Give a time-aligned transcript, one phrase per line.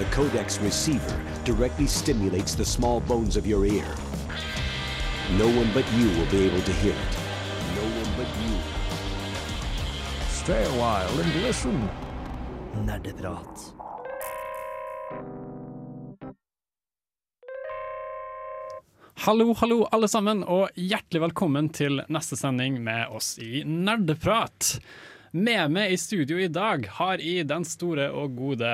[0.00, 3.84] The Codex receiver directly stimulates the small bones of your ear.
[5.36, 7.16] No one but you will be able to hear it.
[7.76, 8.56] No one but you.
[10.30, 11.88] Stay a while and listen.
[12.86, 13.74] Nerdeprat.
[19.14, 24.78] Hallo, hallo alle sammen, og hjertelig velkommen til neste sending med oss i Nerdeprat.
[25.32, 28.70] Med meg i studio i dag har jeg den store og gode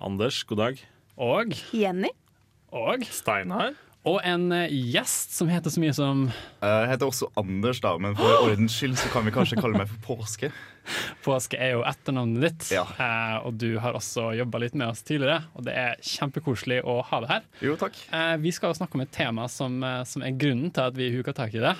[0.00, 0.82] Anders, god dag.
[1.20, 2.08] og Jenny?
[2.72, 3.72] og Steinar.
[4.06, 6.20] og en eh, gjest som heter så mye som
[6.62, 9.90] Jeg heter også Anders, da, men for ordens skyld så kan vi kanskje kalle meg
[9.90, 10.52] for Påske.
[11.26, 12.84] Påske er jo etternavnet ditt, Ja.
[12.96, 17.00] eh, og du har også jobba litt med oss tidligere, og det er kjempekoselig å
[17.10, 17.48] ha deg her.
[17.66, 17.98] Jo, takk.
[18.14, 20.96] Eh, vi skal jo snakke om et tema som, eh, som er grunnen til at
[20.96, 21.74] vi huka tak i det.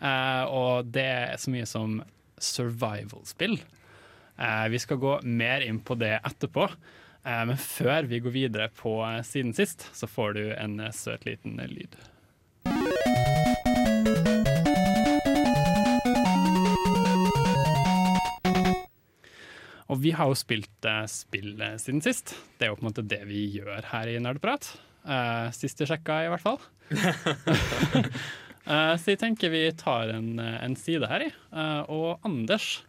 [0.00, 1.98] Eh, og det er så mye som
[2.38, 3.58] survival-spill.
[4.38, 6.68] Eh, vi skal gå mer inn på det etterpå.
[7.26, 10.94] Eh, men før vi går videre på eh, Siden sist, så får du en eh,
[10.94, 11.98] søt liten lyd.
[19.88, 22.34] Og vi har jo spilt spill siden sist.
[22.58, 24.66] Det er jo på en måte det vi gjør her i Nerdprat.
[25.56, 26.58] Sist jeg sjekka, i hvert fall.
[29.00, 31.30] Så jeg tenker vi tar en, en side her, i.
[31.88, 32.82] Og Anders,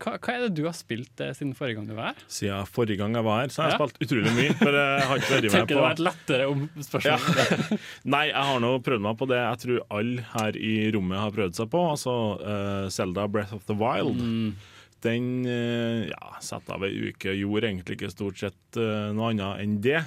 [0.00, 2.22] hva, hva er det du har spilt eh, siden forrige gang du var her?
[2.32, 3.86] Siden forrige gang jeg var her, så har jeg Ja.
[3.86, 4.54] spilt utrolig mye.
[4.60, 7.80] For jeg har ikke vært med Tenker det var et lettere om spørsmål.
[8.16, 11.34] Nei, jeg har nå prøvd meg på det jeg tror alle her i rommet har
[11.36, 11.82] prøvd seg på.
[11.94, 14.20] Altså uh, Zelda Breath of the Wild.
[14.20, 14.54] Mm.
[15.04, 19.30] Den uh, ja, satte av ei uke og gjorde egentlig ikke stort sett uh, noe
[19.32, 20.00] annet enn det.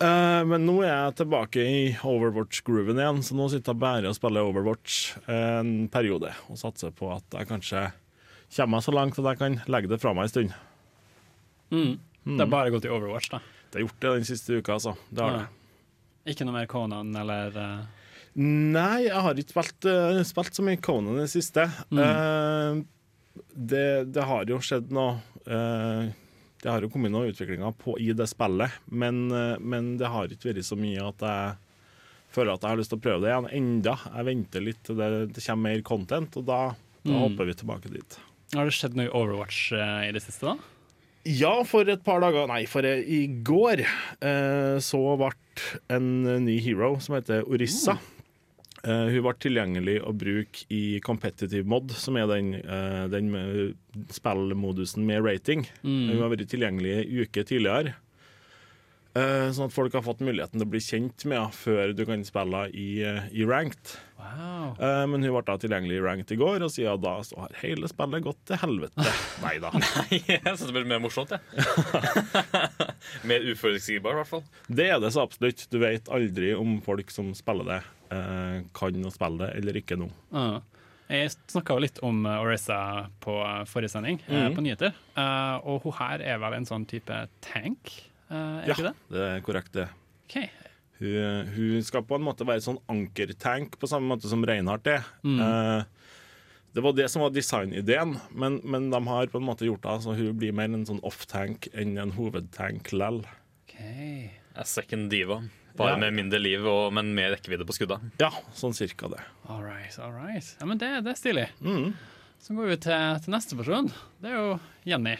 [0.00, 4.16] Uh, men nå er jeg tilbake i Overwatch-grooven igjen, så nå sitter jeg bare og
[4.16, 6.32] spiller Overwatch en periode.
[6.48, 7.90] Og satser på at jeg kanskje
[8.56, 10.54] kommer meg så langt at jeg kan legge det fra meg en stund.
[11.72, 11.98] Mm.
[12.24, 13.40] Det har bare gått i Overwatch, da.
[13.72, 14.96] Det har gjort det den siste uka, altså.
[15.10, 15.38] Det har Ja.
[15.42, 16.32] det.
[16.34, 17.84] Ikke noe mer Conan eller uh...
[18.36, 21.64] Nei, jeg har ikke spilt, uh, spilt så mye Conan i det siste.
[21.92, 22.78] Eh,
[23.56, 25.18] det, det har jo skjedd noe
[26.62, 29.24] Det har jo kommet noen utviklinger på, i det spillet, men,
[29.58, 31.56] men det har ikke vært så mye at jeg
[32.36, 33.96] føler at jeg har lyst til å prøve det igjen enda.
[34.06, 36.60] Jeg venter litt til det, det kommer mer content, og da,
[37.02, 37.18] da Mm.
[37.24, 38.14] hopper vi tilbake dit.
[38.52, 40.56] Har det skjedd noe i Overwatch eh, i det siste, da?
[41.24, 45.30] Ja, for et par dager Nei, for eh, i går eh, så ble
[45.94, 46.10] en
[46.44, 47.94] ny hero som heter Orissa.
[48.82, 54.08] Eh, hun ble tilgjengelig å bruke i competitive mod, som er den, eh, den med
[54.12, 55.64] spillmodusen med rating.
[55.86, 57.94] Hun har vært tilgjengelig en uke tidligere.
[59.12, 62.06] Eh, sånn at folk har fått muligheten til å bli kjent med henne før du
[62.08, 63.90] kan spille i, eh, i ranked.
[64.16, 64.70] Wow.
[64.80, 67.58] Eh, men hun ble da tilgjengelig i ranked i går, og siden da så har
[67.60, 69.04] hele spillet gått til helvete.
[69.44, 69.68] Nei da.
[70.10, 71.42] Jeg syns det blir mer morsomt, jeg.
[73.28, 74.44] mer uforutsigbar, i hvert fall.
[74.72, 75.66] Det er det så absolutt.
[75.68, 77.80] Du vet aldri om folk som spiller det,
[78.76, 80.08] kan å spille det eller ikke nå.
[80.36, 80.60] Uh.
[81.12, 83.34] Jeg snakka litt om Orissa på
[83.68, 84.54] forrige sending, Mhm.
[84.56, 84.94] på nyheter.
[85.68, 87.92] Og hun her er vel en sånn type tank,
[88.32, 88.94] er Ja, ikke det?
[89.14, 89.88] det er korrekt, det.
[90.28, 90.48] Okay.
[91.02, 95.06] Hun, hun skal på en måte være sånn ankertank på samme måte som Reinhardt er.
[95.26, 95.40] Mm.
[95.42, 95.84] Eh,
[96.72, 99.96] det var det som var designideen, men, men de har på en måte gjort det
[100.06, 103.18] så hun blir mer en sånn off-tank enn en hovedtank lell.
[103.66, 104.30] Okay.
[104.56, 105.42] Er second diva.
[105.76, 106.00] Bare Ja.
[106.04, 107.96] med mindre liv, og, men mer rekkevidde på skudda.
[108.20, 109.20] Ja, sånn cirka det.
[109.48, 110.54] All right, all right.
[110.60, 111.46] Ja, men det, det er stilig.
[111.64, 111.94] Mm.
[112.42, 113.88] Så går vi til, til neste person.
[114.20, 114.48] Det er jo
[114.88, 115.14] Jenny.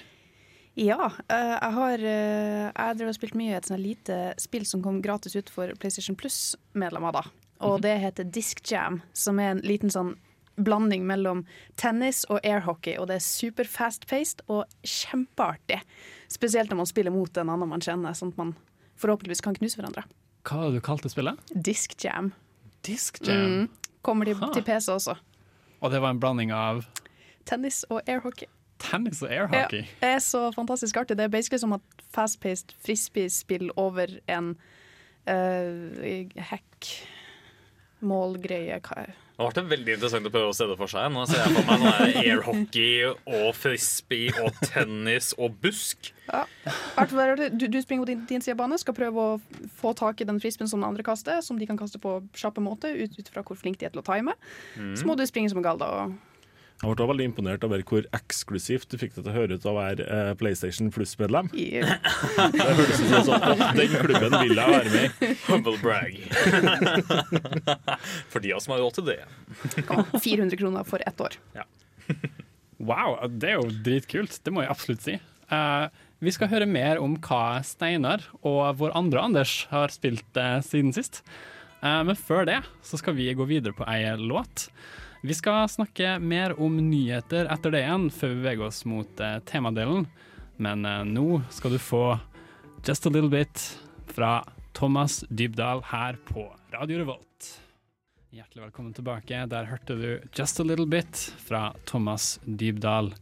[0.75, 4.65] Ja, eh, jeg har eh, Jeg drev og spilt mye i et sånt lite spill
[4.69, 7.13] som kom gratis ut for PlayStation Plus-medlemmer.
[7.13, 7.25] da.
[7.63, 10.17] Og det heter Disc Jam, som er en liten sånn
[10.57, 11.45] blanding mellom
[11.81, 12.97] tennis og airhockey.
[12.99, 15.81] Og det er super fast-paced og kjempeartig.
[16.33, 18.55] Spesielt når man spiller mot en annen man kjenner, sånn at man
[19.01, 20.05] forhåpentligvis kan knuse hverandre.
[20.49, 21.39] Hva har du kalt det spillet?
[21.55, 22.33] Disc Jam.
[22.83, 23.63] Disc Jam.
[23.63, 23.69] Mm.
[24.03, 25.15] Kommer de til PC også.
[25.83, 26.83] Og det var en blanding av
[27.47, 28.49] Tennis og airhockey.
[28.83, 29.83] Tennis og Ja, airhockey.
[30.03, 31.17] det er så fantastisk artig.
[31.19, 31.81] Det er basically som at
[32.15, 34.55] fast-paced frisbee-spill over en
[35.31, 36.29] uh,
[38.03, 38.81] hack-målgreie.
[38.83, 39.07] Hva-
[39.43, 41.09] Det ble veldig interessant å prøve å se det for seg.
[41.11, 46.13] Nå ser jeg for meg her airhockey og frisbee og tennis og busk.
[46.29, 46.45] Ja.
[47.51, 49.41] Du, du springer på din, din side av banen, skal prøve å
[49.81, 52.63] få tak i den frisbeen som den andre kaster, som de kan kaste på kjappe
[52.63, 54.35] måte, ut, ut fra hvor flink de er til å time.
[54.95, 55.89] Så må du springe som en gal, da.
[56.05, 56.15] Og
[56.83, 59.71] Jeg ble veldig imponert over hvor eksklusivt du fikk det til å høre ut av
[59.71, 61.51] å være eh, PlayStation Plus-medlem.
[61.55, 61.93] Yeah.
[62.57, 65.31] Det hørtes ut som sånn, «Å, Den klubben vil jeg være med i.
[65.47, 66.17] Humble brag.
[68.33, 69.19] For de av oss som har råd til det.
[70.19, 71.37] 400 kroner for ett år.
[72.83, 74.41] Wow, det er jo dritkult.
[74.43, 75.15] Det må jeg absolutt si.
[75.55, 75.87] Eh,
[76.23, 80.91] Vi skal høre mer om hva Steinar og vår andre Anders har spilt eh, siden
[80.99, 81.23] sist.
[81.79, 84.67] Eh, men før det så skal vi gå videre på ei låt.
[85.25, 89.37] Vi skal snakke mer om nyheter etter det igjen, før vi beveger oss mot eh,
[89.47, 90.09] temadelen.
[90.59, 92.17] Men eh, nå skal du få
[92.83, 93.63] Just a Little Bit
[94.11, 94.41] fra
[94.75, 97.53] Thomas Dybdahl her på Radio Revolt.
[98.35, 99.45] Hjertelig velkommen tilbake.
[99.47, 103.13] Der hørte du Just a Little Bit fra Thomas Dybdahl.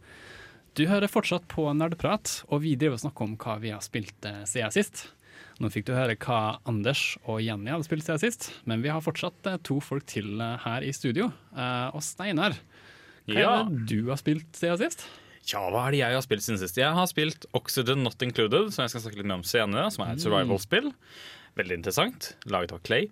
[0.72, 4.24] Du hører fortsatt på Nerdeprat, og vi driver og snakker om hva vi har spilt
[4.24, 5.10] eh, siden sist.
[5.60, 9.02] Nå fikk du høre hva Anders og Jenny hadde spilt siden sist, men vi har
[9.04, 11.26] fortsatt eh, to folk til eh, her i studio.
[11.52, 12.56] Eh, og Steinar,
[13.28, 13.50] hva Ja.
[13.60, 15.04] er det du har spilt siden sist?
[15.52, 16.78] Ja, hva er det jeg har spilt siden sist?
[16.80, 20.04] Jeg har spilt Oxygen Not Included, som jeg skal snakke litt mer om senere, som
[20.06, 20.90] er et survival-spill.
[21.60, 23.08] Veldig interessant, laget av Clay.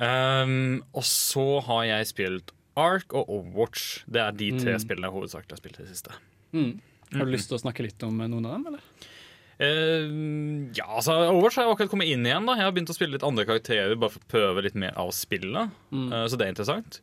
[0.00, 4.04] Um, og så har jeg spilt Ark og Overwatch.
[4.10, 6.16] Det er de tre spillene jeg hovedsakelig har spilt i det siste.
[6.54, 8.84] Har du lyst til å snakke litt om noen av dem, eller?
[9.60, 10.06] Eh,
[10.78, 12.46] ja, altså Overwatch har jeg akkurat kommet inn igjen.
[12.48, 14.94] da Jeg har begynt å spille litt andre karakterer Bare for å prøve litt mer
[14.96, 15.74] av spillet.
[15.92, 17.00] Eh, så det er interessant.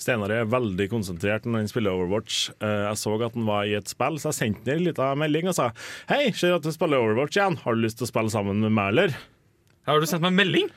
[0.00, 2.50] Steinar er veldig konsentrert når han spiller Overwatch.
[2.60, 5.18] Eh, Jeg så at han var i et spill, så jeg sendte ham en liten
[5.24, 5.70] melding og sa
[6.08, 7.58] Hei, ser at du spiller Overwatch igjen.
[7.64, 9.16] Har du lyst til å spille sammen med meg, eller?
[9.88, 10.70] Har du sendt meg en melding?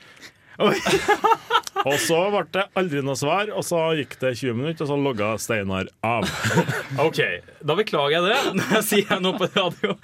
[1.84, 4.96] Og så ble det aldri noe svar, og så gikk det 20 minutter, og så
[4.96, 6.24] logga Steinar av.
[7.04, 7.20] Ok,
[7.60, 8.38] da beklager jeg det.
[8.70, 9.96] Det sier jeg nå på radio.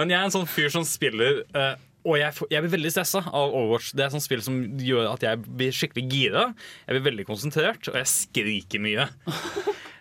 [0.00, 1.74] Men jeg er en sånn fyr som spiller eh,
[2.04, 3.94] og jeg, jeg blir veldig stressa av Overwatch.
[3.96, 6.42] Det er et sånt spill som gjør at jeg blir skikkelig gira.
[6.84, 9.06] Jeg blir veldig konsentrert, og jeg skriker mye.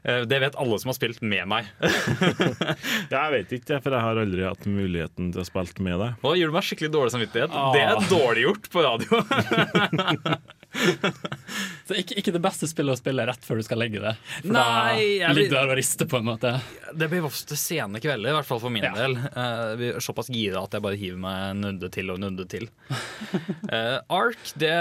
[0.03, 1.69] Eh, Det vet alle som har spilt med meg.
[3.13, 6.17] Jeg vet ikke, for jeg har aldri hatt muligheten til å spille med deg.
[6.25, 7.55] Nå gjør du meg skikkelig dårlig samvittighet.
[7.75, 9.23] Det er dårlig gjort på radio.
[11.87, 14.13] Så ikke, ikke det beste spillet å spille rett før du skal legge det.
[14.39, 16.53] For Nei, da ligger du der og rister, på en måte.
[16.95, 18.93] Det blir ofte sene kvelder, i hvert fall for min Ja.
[18.95, 19.17] del.
[19.35, 22.69] Uh, vi er såpass gira at jeg bare hiver meg en til og nudde til.
[22.93, 24.73] uh, Ark det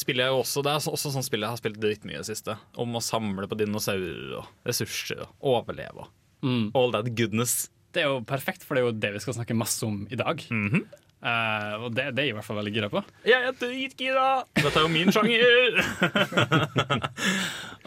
[0.00, 0.64] spiller jeg jo også.
[0.64, 2.56] Det er så- også sånn spill jeg har spilt drittmye i det siste.
[2.76, 6.08] Om å samle på dinosaurer og ressurser og overleve.
[6.42, 6.70] Mm.
[6.78, 7.68] All that goodness.
[7.92, 10.16] Det er jo perfekt, for det er jo det vi skal snakke masse om i
[10.16, 10.42] dag.
[10.52, 10.86] Mhm.
[11.18, 13.02] Eh, og det, det er jeg i hvert fall veldig gira på.
[13.26, 14.26] Jeg er dritgira!
[14.58, 15.80] Dette er jo min sjanger!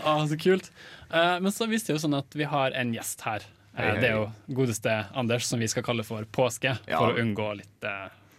[0.02, 0.72] Ah, så kult.
[1.14, 3.44] Uh, men så viste det jo sånn at vi har en gjest her.
[3.78, 4.00] Hei, hei.
[4.02, 6.98] Det er jo godeste Anders, som vi skal kalle for Påske, Ja.
[6.98, 7.86] for å unngå litt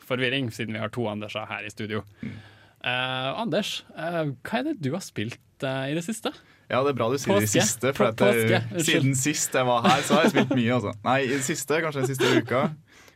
[0.09, 2.03] forvirring, siden vi har to Anderser her i studio.
[2.25, 2.35] Mm.
[2.83, 6.35] Eh, Anders, eh, hva er det du har spilt i det siste?
[6.73, 10.03] Ja, det er bra du sier det siste, for påske, siden sist jeg var her,
[10.03, 10.73] så har jeg spilt mye.
[10.81, 10.93] Altså.
[11.05, 12.63] Nei, i det siste, kanskje den siste uka,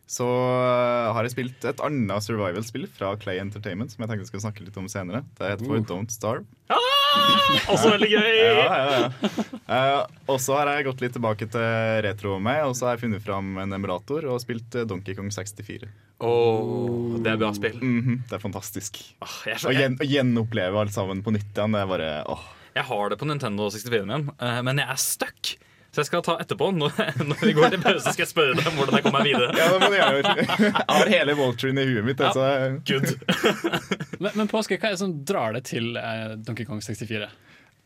[0.06, 4.30] så øh, har jeg spilt et annet survival-spill fra Clay Entertainment, som jeg tenkte jeg
[4.30, 5.24] skulle snakke litt om senere.
[5.34, 6.46] Det heter for Don't Starve.
[7.72, 8.22] Også veldig gøy!
[8.46, 9.30] Ja, ja, ja.
[9.66, 13.06] uh, og så har jeg gått litt tilbake til retro med, og så har jeg
[13.06, 15.88] funnet fram en emulator og spilt eh, Donkey Kong 64.
[16.26, 17.78] Åh, det er bra spill.
[17.82, 19.00] Mhm, det er fantastisk.
[19.24, 21.90] Oh, jeg, er så, jeg, gjen, å gjenoppleve alt sammen på nytt igjen, det er
[21.90, 22.46] bare åh.
[22.78, 25.56] jeg har det på Nintendo 64-en min, eh, men jeg er stuck.
[25.96, 26.66] Så jeg skal ta etterpå.
[26.76, 26.92] Når,
[27.30, 29.48] når vi går til pause, skal jeg spørre deg om hvordan jeg kommer meg videre.
[29.56, 30.34] Ja, det må du gjøre.
[30.66, 32.20] Jeg har hele Voltrin i huet mitt.
[32.20, 32.44] Altså.
[32.84, 33.14] Good.
[34.22, 37.26] Men, men Påske, hva er det som drar deg til eh, Donkey Kong 64?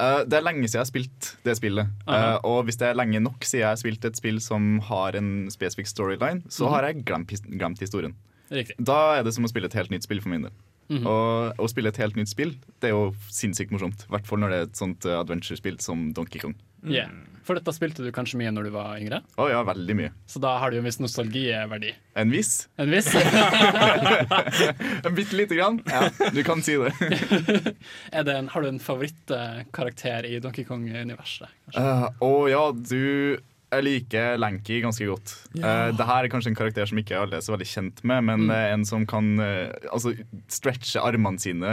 [0.01, 1.87] Uh, det er lenge siden jeg har spilt det spillet.
[2.07, 2.35] Uh -huh.
[2.35, 5.17] uh, og hvis det er lenge nok siden jeg har spilt et spill som har
[5.19, 6.73] en spesifikk storyline, så Mhm.
[6.75, 8.15] har jeg glemt, glemt historien.
[8.51, 8.75] Riktig.
[8.79, 10.53] Da er det som å spille et helt nytt spill for min del.
[10.91, 11.07] Mhm.
[11.07, 12.51] Og å spille et helt nytt spill,
[12.81, 14.03] det er jo sinnssykt morsomt.
[14.09, 16.55] I hvert fall når det er et sånt eh, adventure-spill som Donkey Kong.
[16.85, 17.09] Yeah.
[17.51, 20.11] For dette spilte du kanskje mye når du var yngre, Å ja, veldig mye.
[20.31, 21.89] så da har det jo en viss nostalgiverdi.
[22.15, 22.53] En viss.
[22.79, 23.09] En viss?
[25.09, 25.81] En bitte lite grann.
[25.91, 26.93] Ja, du kan si det.
[28.15, 31.51] er det en, har du en favorittkarakter i Donkey Kong-universet?
[31.75, 33.03] Å uh, Å ja, du
[33.71, 35.33] Jeg liker Lanky ganske godt.
[35.55, 38.25] Uh, det her er kanskje en karakter som ikke alle er så veldig kjent med,
[38.27, 40.13] men er en som kan uh, altså,
[40.51, 41.71] stretche armene sine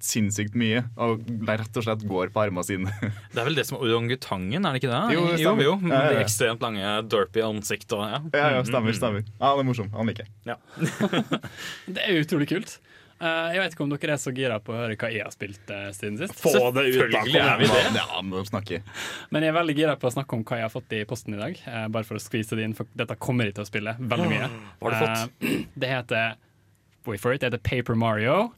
[0.00, 0.86] sinnssykt mye.
[0.96, 2.94] Og rett og slett går på armene sine.
[3.34, 5.02] Det er vel det som er orangutangen, er det ikke det?
[5.14, 5.74] Jo, det jo, jo.
[5.84, 8.22] Ja, ja, De ekstremt lange, derpy ansikt og ja.
[8.32, 9.26] ja, ja, stemmer, stemmer.
[9.36, 9.92] Ja, Han er morsom.
[9.94, 10.56] Han liker jeg.
[11.94, 12.78] Det er utrolig kult.
[13.20, 15.32] Eh, jeg vet ikke om dere er så gira på å høre hva jeg har
[15.34, 16.36] spilt eh, siden sist.
[16.38, 17.22] Få det ut, da.
[17.26, 17.80] Er vi det.
[17.98, 18.78] Ja, må snakke.
[19.34, 21.34] Men jeg er veldig gira på å snakke om hva jeg har fått i posten
[21.34, 21.58] i dag.
[21.66, 24.28] eh, bare for å skvise det inn, for dette kommer jeg til å spille veldig
[24.30, 24.50] mye.
[24.78, 25.48] Hva har du fått?
[25.82, 26.36] Det heter
[27.08, 28.50] Wait for it, det heter Paper Mario.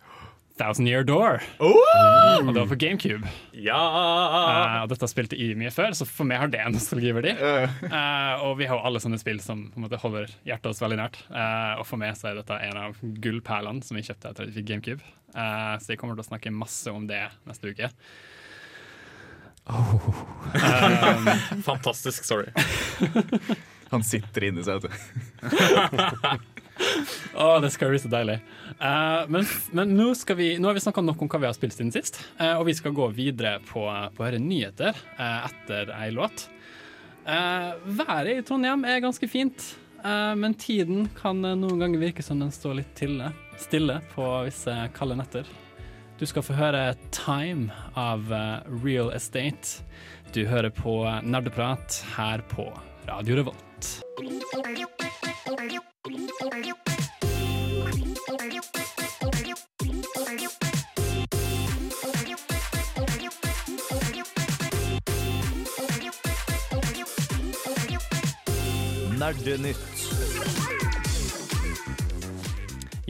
[0.61, 1.41] Thousand Year Door.
[1.65, 1.81] Oh!
[2.41, 3.29] Og det var på GameCube.
[3.57, 3.81] Ja!
[3.81, 7.33] Uh, og dette spilte jeg mye før, så for meg har det en nostalgiverdi.
[7.41, 7.81] Uh.
[7.89, 10.83] Uh, og vi har jo alle sånne spill som på en måte holder hjertet oss
[10.83, 11.19] veldig nært.
[11.31, 14.51] Eh, og for meg så er dette en av gullperlene som vi kjøpte etter at
[14.51, 15.15] vi fikk GameCube.
[15.31, 17.91] Eh, så jeg kommer til å snakke masse om det neste uke.
[21.69, 22.51] Fantastisk Sorry.
[23.93, 26.57] Han sitter inni seg, vet du.
[27.35, 28.39] Å, det skal bli så deilig.
[28.81, 29.47] Uh, men
[29.77, 32.21] men nå, vi, nå har vi snakka nok om hva vi har spilt siden sist,
[32.41, 36.49] uh, og vi skal gå videre på, på å høre nyheter uh, etter ei låt.
[37.21, 39.63] Været i Trondheim er ganske fint,
[40.03, 43.29] men tiden kan noen ganger virke som den står litt stille,
[43.61, 45.51] stille på visse kalde netter.
[46.19, 48.33] Du skal få høre 'Time' av
[48.83, 49.85] Real Estate.
[50.33, 52.67] Du hører på Nerdeprat her på
[53.07, 54.01] Radio Revolt.
[69.19, 70.00] Nerdenytt.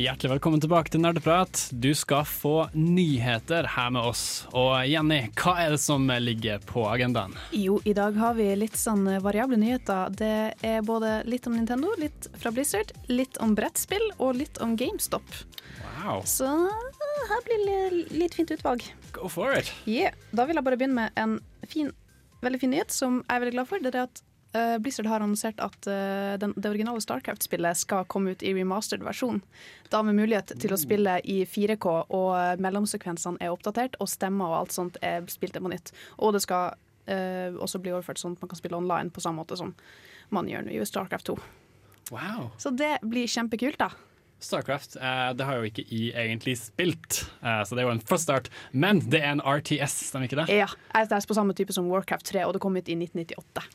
[0.01, 1.67] Hjertelig velkommen tilbake til Nerdeprat.
[1.77, 4.47] Du skal få nyheter her med oss.
[4.57, 7.35] Og Jenny, hva er det som ligger på agendaen?
[7.53, 10.15] Jo, i dag har vi litt sånn variable nyheter.
[10.17, 10.31] Det
[10.65, 15.37] er både litt om Nintendo, litt fra Blizzard, litt om brettspill og litt om GameStop.
[16.01, 18.87] Wow, Så her blir det litt fint utvalg.
[19.13, 19.69] go for it!
[19.85, 20.17] Yeah.
[20.33, 21.37] Da vil jeg bare begynne med en
[21.69, 21.93] fin,
[22.41, 23.85] veldig fin nyhet som jeg er veldig glad for.
[23.85, 28.35] Det er at eh, Blizzard har annonsert at eh, den, det originale Starcraft-spillet skal komme
[28.35, 29.39] ut i remastered versjon.
[29.93, 34.59] Da med mulighet til å spille i 4K, og mellomsekvensene er oppdatert, og stemmer og
[34.65, 35.95] alt sånt er spilt på nytt.
[36.19, 36.75] Og det skal
[37.07, 39.75] eh, også bli overført sånn at man kan spille online på samme måte som
[40.35, 41.41] man gjør nå i Starcraft 2.
[42.11, 42.51] Wow.
[42.59, 43.93] Så det blir kjempekult, da.
[44.41, 48.03] Starcraft eh, det har jo ikke I egentlig spilt, eh, så det er jo en
[48.03, 48.49] first start.
[48.73, 50.49] Men det er en RTS, stemmer ikke det?
[50.63, 53.69] Ja, jeg er på samme type som Warcraft 3, og det kom ut i 1998.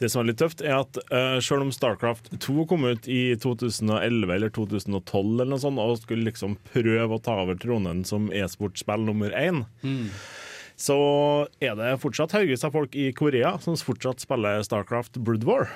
[0.00, 3.34] Det som er litt tøft, er at uh, selv om Starcraft 2 kom ut i
[3.38, 8.30] 2011 eller 2012 eller noe sånt, og skulle liksom prøve å ta over tronen som
[8.34, 9.62] e-sportspill nummer én,
[10.82, 10.96] så
[11.62, 15.68] er det fortsatt haugevis av folk i Korea som fortsatt spiller Starcraft Brood War.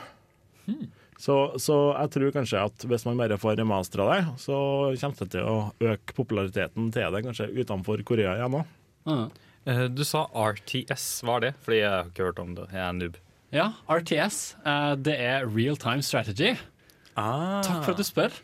[1.21, 4.57] Så, så jeg tror kanskje at hvis man bare får remastera det, så
[5.01, 5.59] kommer det til å
[5.93, 8.75] øke populariteten til det kanskje utenfor Korea igjen òg.
[9.07, 9.23] Ah.
[9.67, 11.53] Eh, Du sa RTS, hva er det?
[11.65, 12.67] Fordi jeg har ikke hørt om det.
[12.75, 13.17] Jeg er noob.
[13.55, 14.57] Ja, RTS.
[14.65, 16.57] eh, det er real time strategy.
[17.17, 18.35] Takk for at du spør.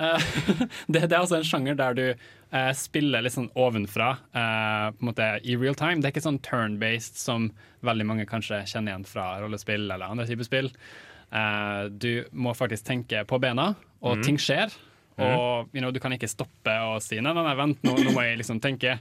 [0.00, 0.28] Eh,
[0.92, 5.04] det, det er altså en sjanger der du uh, spiller litt sånn ovenfra uh, på
[5.04, 6.00] en måte i real time.
[6.00, 7.50] Det er ikke sånn turn-based som
[7.86, 10.70] veldig mange kanskje kjenner igjen fra rollespill eller andre typer spill.
[11.30, 14.72] Uh, du må faktisk tenke på bena, og ting skjer.
[15.20, 18.14] Og you know, du kan ikke stoppe og si nei, nei, nei vent, nå, nå
[18.16, 18.96] må jeg liksom tenke.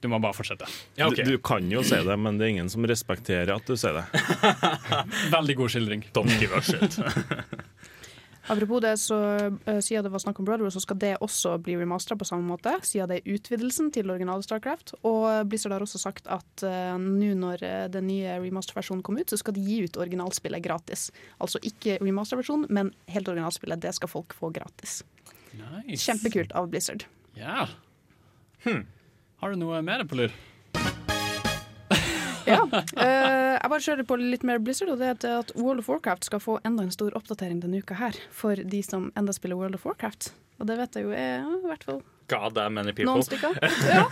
[0.00, 0.68] Du må bare fortsette.
[0.98, 1.24] Ja, okay.
[1.24, 3.96] du, du kan jo si det, men det er ingen som respekterer at du sier
[3.96, 4.24] det.
[5.36, 6.04] Veldig god skildring.
[6.16, 6.98] Don't give a shit.
[8.46, 9.16] Apropos det, så
[9.50, 12.46] uh, siden det var snakk om Brother, så skal det også bli remastera på samme
[12.46, 14.94] måte, siden det er utvidelsen til originale Starcraft.
[15.08, 19.34] Og Blizzard har også sagt at uh, nå når uh, den nye remaster-versjonen kommer ut,
[19.34, 21.08] så skal de gi ut originalspillet gratis.
[21.42, 23.82] Altså ikke remaster-versjonen, men helt originalspillet.
[23.82, 25.00] Det skal folk få gratis.
[25.56, 26.04] Nice.
[26.04, 27.08] Kjempekult av Blizzard.
[27.34, 27.66] Ja.
[29.42, 30.32] Har du noe mer på lur?
[32.46, 32.60] Ja.
[32.62, 36.28] Uh, jeg bare kjører på litt mer Blizzard, og det er at- World of Warcraft
[36.28, 39.74] skal få enda en stor oppdatering denne uka her, for de som enda spiller World
[39.74, 40.28] of Warcraft.
[40.60, 41.98] Og det vet jeg jo er ja, i hvert fall
[42.30, 43.58] God many noen stykker.
[43.86, 44.04] Ja,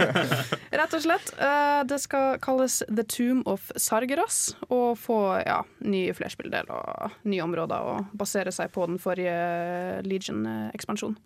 [0.83, 1.31] rett og slett.
[1.39, 7.43] Uh, det skal kalles The Tomb of Sargeras, og få ja, nye flerspilldel og nye
[7.47, 11.19] områder, og basere seg på den forrige Legion-ekspansjonen.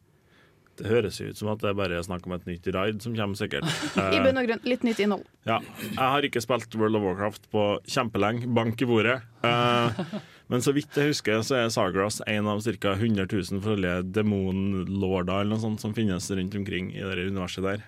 [0.79, 3.35] Det høres ut som at det bare er snakk om et nytt raid som kommer,
[3.39, 3.67] sikkert.
[3.99, 5.25] I Eh, bunn og grunn litt nytt innhold.
[5.49, 8.47] Ja, jeg har ikke spilt World of Warcraft på kjempelenge.
[8.55, 9.19] Bank i bordet.
[9.43, 10.03] Eh,
[10.49, 12.95] men så vidt jeg husker, så er Sargross en av ca.
[12.95, 17.83] 100 000 forskjellige demonlorder eller noe sånt som finnes rundt omkring i det universet der.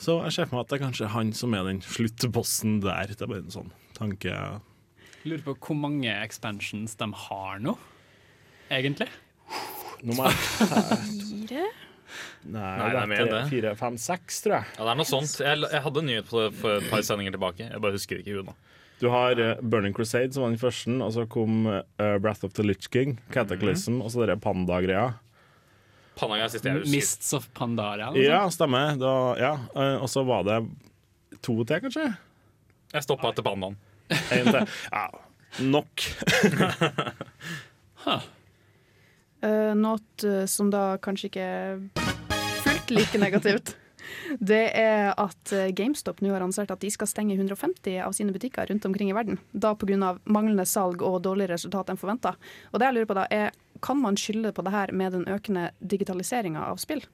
[0.00, 3.10] Så jeg ser for meg at det er kanskje han som er den sluttbossen der.
[3.12, 4.32] Det er bare en sånn tanke.
[5.28, 7.74] Lurer på hvor mange expansions de har nå,
[8.72, 9.10] egentlig.
[10.00, 10.38] Nå må jeg
[11.48, 11.68] Fire?
[12.42, 13.42] Nei, Nei, det er mer enn det.
[13.52, 14.66] fire, fem, seks, tror jeg.
[14.76, 15.36] Ja, det er noe sånt.
[15.40, 17.68] Jeg, jeg hadde en nyhet på det for et par sendinger tilbake.
[17.70, 18.54] Jeg bare husker ikke huet nå.
[19.00, 21.80] Du har uh, Burning Crusade, som var den første, og så kom uh,
[22.20, 25.12] Breath of the Lich King, Cataclysm, og så denne panda-greia.
[26.20, 26.82] Husker.
[26.90, 28.10] Mists of Pandaria.
[28.10, 28.98] eller Ja, stemmer.
[29.00, 29.52] Da, ja.
[29.72, 30.58] Uh, Og så var det
[31.40, 32.10] to til, kanskje?
[32.92, 33.78] Jeg stoppa etter pandaen.
[34.10, 34.66] Én til.
[34.90, 35.06] Ja,
[35.62, 36.04] nok.
[39.40, 41.78] Uh, noe eh, som da kanskje ikke er
[42.60, 43.76] fullt like negativt.
[44.38, 48.34] Det er at eh, GameStop nå har annonsert at de skal stenge 150 av sine
[48.34, 49.38] butikker rundt omkring i verden.
[49.52, 50.16] Da pga.
[50.24, 52.34] manglende salg og dårligere resultat enn forventa.
[52.72, 53.54] Og det jeg lurer på da er,
[53.84, 57.04] kan man skylde på det her med den økende digitaliseringa av spill?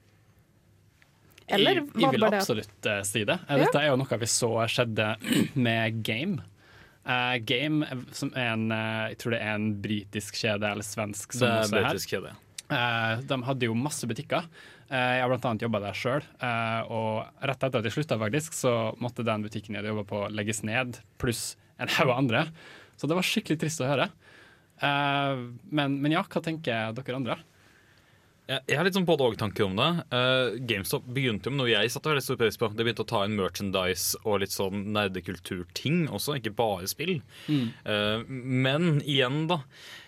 [1.47, 3.37] Eller jeg, jeg vil absolutt si det.
[3.47, 5.13] Dette er jo noe vi så skjedde
[5.67, 6.41] med Game.
[7.07, 10.83] Eh, Game, eh, som er en uh, Jeg tror det er en britisk kjede eller
[10.83, 12.33] svensk som Det er britisk kjede.
[12.67, 14.49] Uh, de hadde jo masse butikker.
[14.87, 16.23] Jeg har annet jobba der sjøl.
[16.95, 20.21] og rett etter at jeg slutta, faktisk, så måtte den butikken jeg hadde jobba på,
[20.31, 22.45] legges ned, pluss en haug andre.
[22.95, 24.05] Så det var skikkelig trist å høre.
[24.79, 27.35] Men, men ja, hva tenker dere andre?
[28.47, 29.87] Jeg, jeg har litt sånn både-og-tanker om det.
[30.13, 32.69] Uh, GameStop begynte jo med noe jeg satte veldig stor pris på.
[32.71, 37.17] Det begynte å ta inn merchandise og litt sånn nerdekulturting også, ikke bare spill.
[37.51, 39.59] Eh, men igjen, da.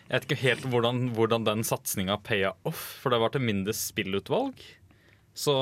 [0.07, 3.75] Jeg vet ikke helt hvordan, hvordan den satsinga paya off, for det var til mindre
[3.75, 4.63] spillutvalg.
[5.37, 5.55] Så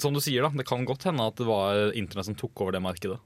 [0.00, 2.76] som du sier, da, det kan godt hende at det var internett som tok over
[2.76, 3.18] det markedet.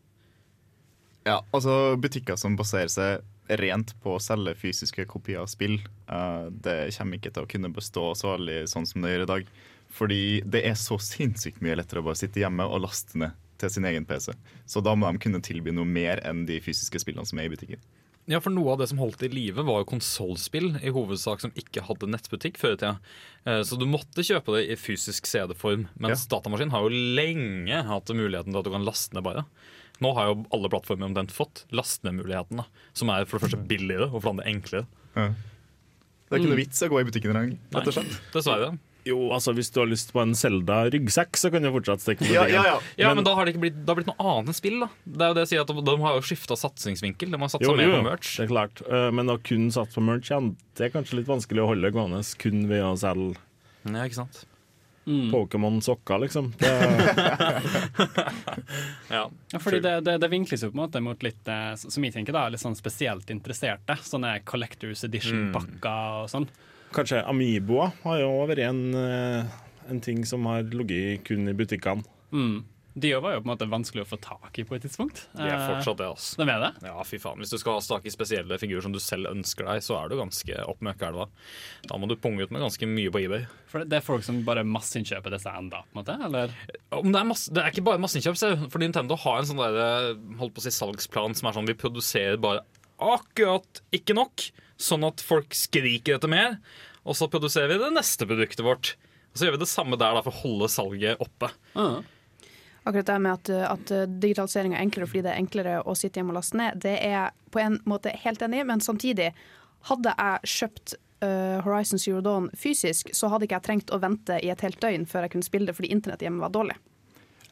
[1.26, 3.26] Ja, altså Butikker som baserer seg
[3.60, 5.78] rent på å selge fysiske kopier av spill,
[6.08, 9.30] eh, det kommer ikke til å kunne bestå så veldig sånn som det gjør i
[9.32, 9.52] dag.
[9.92, 13.70] Fordi det er så sinnssykt mye lettere å bare sitte hjemme og laste ned til
[13.70, 14.32] sin egen PC.
[14.66, 17.52] Så da må de kunne tilby noe mer enn de fysiske spillene som er i
[17.52, 17.82] butikken.
[18.30, 21.50] Ja, for Noe av det som holdt i live, var jo konsollspill i hovedsak som
[21.58, 22.92] ikke hadde nettbutikk før i tida.
[23.44, 25.88] Eh, Så du måtte kjøpe det i fysisk CD-form.
[25.98, 29.44] Mens datamaskin har jo lenge hatt muligheten til at du kan laste ned bare.
[30.02, 32.64] Nå har jo alle plattformer omtrent fått laste-ned-muligheten,
[32.98, 34.86] som er for det første billigere og for det andre enklere.
[35.14, 37.58] Det er ikke noe vits å gå i butikken engang.
[37.76, 38.16] rett og slett.
[38.34, 38.72] Dessverre.
[39.04, 42.28] Jo, altså Hvis du har lyst på en Zelda-ryggsekk, så kan du fortsatt stikke på
[42.36, 42.54] Ja, butikken.
[42.54, 42.80] ja, ja.
[42.96, 44.78] Ja, Men- men, da har det ikke blitt, det har blitt noe annet enn spill.
[44.78, 47.30] da Det er jo det jeg sier at De, de har jo skifta satsingsvinkel.
[47.32, 48.36] De har satsa mer på på jo, merch.
[48.38, 48.82] det er klart.
[48.88, 51.90] Eh, Men å kun satse på merch, ja, det er kanskje litt vanskelig å holde
[51.92, 53.36] gående kun ved å selge
[53.84, 54.44] Ja, ikke sant?
[55.04, 56.52] Pokémon-sokker, liksom.
[56.58, 56.72] Det,
[59.10, 62.04] Ja, Ja, fordi det, det, det vinkles jo på en måte mot litt, eh, som
[62.06, 63.96] jeg tenker da, litt sånn spesielt interesserte.
[64.06, 66.46] Sånne Collectors Edition-pakker og sånn.
[66.94, 69.44] kanskje Amiboa har jo vært en, eh,
[69.90, 72.04] en ting som har ligget kun i butikkene.
[72.32, 72.62] Mm.
[72.94, 75.22] De var jo på en måte vanskelig å få tak i på et tidspunkt.
[75.32, 76.36] De er fortsatt det, altså.
[76.42, 76.70] De er det?
[76.84, 77.40] Ja, fy faen.
[77.40, 80.12] Hvis du skal ha tak i spesielle figurer som du selv ønsker deg, så er
[80.12, 81.28] du ganske opp med elva.
[81.88, 83.46] Da må du punge ut med ganske mye på eBay.
[83.72, 86.18] For det er folk som bare masseinnkjøper disse enda, på en måte?
[86.28, 86.52] Eller?
[86.68, 90.56] Det, er masse, det er ikke bare masseinnkjøp, for Nintendo har en sånn der, holdt
[90.58, 92.66] på å si salgsplan som er sånn vi produserer bare
[93.02, 96.58] akkurat ikke nok, sånn at folk skriker etter mer.
[97.08, 98.92] Og så produserer vi det neste produktet vårt.
[99.32, 101.48] Og så gjør vi det samme der da, for å holde salget oppe.
[102.84, 103.90] Akkurat det med at, at
[104.22, 107.30] digitalisering er enklere fordi det er enklere å sitte hjemme og laste ned, det er
[107.54, 109.28] på en måte helt enig i, men samtidig,
[109.86, 114.38] hadde jeg kjøpt uh, Horizon Zero Dawn fysisk, så hadde ikke jeg trengt å vente
[114.42, 116.76] i et helt døgn før jeg kunne spille det fordi internett hjemme var dårlig.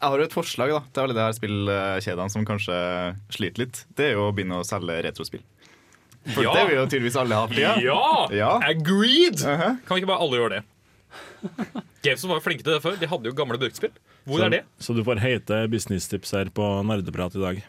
[0.01, 2.77] Jeg har jo et forslag da, til alle de her spillkjedene som kanskje
[3.37, 3.83] sliter litt.
[3.99, 5.43] Det er jo å begynne å selge retrospill.
[6.35, 6.55] For Ja.
[6.57, 7.75] det vil jo tydeligvis alle ha Ja.
[7.81, 8.29] Ja!
[8.33, 8.51] Ja.
[8.65, 9.41] Agreed!
[9.45, 9.77] Uh-huh.
[9.85, 10.65] Kan vi ikke bare alle gjøre det?
[12.05, 12.97] Gamestone var jo flinke til det før.
[13.01, 13.93] De hadde jo gamle bruktspill.
[14.25, 14.65] Hvor så, er det?
[14.79, 17.63] så du får heite businesstips her på Nerdeprat i dag.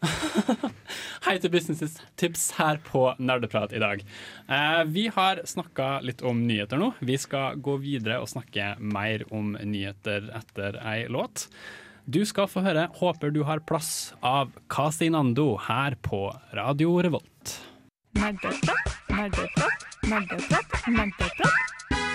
[1.26, 4.02] Hei til Business Tips her på Nerdeprat i dag.
[4.48, 6.92] Eh, vi har snakka litt om nyheter nå.
[7.04, 11.48] Vi skal gå videre og snakke mer om nyheter etter ei låt.
[12.10, 17.60] Du skal få høre 'Håper du har plass' av Casinando her på Radio Revolt.
[18.16, 20.88] Nerdeprat, nerdeprat, nerdeprat.
[20.88, 22.09] Nerdeprat,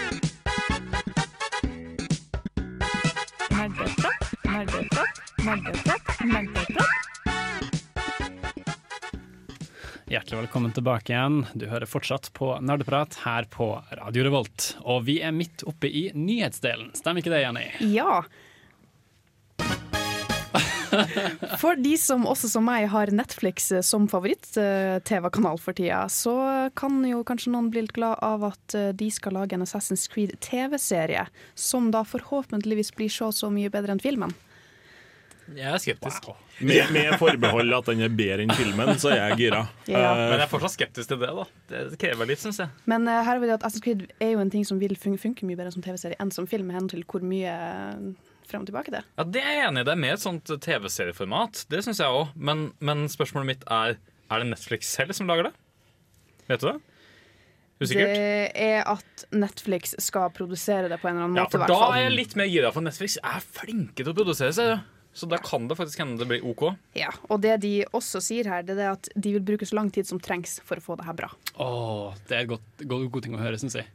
[10.06, 11.46] Hjertelig velkommen tilbake igjen.
[11.54, 13.68] Du hører fortsatt på Nerdeprat her på
[14.00, 14.72] Radio Revolt.
[14.82, 16.96] Og vi er midt oppe i nyhetsdelen.
[16.98, 17.68] Stemmer ikke det, Jenny?
[17.94, 18.24] Ja.
[21.62, 26.34] For de som også som meg har Netflix eh, som favoritt-TV-kanal for tida, så
[26.80, 30.08] kan jo kanskje noen bli litt glad av at eh, de skal lage en Assassin's
[30.10, 34.34] Creed TV-serie, som da forhåpentligvis blir så så mye bedre enn filmen.
[35.54, 36.30] Jeg er skeptisk.
[36.66, 39.60] Med, med forbehold at den er bedre enn filmen, så er jeg gira.
[39.86, 40.00] Ja.
[40.02, 41.30] Uh, Men jeg er fortsatt skeptisk til det.
[41.38, 41.46] da
[41.92, 42.72] Det krever litt, syns jeg.
[42.90, 45.20] Men uh, her er det at Assassin's Creed er jo en ting som vil fun
[45.22, 48.66] funke mye bedre som TV-serie enn som film, med hensyn til hvor mye eh, frem
[48.66, 49.04] og tilbake det.
[49.20, 49.88] Ja, Det er jeg enig i.
[49.90, 51.66] Det er mer et sånt TV-serieformat.
[51.70, 52.34] Det syns jeg òg.
[52.36, 54.00] Men, men spørsmålet mitt er
[54.32, 55.54] Er det Netflix selv som lager det?
[56.50, 56.78] Vet du det?
[57.76, 58.08] Usikkert?
[58.16, 61.60] Det er at Netflix skal produsere det på en eller annen Ja, måte.
[61.60, 64.80] for da er jeg litt mer gira, for Netflix er flinke til å produsere serier.
[65.16, 66.66] Så da kan det faktisk hende det blir OK.
[67.00, 69.88] Ja, og det de også sier her, det er at de vil bruke så lang
[69.96, 71.30] tid som trengs for å få det her bra.
[71.56, 73.88] Åh, det er en godt, god, god ting å høre, syns jeg.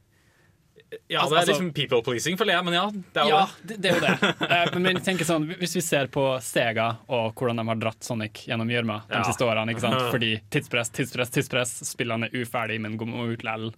[1.12, 2.86] Ja, Altså- Det er liksom people pleasing, føler jeg, men ja.
[2.90, 3.76] Det er jo Ja, det.
[3.80, 4.50] det, det er jo det.
[4.50, 8.02] Eh, Men jeg tenker sånn, hvis vi ser på Sega og hvordan de har dratt
[8.02, 9.22] Sonic gjennom gjørma de Ja.
[9.22, 10.00] siste årene, ikke sant?
[10.14, 13.70] fordi tidspress, tidspress, tidspress, spillene er uferdig, men går ut lell.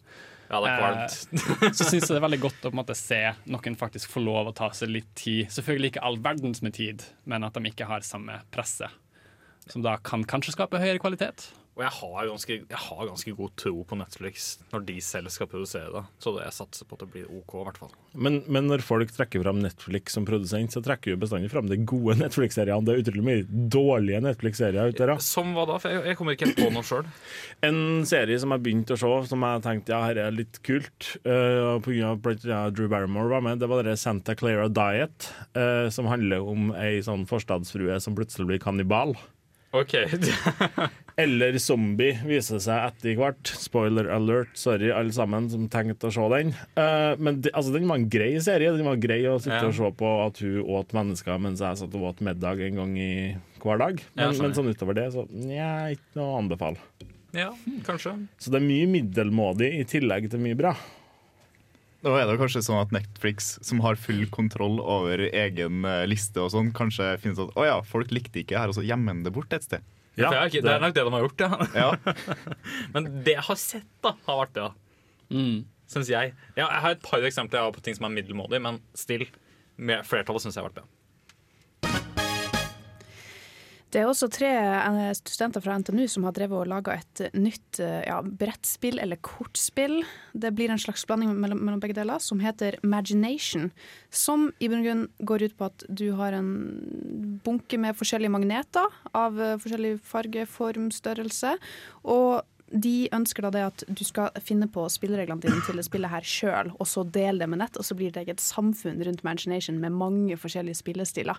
[0.52, 1.76] Ja, det er kvalmt.
[1.78, 4.56] Så syns jeg det er veldig godt å måte se noen faktisk få lov å
[4.56, 5.48] ta seg litt tid.
[5.54, 8.92] Selvfølgelig ikke all verdens med tid, men at de ikke har samme presset.
[9.72, 11.48] Som da kan kanskje skape høyere kvalitet.
[11.72, 15.48] Og jeg har, ganske, jeg har ganske god tro på Netflix når de selv skal
[15.48, 16.02] produsere det.
[16.20, 17.94] Så det jeg satser på at det blir OK, i hvert fall.
[18.12, 21.78] Men, men når folk trekker fram Netflix som produsent, så trekker jo bestandig fram de
[21.80, 22.84] gode Netflix-seriene.
[22.84, 25.24] Det er utrolig mye dårlige Netflix-serier ute der.
[25.24, 25.80] Som hva da?
[25.80, 27.08] For jeg, jeg kommer ikke helt på noe sjøl.
[27.72, 31.14] En serie som jeg begynte å se, som jeg tenkte ja, her er litt kult,
[31.24, 32.44] uh, grunn av blant
[32.76, 36.98] Drew Barrymore var med, det var det Santa Clara Diet, uh, som handler om ei
[37.06, 39.16] sånn forstadsfrue som plutselig blir kannibal.
[39.72, 39.94] OK.
[41.22, 43.50] Eller zombie, viser det seg etter hvert.
[43.60, 46.52] Spoiler alert, sorry alle sammen som tenkte å se den.
[46.76, 48.72] Uh, men det, altså, den var en grei serie.
[48.76, 49.68] Den var grei å sitte Ja.
[49.68, 52.94] og se på at hun åt mennesker mens jeg satt og åt middag en gang
[52.96, 53.12] i
[53.62, 54.00] hver dag.
[54.16, 56.80] Men, ja, men sånn utover det, så nja, ikke noe å anbefale.
[57.36, 57.50] ja,
[57.86, 58.16] kanskje.
[58.40, 60.72] Så det er mye middelmådig i tillegg til mye bra.
[62.02, 66.40] Da er det kanskje sånn at Netflix, som har full kontroll over egen eh, liste,
[66.42, 69.20] og sånn, kanskje finner sånn at å ja, folk likte ikke her, og så gjemmer
[69.20, 69.84] de det bort et sted.
[70.18, 71.68] det, er ikke, det er nok det de har gjort, ja.
[71.78, 72.14] Ja,
[72.94, 74.72] Men det jeg har sett, da, har vært bra.
[75.30, 75.62] Mm.
[75.92, 76.34] Syns jeg.
[76.56, 79.28] Ja, jeg har et par eksempler på ting som er middelmådig, men still.
[79.76, 82.21] Med flertallet syns jeg har vært bra.
[83.92, 87.76] Det er også tre eh, studenter fra NTNU som har drevet og laga et nytt
[87.82, 89.98] eh, ja, brettspill eller kortspill.
[90.32, 93.68] Det blir en slags blanding mellom, mellom begge deler, som heter Magination.
[94.08, 96.48] Som i bunn og grunn går ut på at du har en
[97.44, 101.52] bunke med forskjellige magneter av eh, forskjellig farge, form, størrelse.
[102.08, 102.40] Og
[102.72, 106.24] de ønsker da det at du skal finne på spillereglene dine til det spillet her
[106.24, 109.76] sjøl, og så dele det med nett, og så blir det et samfunn rundt Magination
[109.84, 111.36] med mange forskjellige spillestiler.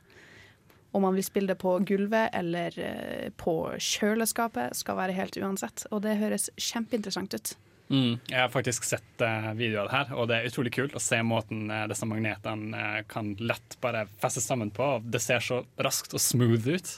[0.94, 5.88] Om man vil spille det på gulvet eller eh, på kjøleskapet, skal være helt uansett.
[5.92, 7.54] Og det høres kjempeinteressant ut.
[7.90, 8.16] Mm.
[8.30, 11.02] Jeg har faktisk sett uh, videoer av det her, og det er utrolig kult å
[11.04, 14.96] se måten uh, disse magnetene uh, kan lett bare festes sammen på.
[14.98, 16.96] og Det ser så raskt og smooth ut.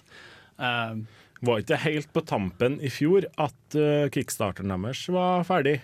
[0.62, 1.01] Uh,
[1.45, 5.79] Var ikke helt på tampen i fjor at uh, kickstarteren deres var ferdig?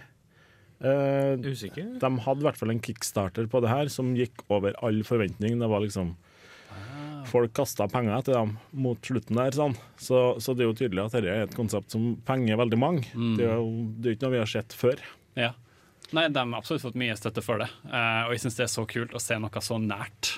[0.82, 2.00] Eh, Usikker?
[2.02, 5.60] de hadde i hvert fall en kickstarter på det her som gikk over all forventning.
[5.62, 6.16] Det var liksom
[7.32, 9.56] Folk kasta penger etter dem mot slutten der.
[9.56, 9.76] Sånn.
[10.02, 13.08] Så, så det er jo tydelig at dette er et konsept som penger veldig mange.
[13.40, 15.04] Det, er jo, det er ikke noe vi har sett før.
[15.40, 15.54] ja.
[16.12, 18.72] Nei, de har absolutt fått mye støtte for det, Eh, og jeg syns det er
[18.74, 20.34] så kult å se noe så nært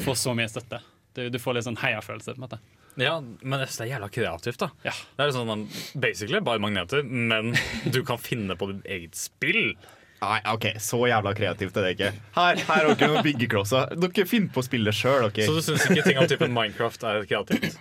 [0.00, 0.80] få så mye støtte.
[1.12, 2.32] Du, du får litt sånn heiafølelse.
[2.32, 2.60] på en måte.
[3.00, 4.70] Ja, men det er jævla kreativt, da.
[4.86, 4.92] Ja.
[5.16, 5.66] Det er sånn,
[6.00, 7.52] Basically bare magneter, men
[7.94, 9.74] du kan finne på ditt eget spill.
[10.20, 12.10] Nei, OK, så jævla kreativt er det ikke.
[12.36, 13.94] Her, her har dere noen byggeklosser.
[13.96, 15.46] Dere finner på å spille sjøl, Okay.
[15.48, 17.78] Så du syns ikke ting av typen Minecraft er kreativt?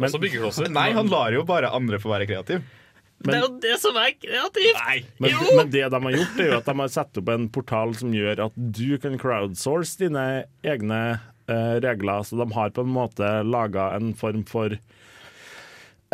[0.00, 0.70] Men- Også byggeklosser.
[0.72, 2.62] Nei, han lar jo bare andre få være kreativ.
[3.20, 4.78] Det er jo det som er kreativt!
[4.80, 5.00] Nei.
[5.20, 7.92] Men, men det de har gjort, er jo at de har satt opp en portal
[7.98, 10.22] som gjør at du kan crowdsource dine
[10.64, 12.24] egne uh, regler.
[12.24, 14.78] Så de har på en måte laga en form for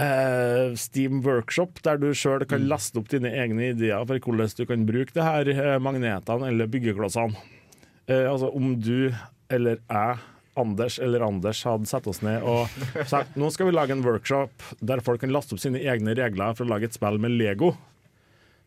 [0.00, 4.64] eh, Steam Workshop, der du sjøl kan laste opp dine egne ideer for hvordan du
[4.68, 7.36] kan bruke det her eh, magnetene eller byggeklossene.
[8.06, 9.12] Eh, altså om du
[9.52, 10.24] eller jeg
[10.56, 12.70] Anders eller Anders hadde satt oss ned og
[13.10, 16.56] sagt nå skal vi lage en workshop der folk kan laste opp sine egne regler
[16.56, 17.74] for å lage et spill med Lego,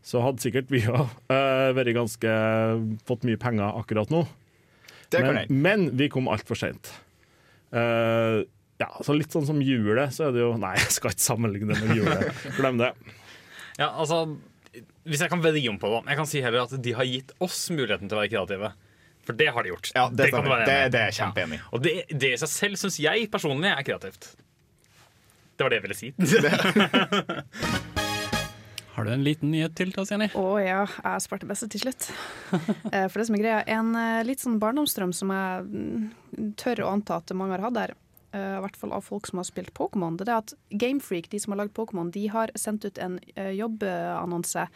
[0.06, 1.10] så hadde sikkert vi òg
[1.74, 2.36] vært ganske
[3.10, 4.22] fått mye penger akkurat nå.
[5.18, 6.92] Men, men vi kom altfor seint.
[7.74, 8.46] Uh,
[8.80, 11.74] ja, så litt sånn som hjulet, så er det jo Nei, jeg skal ikke sammenligne
[11.76, 12.44] det med hjulet.
[12.58, 12.94] Glem det.
[13.80, 14.22] Ja, altså
[15.08, 17.32] Hvis jeg kan vedde om på det, jeg kan si heller at de har gitt
[17.44, 18.70] oss muligheten til å være kreative.
[19.28, 19.92] For det har de gjort.
[19.96, 20.66] Ja, det kan du være.
[20.66, 21.62] Det- det er jeg kjempeenig i.
[21.62, 21.68] Ja.
[21.76, 24.32] Og det, det i seg selv syns jeg personlig er kreativt.
[25.60, 26.14] Det var det jeg ville si.
[28.96, 30.28] Har du en liten nyhet til til oss, Jenny?
[30.36, 32.10] Å ja, jeg sparte beste til slutt.
[32.92, 36.82] Eh, For det som er greia, en eh, litt sånn barndomsdrøm som jeg mm, tør
[36.84, 37.94] å anta at mange har hatt der,
[38.34, 41.40] eh, i hvert fall av folk som har spilt Pokémon, det er at Gamefreak, de
[41.40, 44.68] som har lagd Pokémon, de har sendt ut en uh, jobbannonse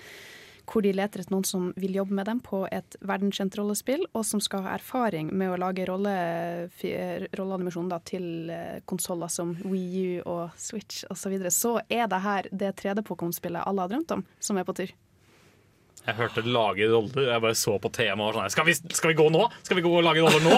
[0.70, 4.24] hvor de leter etter noen som vil jobbe med dem på et verdenskjent rollespill, og
[4.28, 6.14] som skal ha erfaring med å lage rolle,
[6.72, 6.96] fi-
[7.36, 11.24] rolleanimasjon til eh, konsoller som Wii U og Switch osv.
[11.24, 11.52] Så, videre.
[11.52, 14.94] så er det her det 3D-Pokémon-spillet alle har drømt om, som er på tur.
[16.04, 19.14] Jeg hørte lage roller, jeg bare så på TM og var sånn skal vi, skal
[19.14, 19.46] vi gå nå?
[19.64, 20.58] Skal vi gå og lage roller nå?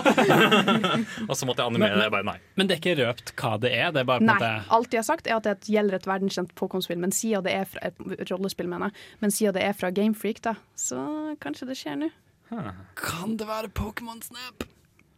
[1.29, 2.07] og så måtte jeg animere det.
[2.07, 2.37] Jeg bare nei.
[2.57, 3.91] Men det er ikke røpt hva det er?
[3.93, 6.09] Det er bare på Nei, måte alt de har sagt er at det gjelder et
[6.09, 9.77] verdenskjent Pokémon-spill, men siden det er fra et rollespill, mener jeg, men siden det er
[9.77, 11.05] fra Gamefreak, da, så
[11.43, 12.11] kanskje det skjer nå.
[12.97, 14.65] Kan det være Pokémon Snap?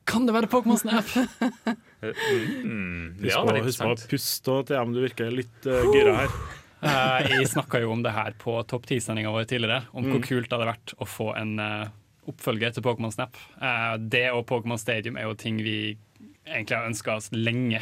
[0.08, 1.08] Kan det være Pokémon Snap?
[2.04, 5.88] Husk Ja, på, det husk på å puste og TM, om du virker litt uh,
[5.96, 6.40] gira her.
[6.84, 10.12] Eh, jeg snakka jo om det her på topp 10-sendinga vår tidligere, om Mm.
[10.14, 11.88] hvor kult det hadde vært å få en eh,
[12.30, 13.36] oppfølger til Pokémon Snap.
[13.62, 15.98] Eh, det og Pokémon Stadium er jo ting vi
[16.46, 17.82] egentlig har ønska oss lenge.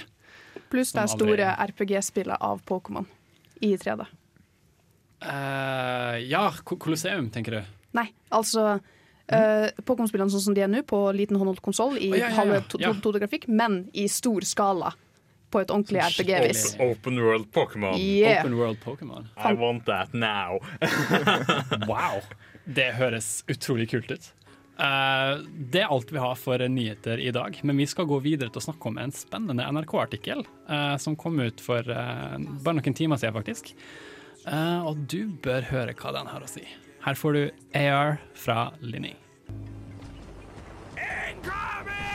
[0.71, 3.05] Pluss det store RPG-spillet av Pokémon
[3.61, 4.05] i 3D.
[5.25, 7.61] Uh, ja, Colosseum, tenker du.
[7.97, 12.17] Nei, altså uh, Pokémon-spillene sånn som de er nå, på liten håndholdt konsoll i oh,
[12.17, 12.35] ja, ja, ja.
[12.35, 12.91] halve to- Ja.
[12.93, 14.93] to- 2D-grafikk, men i stor skala.
[15.55, 16.63] På et ordentlig RPG-vis.
[16.83, 17.95] Open world Pokémon.
[17.95, 18.41] Yeah.
[18.41, 19.27] Open World Pokémon.
[19.39, 20.59] I want that now.
[21.87, 22.19] Wow!
[22.65, 24.27] Det høres utrolig kult ut.
[24.75, 28.51] Uh, det er alt vi har for nyheter i dag, men vi skal gå videre
[28.51, 32.97] til å snakke om en spennende NRK-artikkel uh, som kom ut for uh, bare noen
[32.97, 33.71] timer siden, faktisk.
[34.45, 36.65] Eh, og du bør høre hva den har å si.
[37.05, 37.43] Her får du
[37.79, 39.15] AR fra Linni.
[40.99, 42.14] Incoming!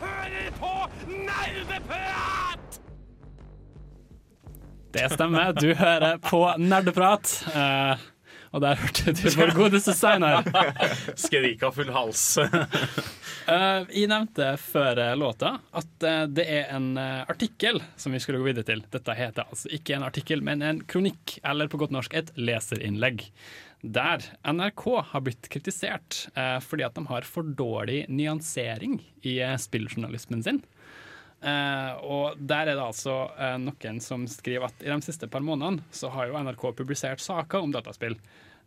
[0.00, 0.70] Hører på
[1.10, 2.78] Nerdeprat!
[4.92, 7.34] Det stemmer, du hører på Nerdeprat.
[7.52, 8.00] Uh,
[8.50, 10.48] og der hørte du vår godeste Steinar.
[11.20, 12.24] Skrika full hals.
[12.40, 18.50] Uh, jeg nevnte før eh, låta at det er en artikkel som vi skulle gå
[18.50, 18.82] videre til.
[18.90, 23.28] Dette heter altså ikke en artikkel, men en kronikk, eller på godt norsk et leserinnlegg.
[23.80, 29.56] Der NRK har blitt kritisert eh, fordi at de har for dårlig nyansering i eh,
[29.56, 30.60] spilljournalismen sin.
[31.40, 35.40] Eh, og der er det altså eh, noen som skriver at i de siste par
[35.44, 38.18] månedene så har jo NRK publisert saker om dataspill.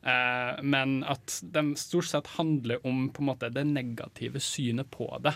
[0.02, 5.12] Eh, men at de stort sett handler om på en måte det negative synet på
[5.22, 5.36] det.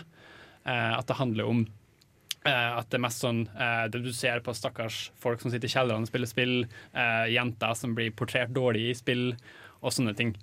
[0.66, 1.68] Eh, at det handler om
[2.48, 3.40] at det er mest sånn
[3.92, 6.52] det du ser på stakkars folk som sitter i kjellerne og spiller spill,
[7.28, 9.24] jenter som blir portrert dårlig i spill,
[9.82, 10.36] og sånne ting.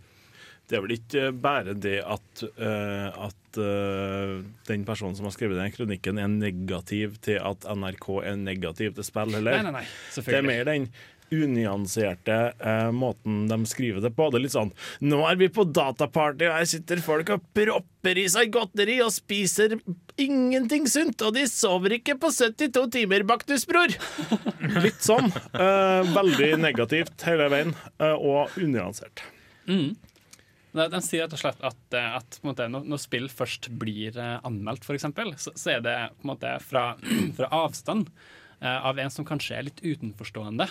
[0.66, 5.60] Det er vel ikke bare det at, uh, at uh, den personen som har skrevet
[5.62, 9.60] den kronikken, er negativ til at NRK er negativ til spill, heller.
[9.60, 10.50] Nei, nei, nei, Det er selvfølgelig.
[10.50, 10.88] mer den
[11.34, 14.30] unyanserte eh, måten de skriver det på.
[14.30, 14.74] Det er litt sånn
[15.06, 19.14] Nå er vi på dataparty, og her sitter folk og propper i seg godteri og
[19.16, 19.78] spiser
[20.22, 23.96] ingenting sunt, og de sover ikke på 72 timer, Baktusbror!
[24.86, 25.32] Litt sånn.
[25.52, 29.26] Eh, veldig negativt hele veien, eh, og unyansert.
[29.66, 29.96] Mm.
[30.76, 34.38] de sier rett og slett at, eh, at måte, når, når spill først blir eh,
[34.48, 35.08] anmeldt, f.eks.,
[35.42, 36.88] så, så er det på en måte fra,
[37.38, 38.12] fra avstand
[38.62, 40.70] eh, av en som kanskje er litt utenforstående.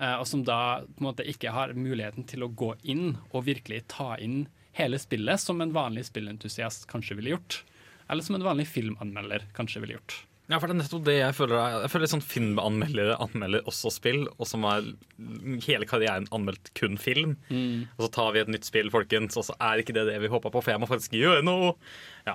[0.00, 3.44] Eh, og som da på en måte ikke har muligheten til å gå inn og
[3.46, 7.62] virkelig ta inn hele spillet, som en vanlig spillentusiast kanskje ville gjort.
[8.10, 10.24] Eller som en vanlig filmanmelder kanskje ville gjort.
[10.50, 11.56] Ja, for det er nettopp det jeg føler.
[11.62, 14.82] er- Jeg føler sånn Filmanmeldere anmelder også spill, og som har
[15.66, 17.36] hele karrieren anmeldt kun film.
[17.98, 20.26] Og så tar vi et nytt spill, folkens, og så er ikke det det vi
[20.32, 21.76] håpa på, for jeg må faktisk gjøre noe.
[22.26, 22.34] Ja.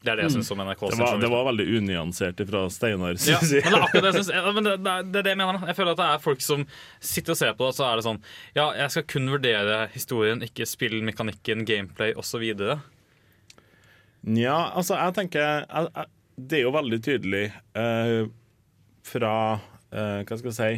[0.00, 0.82] Det er det jeg syns om NRK.
[0.94, 3.18] Det var, det var veldig unyansert fra Steinar.
[3.28, 5.26] ja, men det er akkurat det jeg synes, ja, men det, det, er, det er
[5.26, 5.66] det jeg mener.
[5.68, 6.62] Jeg føler at det er folk som
[7.10, 8.22] sitter og ser på det, og så er det sånn
[8.56, 12.46] Ja, jeg skal kun vurdere historien, ikke spillmekanikken, gameplay osv.
[14.24, 16.08] Nja, altså, jeg tenker jeg, jeg,
[16.48, 17.44] Det er jo veldig tydelig
[17.84, 18.16] eh,
[19.10, 19.34] fra
[19.92, 20.72] eh, Hva skal jeg si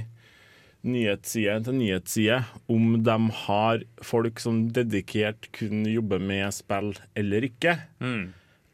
[0.82, 2.40] nyhetsside til nyhetsside
[2.74, 7.76] om de har folk som dedikert kun jobber med spill eller ikke.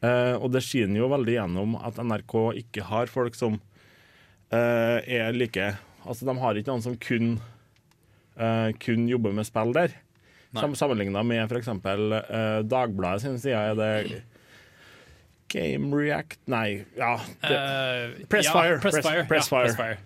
[0.01, 3.57] Eh, og det skinner jo veldig gjennom at NRK ikke har folk som
[4.51, 5.73] eh, er like
[6.07, 7.33] Altså, de har ikke noen som kun,
[8.39, 9.91] eh, kun jobber med spill der.
[10.55, 11.67] Sam Sammenligna med f.eks.
[11.67, 14.21] Eh, Dagbladet sin side er det
[15.51, 17.11] Game React Nei, ja.
[17.43, 19.25] Det, uh, Pressfire, Ja, Pressfire.
[19.27, 19.59] Press- Pressfire.
[19.59, 19.97] Ja, Pressfire.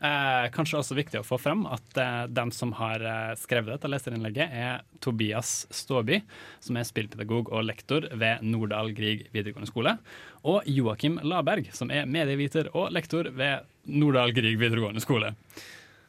[0.00, 3.88] Eh, kanskje også viktig å få frem at eh, dem som har eh, skrevet dette
[3.90, 6.22] leserinnlegget, er Tobias Ståby,
[6.64, 9.98] som er spillpedagog og lektor ved Nordahl Grieg videregående skole,
[10.40, 15.34] og Joakim Laberg, som er medieviter og lektor ved Nordahl Grieg videregående skole.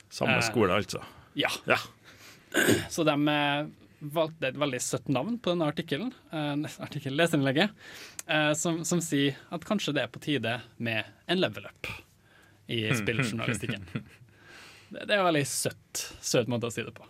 [0.07, 1.03] samme eh, skole, altså.
[1.35, 1.51] Ja.
[1.67, 1.79] Ja.
[2.95, 3.65] Så de eh,
[3.99, 7.75] valgte et veldig søtt navn på denne artikkelen, eh, artikkel, leserinnlegget,
[8.27, 11.91] eh, som, som sier at kanskje det er på tide med en level up
[12.71, 13.87] i spilljournalistikken.
[13.91, 17.07] Det, det er en veldig søtt, søt måte å si det på.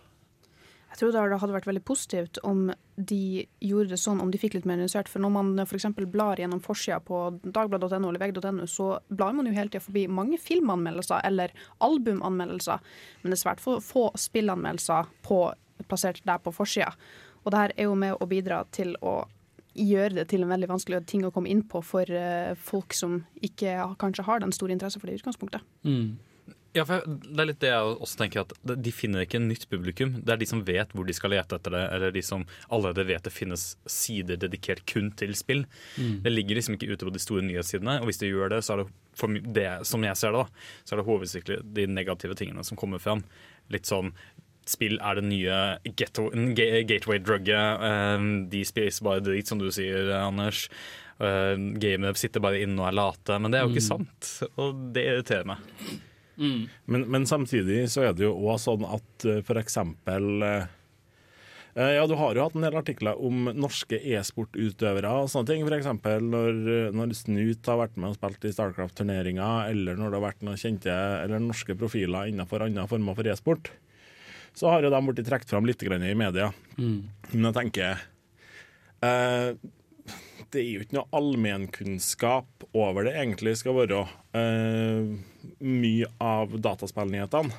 [0.91, 2.65] Jeg tror det hadde vært veldig positivt om
[2.99, 5.07] de gjorde det sånn, om de fikk litt mer nyansert.
[5.07, 5.87] For når man f.eks.
[6.11, 10.37] blar gjennom forsida på dagbladet.no eller vegg.no, så blar man jo hele tida forbi mange
[10.41, 11.55] filmanmeldelser eller
[11.87, 12.83] albumanmeldelser,
[13.23, 15.39] men det er svært få, få spillanmeldelser på,
[15.87, 16.91] plassert der på forsida.
[17.45, 19.21] Og det her er jo med å bidra til å
[19.75, 23.21] gjøre det til en veldig vanskelig ting å komme inn på for eh, folk som
[23.41, 25.61] ikke kanskje har den store interesse for det i utgangspunktet.
[26.73, 29.65] Ja, for Det er litt det jeg også tenker at de- finner ikke en nytt
[29.69, 30.13] publikum.
[30.23, 33.03] Det er de som vet hvor de skal lete etter det, eller de som allerede
[33.09, 35.65] vet det finnes sider dedikert kun til spill.
[35.97, 38.73] Det ligger liksom ikke ute på de store nyhetssidene, og hvis de gjør det, så
[38.77, 38.87] er det,
[39.19, 39.27] for
[39.59, 43.03] det som jeg ser det, da, så er det hovedsakelig de negative tingene som kommer
[43.03, 43.25] fram.
[43.69, 44.13] Litt sånn
[44.69, 45.59] Spill er det nye
[45.97, 47.85] ghetto- gateway-drugget.
[47.87, 50.67] Eh, de spiser bare drit, som du sier, Anders.
[51.21, 53.35] Uh, Gamene sitter bare inne og er late.
[53.37, 55.59] Men det er jo ikke sant, og det irriterer meg.
[56.89, 59.75] Men, men samtidig så er det jo òg sånn at f.eks.
[59.77, 60.63] eh,
[61.75, 65.67] eh, ja, Du har jo hatt en del artikler om norske e-sportutøvere og sånne ting.
[65.67, 65.91] F.eks.
[66.25, 66.57] Når,
[66.97, 70.57] når Snut har vært med og spilt i Starcraft-turneringer, eller når det har vært noen
[70.63, 70.89] kjente
[71.21, 73.69] eller norske profiler innenfor andre former for e-sport,
[74.57, 76.51] så har jo de blitt trukket fram litt grann i media.
[77.31, 78.01] Men jeg tenker
[79.05, 79.51] eh,
[80.51, 84.03] Det er jo ikke noe allmennkunnskap over det egentlig skal være
[84.37, 85.11] eh,
[85.63, 87.53] mye av dataspillnyhetene.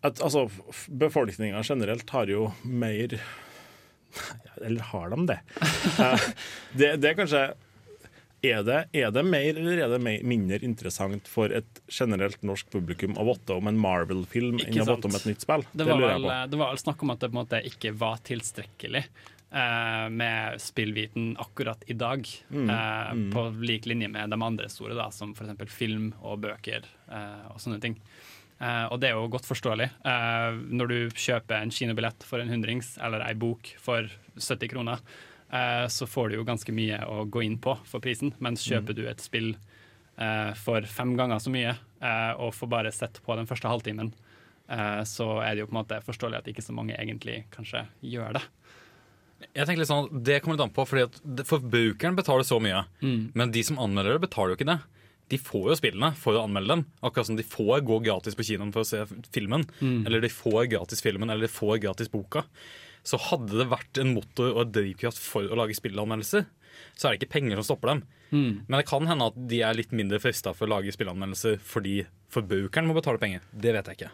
[0.00, 0.46] At, altså,
[0.88, 3.18] Befolkninga generelt har jo mer
[4.64, 5.40] Eller har de det?
[6.00, 6.30] Eh,
[6.72, 7.42] det, det er kanskje
[8.42, 12.70] er det, er det mer eller er det mer, mindre interessant for et generelt norsk
[12.72, 15.66] publikum å vite om en Marvel-film enn å vite om et nytt spill?
[15.72, 17.92] Det var, lurer vel, det var vel snakk om at det på en måte ikke
[18.00, 22.26] var tilstrekkelig eh, med spillviten akkurat i dag.
[22.48, 25.72] Mm, eh, På lik linje med de andre store, da, som f.eks.
[25.74, 27.98] film og bøker eh, og sånne ting.
[28.60, 29.88] Eh, og det er jo godt forståelig.
[30.04, 35.04] Eh, når du kjøper en kinobillett for en hundrings eller ei bok for 70 kroner,
[35.90, 38.30] så får du jo ganske mye å gå inn på for prisen.
[38.38, 39.48] Mens kjøper du et spill
[40.20, 44.12] eh, for fem ganger så mye eh, og får bare sett på den første halvtimen,
[44.70, 47.82] eh, så er det jo på en måte forståelig at ikke så mange egentlig kanskje
[48.00, 48.44] gjør det.
[49.56, 52.84] Jeg tenker litt sånn, Det kommer litt an på, fordi at forbrukeren betaler så mye.
[53.34, 54.80] Men de som anmelder det, betaler jo ikke det.
[55.30, 56.84] De får jo spillene for å anmelde dem.
[57.06, 59.00] Akkurat som de får gå gratis på kinoen for å se
[59.32, 59.64] filmen.
[60.04, 62.44] Eller de får gratis filmen, eller de får gratis boka.
[63.06, 66.48] Så hadde det vært en motor og et drivkraft for å lage spillanmeldelser,
[66.96, 68.02] så er det ikke penger som stopper dem.
[68.68, 72.00] Men det kan hende at de er litt mindre frista for å lage spillanmeldelser fordi
[72.30, 73.46] forbrukeren må betale penger.
[73.50, 74.12] Det vet jeg ikke.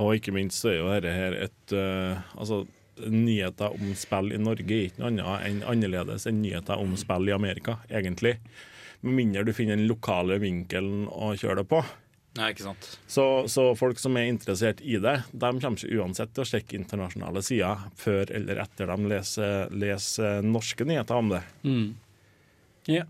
[0.00, 2.64] Og ikke minst så er jo dette her et uh, Altså,
[3.02, 7.30] nyheter om spill i Norge er ikke noe annet enn annerledes enn nyheter om spill
[7.30, 8.38] i Amerika, egentlig.
[9.02, 11.80] Med mindre du finner den lokale vinkelen å kjøre det på.
[12.38, 12.86] Nei, ikke sant.
[13.10, 16.78] Så, så folk som er interessert i det, de kommer ikke uansett til å sjekke
[16.78, 21.42] internasjonale sider før eller etter de leser, leser norske nyheter om det.
[22.88, 23.04] Ja,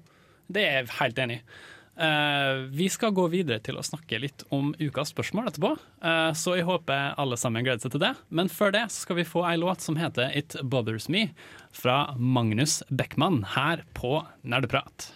[0.53, 1.45] det er jeg helt enig i.
[1.93, 6.57] Uh, vi skal gå videre til å snakke litt om ukas spørsmål etterpå, uh, så
[6.57, 8.15] jeg håper alle sammen gleder seg til det.
[8.33, 11.29] Men før det så skal vi få ei låt som heter It Bothers Me,
[11.77, 15.13] fra Magnus Beckmann her på Nerdeprat.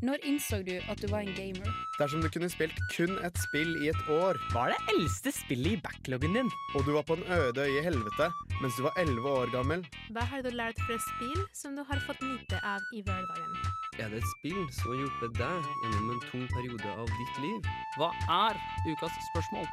[0.00, 1.68] Når innså du at du var en gamer?
[1.98, 5.74] Dersom du kunne spilt kun et spill i et år, Hva er det eldste spillet
[5.76, 6.48] i backloggen din?
[6.74, 8.30] og du var på en øde øye i helvete
[8.62, 9.84] mens du var 11 år gammel,
[10.16, 13.52] Hva har du lært fra spill som du har fått nyte av i hverdagen?
[14.00, 17.70] Er det et spill som har hjulpet deg gjennom en tung periode av ditt liv?
[17.98, 18.10] Hva
[18.48, 18.56] er
[18.88, 19.68] ukas spørsmål?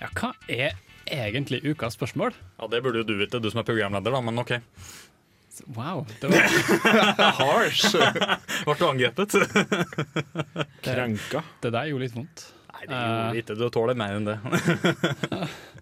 [0.00, 0.74] Ja, hva er
[1.06, 2.34] egentlig ukas spørsmål?
[2.58, 4.56] Ja, Det burde jo du vite, du som er programleder, da, men OK.
[5.76, 5.98] Wow.
[6.20, 6.40] Det var,
[7.40, 7.92] Harsh!
[8.66, 9.30] Ble du angrepet?
[10.86, 11.40] Krenka.
[11.64, 12.38] det der gjorde litt vondt.
[12.76, 13.54] Nei, det gjorde ikke.
[13.56, 14.36] Du tåler mer enn det.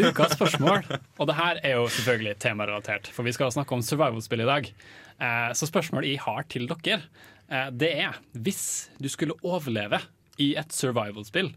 [0.00, 0.84] Ukas spørsmål,
[1.20, 4.70] og det her er jo selvfølgelig temarelatert, for vi skal snakke om survival-spill i dag.
[5.20, 7.00] Eh, Så spørsmålet jeg har til dere,
[7.50, 8.62] eh, det er hvis
[9.00, 10.00] du skulle overleve
[10.40, 11.52] i et survival-spill,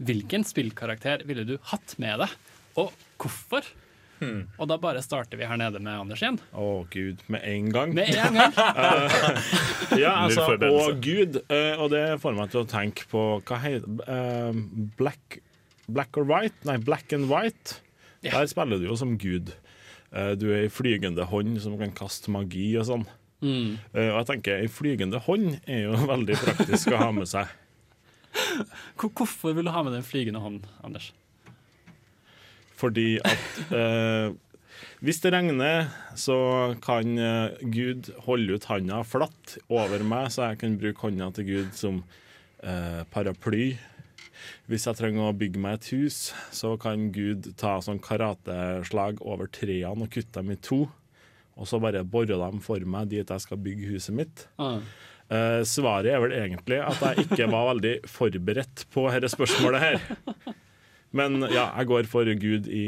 [0.00, 2.30] hvilken spillkarakter ville du hatt med deg,
[2.80, 3.62] og hvorfor?
[4.60, 6.38] Og da bare starter vi her nede med Anders igjen.
[6.52, 7.94] Å gud, med en gang.
[7.96, 8.58] Med en gang.
[9.98, 11.40] Ja, altså, å oh, gud.
[11.50, 14.54] Uh, og det får meg til å tenke på hva heter uh,
[15.00, 15.40] Black,
[15.90, 16.54] black or white?
[16.68, 17.80] Nei, Black and White.
[18.22, 19.50] Der spiller du jo som gud.
[20.14, 23.08] Uh, du er ei flygende hånd som kan kaste magi og sånn.
[23.40, 23.78] Mm.
[23.94, 27.48] Eh, og jeg tenker ei flygende hånd er jo veldig praktisk å ha med seg.
[29.00, 31.10] Hvorfor vil du ha med den flygende hånd, Anders?
[32.80, 34.32] Fordi at eh,
[35.04, 35.88] hvis det regner,
[36.18, 36.38] så
[36.84, 41.48] kan eh, Gud holde ut handa flatt over meg, så jeg kan bruke hånda til
[41.48, 42.02] Gud som
[42.64, 43.74] eh, paraply.
[44.70, 46.18] Hvis jeg trenger å bygge meg et hus,
[46.54, 50.84] så kan Gud ta sånn karateslag over trærne og kutte dem i to.
[51.60, 54.46] Og så bare bore dem for meg dit jeg skal bygge huset mitt.
[55.30, 60.02] Eh, svaret er vel egentlig at jeg ikke var veldig forberedt på dette spørsmålet her.
[61.16, 62.84] Men ja, jeg går for Gud i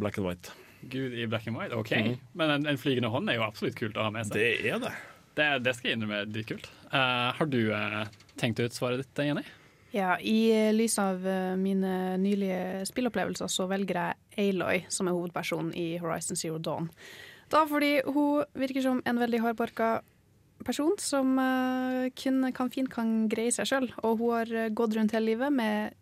[0.00, 0.54] black and white.
[0.88, 1.92] Gud i black and white, OK.
[2.38, 4.38] Men en, en flygende hånd er jo absolutt kult å ha med seg.
[4.38, 4.94] Det er det.
[5.38, 6.70] Det, det skal jeg innrømme er dritkult.
[6.88, 8.04] Uh, har du uh,
[8.40, 9.44] tenkt ut svaret ditt, Jenny?
[9.90, 15.72] Ja, I lys av eh, mine nylige spillopplevelser så velger jeg Aloy som er hovedpersonen
[15.72, 16.90] i Horizon Zero Dawn.
[17.48, 20.02] Da fordi hun virker som en veldig hardbarka
[20.66, 23.88] person som eh, kun, kan fint kan greie seg sjøl.
[24.04, 25.96] Og hun har eh, gått rundt hele livet med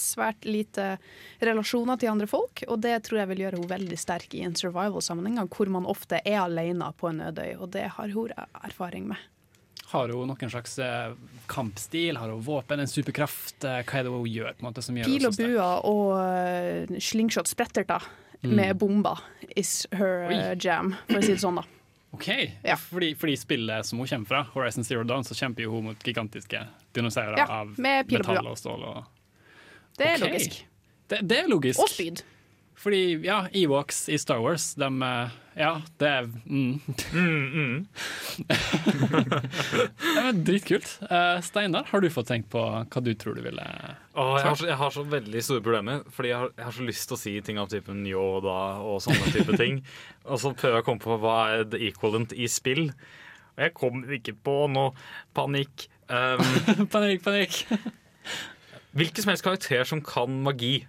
[0.00, 0.98] svært lite
[1.42, 4.54] relasjoner til andre folk, og det tror jeg vil gjøre henne veldig sterk i en
[4.58, 7.56] survival-sammenheng, hvor man ofte er alene på en ødøy.
[7.58, 8.30] og det har hun
[8.64, 9.16] erfaring med.
[9.92, 11.12] Har hun noen slags eh,
[11.52, 12.16] kampstil?
[12.16, 13.64] Har hun våpen, en superkraft?
[13.64, 14.54] Eh, Hva er det hun gjør?
[14.56, 18.02] på en måte som gjør Pil og bua og uh, slingshot spretterter
[18.42, 18.56] Mm.
[18.56, 19.20] med bomber
[19.54, 20.34] is her Oi.
[20.34, 21.62] eh, jam, for å si det sånn, da.
[22.16, 22.26] OK.
[22.90, 26.02] Fordi, fordi spillet som hun kommer fra, Horizon Zero Dawn, så kjemper jo hun mot
[26.02, 26.58] gigantiske
[26.92, 28.82] dinosaurer Ja, av metall og stål.
[28.82, 29.04] Og
[29.98, 30.28] Det er okay.
[30.28, 30.60] logisk.
[31.12, 31.82] Det, det er logisk.
[31.82, 32.22] Og spyd.
[32.82, 36.80] Fordi, ja, Ewoks i Star Wars, de eh, Ja, det er mm.
[40.02, 40.88] det er dritkult.
[41.06, 44.58] Eh, Steinar, har du fått tenkt på hva du tror du ville Åh, jeg, har
[44.58, 47.18] så, jeg har så veldig store problemer, Fordi jeg har, jeg har så lyst til
[47.18, 49.84] å si ting av typen Yoda og sånne type ting.
[50.32, 52.88] Og så prøver jeg å komme på hva er the equivalent i spill.
[53.54, 54.90] Og jeg kommer ikke på noe
[55.36, 55.86] panikk.
[56.10, 56.42] Um,
[56.94, 57.62] panikk, panikk.
[58.96, 60.86] Hvilken som helst karakter som kan magi,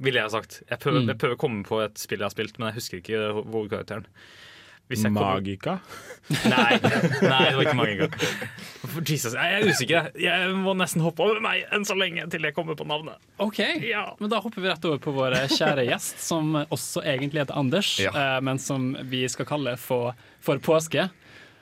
[0.00, 0.62] ville jeg sagt.
[0.70, 1.08] Jeg prøver, Mm.
[1.12, 3.44] jeg prøver å komme på et spill jeg har spilt, men jeg husker ikke hvor
[3.68, 4.06] hovedkarakteren.
[4.90, 5.80] Hvis jeg kommer- Magika?
[6.50, 8.08] Nei, nei, det var ikke Magika.
[8.90, 10.08] For Jesus, jeg er usikker.
[10.18, 13.14] Jeg må nesten hoppe over meg enn så lenge til jeg kommer på navnet.
[13.38, 13.60] OK,
[14.18, 17.92] men da hopper vi rett over på vår kjære gjest, som også egentlig heter Anders,
[18.02, 18.40] ja.
[18.40, 21.08] men som vi skal kalle for, for påske.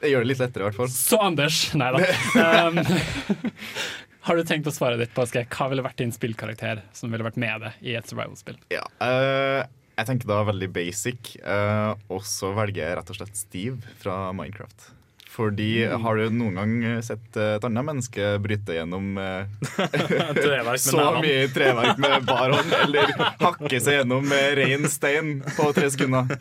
[0.00, 0.88] Det gjør det litt lettere, i hvert fall.
[0.88, 1.74] Så Anders!
[1.74, 1.98] Nei da.
[2.68, 2.78] Um,
[4.28, 5.42] har du tenkt å svare ditt, Påske?
[5.48, 8.60] Hva ville vært din spillkarakter som ville vært med deg i et survival-spill?
[8.74, 9.64] Ja, uh,
[9.98, 14.28] jeg tenker da veldig basic, uh, og så velger jeg rett og slett Steve fra
[14.36, 14.92] Minecraft.
[15.28, 16.00] Fordi Mm.
[16.02, 19.44] har du noen gang sett eh, et annet menneske bryte gjennom eh,
[20.82, 25.92] så mye treverk med bar hånd, eller hakke seg gjennom eh, ren stein på tre
[25.94, 26.32] sekunder?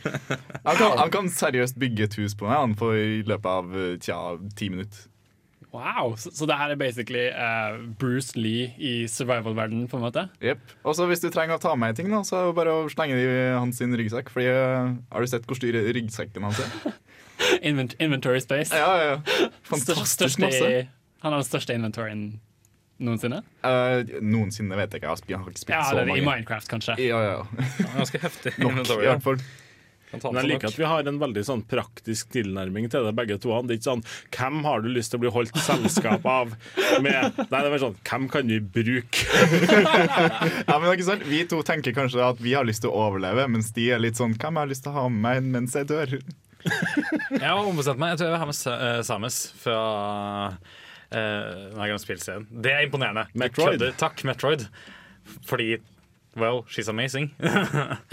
[0.63, 3.77] Han kan, han kan seriøst bygge et hus på meg han får i løpet av
[4.01, 4.17] tja,
[4.57, 5.05] ti minutter.
[5.77, 10.25] Wow, Så, så det her er basically uh, Bruce Lee i survival-verdenen, på en måte?
[10.41, 10.63] Jepp.
[10.83, 12.87] Og så hvis du trenger å ta med ting, da, så er det bare å
[12.89, 14.31] slenge det i hans sin ryggsekk.
[14.33, 16.97] Fordi, uh, har du sett hvor stor ryggsekken hans er?
[17.69, 18.73] Invent inventory space.
[18.73, 19.49] Ja, ja, ja.
[19.69, 20.73] Fantastisk største, masse.
[21.21, 22.25] han har den største inventoryen
[22.97, 23.43] noensinne?
[23.61, 25.13] Uh, noensinne vet jeg ikke.
[25.29, 26.25] Jeg har, ikke spilt Ja, så eller i.
[26.25, 26.97] Minecraft, kanskje.
[27.03, 27.37] Ja, ja.
[27.45, 28.57] ja Ganske heftig.
[28.63, 29.41] Nok, i hvert fall.
[30.11, 33.51] Men jeg liker at vi har en veldig sånn praktisk tilnærming til det, begge to.
[33.67, 36.55] Det er ikke sånn 'Hvem har du lyst til å bli holdt selskap av?'
[37.03, 39.27] Med, nei, det er mer sånn 'Hvem kan vi bruke?'
[40.63, 41.27] ja, men det er ikke sant?
[41.27, 44.15] Vi to tenker kanskje at vi har lyst til å overleve, mens de er litt
[44.15, 46.17] sånn 'Hvem har lyst til å ha med meg mens jeg dør?'
[47.31, 48.13] Jeg har ombestemt meg.
[48.13, 49.81] Jeg tror jeg vil ha med eh, Samus fra
[50.51, 52.47] uh, Nei, spillscenen.
[52.51, 53.27] Det er imponerende.
[53.37, 53.85] Metroid.
[53.99, 54.65] Takk, Metroid.
[55.47, 55.77] Fordi
[56.37, 57.31] Well, she's amazing.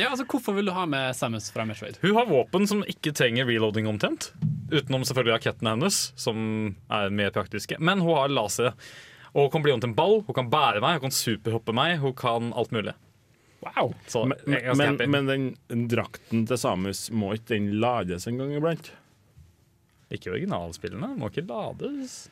[0.00, 1.98] Ja, altså Hvorfor vil du ha med Samus fra Metroid?
[2.02, 4.30] Hun har våpen som ikke trenger reloading omtrent.
[4.72, 6.38] Utenom selvfølgelig rakettene hennes, som
[6.88, 7.76] er mer praktiske.
[7.78, 8.72] Men hun har laser.
[9.34, 11.74] Og hun kan bli om til en ball, hun kan bære meg, hun kan superhoppe
[11.76, 12.94] meg, hun kan alt mulig.
[13.64, 13.94] Wow!
[14.06, 14.38] Så Men,
[14.76, 18.92] men, men den, den drakten til Samus, må ikke den lades en gang iblant?
[20.12, 22.28] Ikke originalspillene, må ikke lades.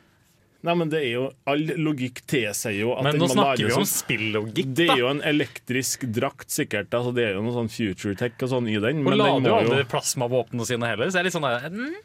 [0.63, 3.81] Nei, men det er jo All logikk tilsier jo at Men nå snakker vi lades
[3.81, 6.93] om spillogikk, spillogikk, Det er jo en elektrisk drakt, sikkert.
[6.95, 9.01] Altså, det er jo noe sånn future tech og sånn i den.
[9.03, 11.67] Hun Men den lader jo aldri plasmavåpnene sine heller, så jeg er litt sånn der
[11.75, 11.97] mm,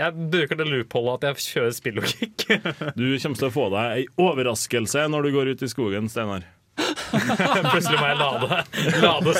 [0.00, 2.46] Jeg bruker det loopholdet at jeg kjører spillogikk.
[2.98, 6.48] Du kommer til å få deg ei overraskelse når du går ut i skogen, Steinar.
[7.14, 8.56] Plutselig må jeg lade,
[8.98, 9.34] lade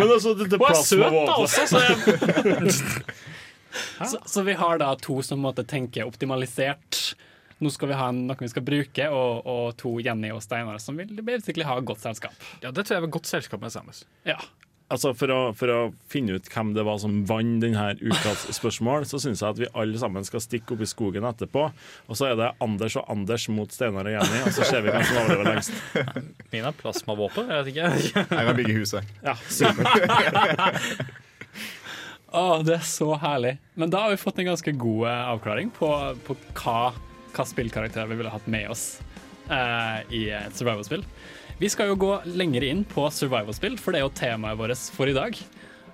[0.00, 2.72] Men altså, dette Hun er søt, da plasmavåpenet- også, så jeg
[4.08, 7.16] Så, så vi har da to som måtte tenke optimalisert.
[7.62, 10.82] Nå skal vi ha noen noe vi skal bruke, og, og to Jenny og Steinar
[10.82, 12.34] som vil basically ha godt selskap.
[12.64, 14.04] Ja, det tror jeg var godt selskap med Samus.
[14.26, 14.40] Ja.
[14.92, 15.78] Altså for å, for å
[16.12, 19.70] finne ut hvem det var som vant denne ukas spørsmål, så syns jeg at vi
[19.80, 21.64] alle sammen skal stikke opp i skogen etterpå.
[22.10, 24.92] Og så er det Anders og Anders mot Steinar og Jenny, og så ser vi
[24.92, 25.72] hvem som overlever lengst.
[26.52, 27.92] Min er plasmavåpen, jeg vet ikke.
[28.20, 29.14] Jeg kan bygge huset.
[29.24, 31.14] Ja, supert.
[32.34, 33.56] Å, det er så herlig.
[33.78, 35.90] Men da har vi fått en ganske god eh, avklaring på,
[36.26, 36.90] på hva,
[37.34, 38.86] hva spillkarakterer vi ville hatt med oss
[39.50, 41.04] uh, i et survival-spill.
[41.60, 45.10] Vi skal jo gå lenger inn på survival-spill, for det er jo temaet vårt for
[45.10, 45.38] i dag.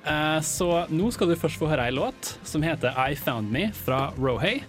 [0.07, 3.68] Uh, så nå skal du først få høre ei låt som heter I Found Me
[3.76, 4.62] fra Rohay.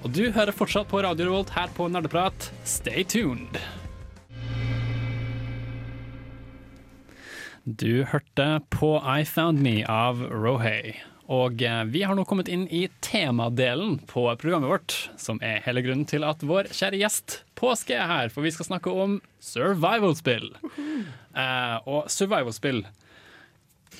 [0.00, 2.50] Og du hører fortsatt på Radio Revolt her på Nerdeprat.
[2.64, 3.58] Stay tuned.
[7.64, 10.94] Du hørte på I Found Me av Rohay.
[11.30, 15.82] Og eh, vi har nå kommet inn i temadelen på programmet vårt, som er hele
[15.86, 20.48] grunnen til at vår kjære gjest Påske er her, for vi skal snakke om survival-spill.
[21.36, 22.80] Uh, og survival-spill,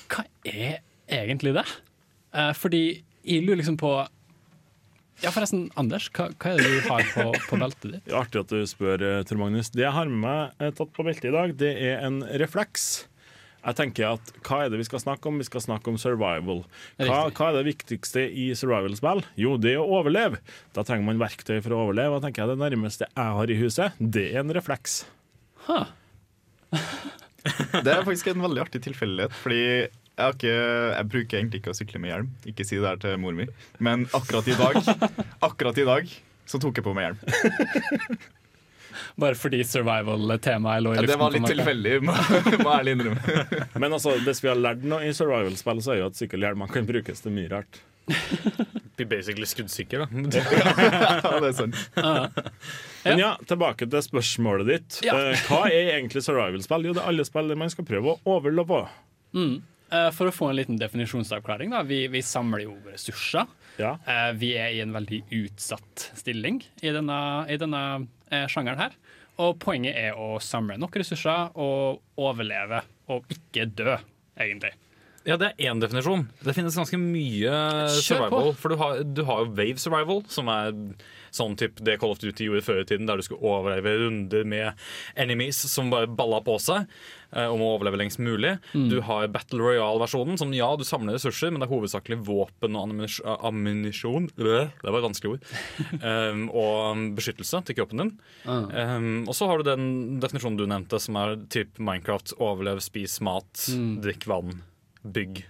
[0.09, 1.67] hva er egentlig det?
[2.33, 2.81] Uh, fordi
[3.21, 3.93] jeg lurer liksom på
[5.21, 8.03] Ja, forresten, Anders, hva, hva er det du har på, på beltet ditt?
[8.09, 9.69] Det er artig at du spør, Tor Magnus.
[9.69, 12.89] Det jeg har med meg tatt på beltet i dag, det er en refleks.
[13.61, 15.37] Jeg tenker at Hva er det vi skal snakke om?
[15.41, 16.63] Vi skal snakke om survival.
[16.97, 19.23] Hva, hva er det viktigste i survival-spill?
[19.39, 20.41] Jo, det er å overleve.
[20.75, 22.17] Da trenger man verktøy for å overleve.
[22.17, 25.03] Og tenker jeg Det nærmeste jeg har i huset, det er en refleks.
[25.67, 25.85] Huh.
[27.41, 29.87] Det er faktisk en veldig artig tilfeldighet, fordi jeg,
[30.19, 32.27] har ikke, jeg bruker egentlig ikke å sykle med hjelm.
[32.51, 33.47] Ikke si det her til mor mi.
[33.81, 34.77] Men akkurat i dag
[35.47, 36.11] Akkurat i dag
[36.51, 38.19] så tok jeg på meg hjelm.
[39.19, 42.15] Bare fordi survival-temaet lå i Ja, det var litt tilfeldig, må
[42.63, 43.39] må ærlig innrømme.
[43.83, 46.87] Men altså, hvis vi har lært noe i survival-spill, så er jo at sykkelhjelmer kan
[46.89, 47.81] brukes til mye rart.
[48.97, 50.07] Blir basically skuddsikker, da.
[51.23, 51.77] Ja, det er sant.
[53.05, 54.99] Men ja, tilbake til spørsmålet ditt.
[55.07, 56.89] Eh, Hva er egentlig survival-spill?
[56.89, 58.81] Jo, det er alle spill man skal prøve å overleve på.
[59.37, 59.55] Mm.
[59.91, 61.81] Eh, For å få en liten definisjonsavklaring, da.
[61.87, 63.49] Vi, vi samler jo ressurser.
[63.81, 63.95] Ja.
[64.05, 67.17] Eh, Vi er i en veldig utsatt stilling i denne,
[67.51, 67.83] i denne
[68.31, 68.95] eh, sjangeren her.
[69.41, 73.95] Og poenget er å samle nok ressurser og overleve, og ikke dø,
[74.39, 74.73] egentlig.
[75.27, 76.27] Ja, det er én definisjon.
[76.41, 77.53] Det finnes ganske mye
[77.93, 78.53] survival.
[78.57, 80.71] For du har, du har jo wave survival, som er
[81.31, 84.43] sånn type det Call of Duty gjorde før i tiden, der du skulle overleve runder
[84.43, 84.73] med
[85.15, 86.89] enemies som bare balla på seg.
[87.31, 88.55] eh, Om å overleve lengst mulig.
[88.73, 88.89] Mm.
[88.91, 92.89] Du har Battle Royale-versjonen, som ja, du samler ressurser, men det er hovedsakelig våpen og
[93.45, 94.49] ammunisjon Det
[94.83, 95.45] var et vanskelig ord.
[96.01, 98.11] um, og beskyttelse til kroppen din.
[98.43, 98.67] Uh.
[98.97, 102.33] Um, og så har du den definisjonen du nevnte, som er typ Minecraft.
[102.41, 104.01] Overlev, spis mat, Mm.
[104.03, 104.57] drikk vann,
[105.03, 105.43] bygg,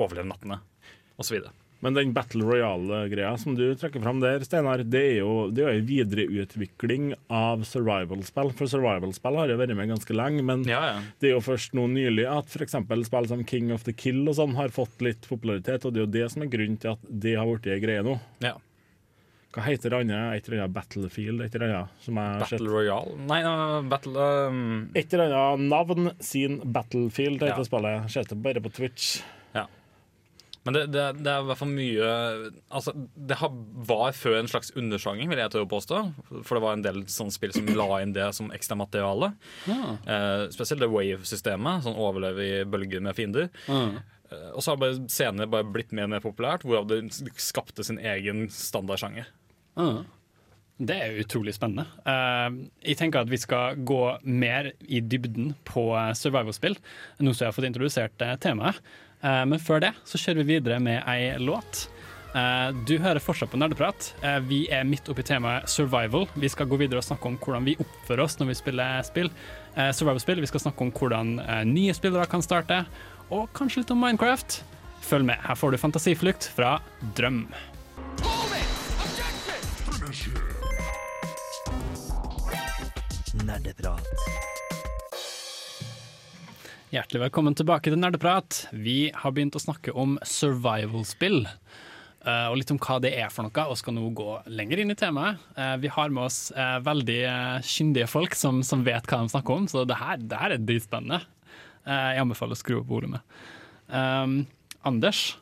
[0.00, 0.60] overlev nattene,
[1.20, 1.40] osv.
[1.80, 5.70] Men den Battle Royale-greia som du trekker fram der, Steinar, det er jo det er
[5.70, 8.52] jo en videreutvikling av survival-spill.
[8.58, 10.98] For survival-spill har jo vært med ganske lenge, men Ja, ja.
[11.24, 12.76] det er jo først nå nylig at f.eks.
[13.08, 16.06] spill som King of the Kill og sånn har fått litt popularitet, og det er
[16.06, 18.18] jo det som er grunnen til at det har blitt ei greie nå.
[18.44, 18.58] Ja.
[19.50, 20.18] Hva heter det andre?
[20.38, 21.42] Et eller annet Battlefield?
[21.42, 22.52] Et eller annet som jeg sett.
[22.60, 23.16] Battle Royale?
[23.26, 24.60] Nei, no, Battle um,
[24.94, 27.64] Et eller annet navn sin Battlefield heter Ja.
[27.66, 28.10] spillet.
[28.14, 29.08] Ser det bare på Twitch.
[29.56, 29.64] Ja.
[30.62, 32.12] Men det, det, det er i hvert fall mye
[32.70, 33.50] Altså, det har,
[33.90, 36.00] var før en slags undersjanger, vil jeg tørre å påstå.
[36.44, 39.32] For det var en del sånne spill som la inn det som ekstra materiale.
[39.66, 39.96] Ja.
[40.06, 43.50] Eh, spesielt det wave-systemet, sånn overleve i bølger med fiender.
[43.66, 47.00] Eh, og så har bare senere bare blitt mer og mer populært, hvorav det
[47.42, 49.26] skapte sin egen standardsjanger.
[49.78, 50.02] Ah.
[50.80, 51.84] Det er utrolig spennende.
[52.08, 56.78] Uh, jeg tenker at vi skal gå mer i dybden på eh, survival-spill,
[57.20, 58.80] nå som jeg har fått introdusert eh, temaet.
[59.20, 61.90] Uh, men før det så kjører vi videre med ei låt.
[62.30, 64.12] Uh, du hører fortsatt på Nerdeprat.
[64.22, 66.28] Eh, vi er midt oppi temaet survival.
[66.38, 69.32] Vi skal gå videre og snakke om hvordan vi oppfører oss når vi spiller spill.
[69.74, 70.42] Eh, survival-spill.
[70.44, 71.36] Vi skal snakke om hvordan
[71.72, 72.84] nye spillere kan starte,
[73.34, 74.62] og kanskje litt om Minecraft.
[75.10, 75.42] Følg med.
[75.42, 76.76] Her får du Fantasiflukt fra
[77.18, 77.48] Drøm.
[83.50, 84.06] Nerdeprat.
[86.94, 88.60] Hjertelig velkommen tilbake til Nerdeprat.
[88.70, 91.48] Vi har begynt å snakke om survival-spill.
[91.48, 94.94] eh, og litt om hva det er for noe, og skal nå gå lenger inn
[94.94, 95.42] i temaet.
[95.56, 97.18] Eh, vi har med oss eh, veldig
[97.66, 100.62] kyndige folk som, som vet hva de snakker om, så det her, det her er
[100.62, 101.24] dritspennende.
[101.90, 103.38] Jeg anbefaler å skru opp volumet.
[103.88, 104.44] Um,
[104.86, 105.38] Anders,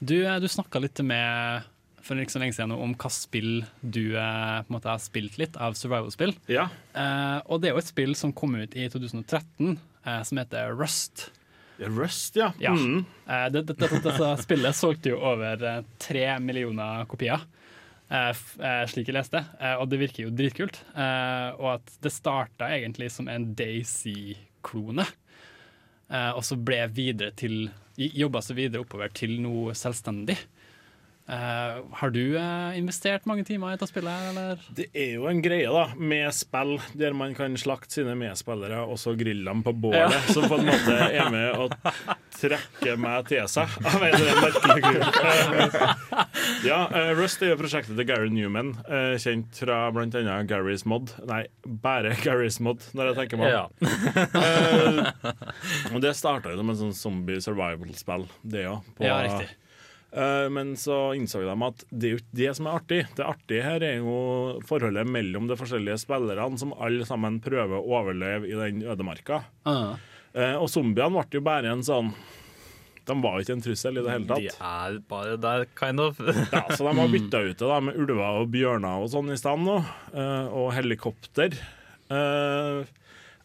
[0.00, 1.70] du, du snakka litt med
[2.02, 5.76] for ikke så lenge siden om hva spill du eh, måte har spilt litt av
[5.78, 6.34] survival-spill.
[6.50, 6.68] Ja.
[6.98, 10.74] Eh, og det er jo et spill som kom ut i 2013, eh, som heter
[10.76, 11.30] Rust.
[11.78, 12.52] Rust, ja.
[12.58, 12.74] Ja.
[12.74, 13.04] Mm.
[13.26, 17.42] Eh, det, det, det, dette spillet solgte jo over eh, tre millioner kopier,
[18.12, 18.32] eh,
[18.90, 19.42] slik jeg leste,
[19.78, 20.82] og det virker jo dritkult.
[20.94, 25.06] Og at det starta egentlig som en Daisy-klone,
[26.12, 30.36] og så ble videre til Jobba seg videre oppover til noe selvstendig.
[31.32, 34.58] Eh, har du uh, investert mange timer i dette spillet, eller?
[34.76, 38.98] Det er jo en greie da, med spill der man kan slakte sine medspillere og
[39.00, 40.20] så grille dem på bålet, Ja.
[40.28, 41.68] som på en måte er med å
[42.36, 44.82] trekke meg til seg av en det er merkelig
[46.68, 48.74] ja, uh, Rust er jo prosjektet til Gary Newman,
[49.22, 51.14] kjent fra annet Garys Mod.
[51.30, 53.58] Nei, bare Garys Mod, når jeg tenker meg om.
[53.62, 53.64] Ja.
[56.02, 58.78] det starta jo som en sånn zombie survival-spill, det òg.
[59.00, 59.61] Ja, riktig.
[60.12, 63.00] Eh, Men så innså de at det er jo ikke det som er artig.
[63.16, 67.86] Det artige her er jo forholdet mellom de forskjellige spillerne, som alle sammen prøver å
[68.00, 69.44] overleve i den ødemarka.
[69.66, 70.58] Uh -huh.
[70.60, 72.14] Og zombiene ble jo bare en sånn
[73.04, 74.38] De var jo ikke en trussel i det hele tatt.
[74.38, 76.18] De er bare der, kind of.
[76.52, 79.36] Ja, så de har bytta ut det da med ulver og bjørner og sånn i
[79.36, 79.84] stand nå.
[80.14, 81.50] eh, Og helikopter.
[82.10, 82.84] Eh,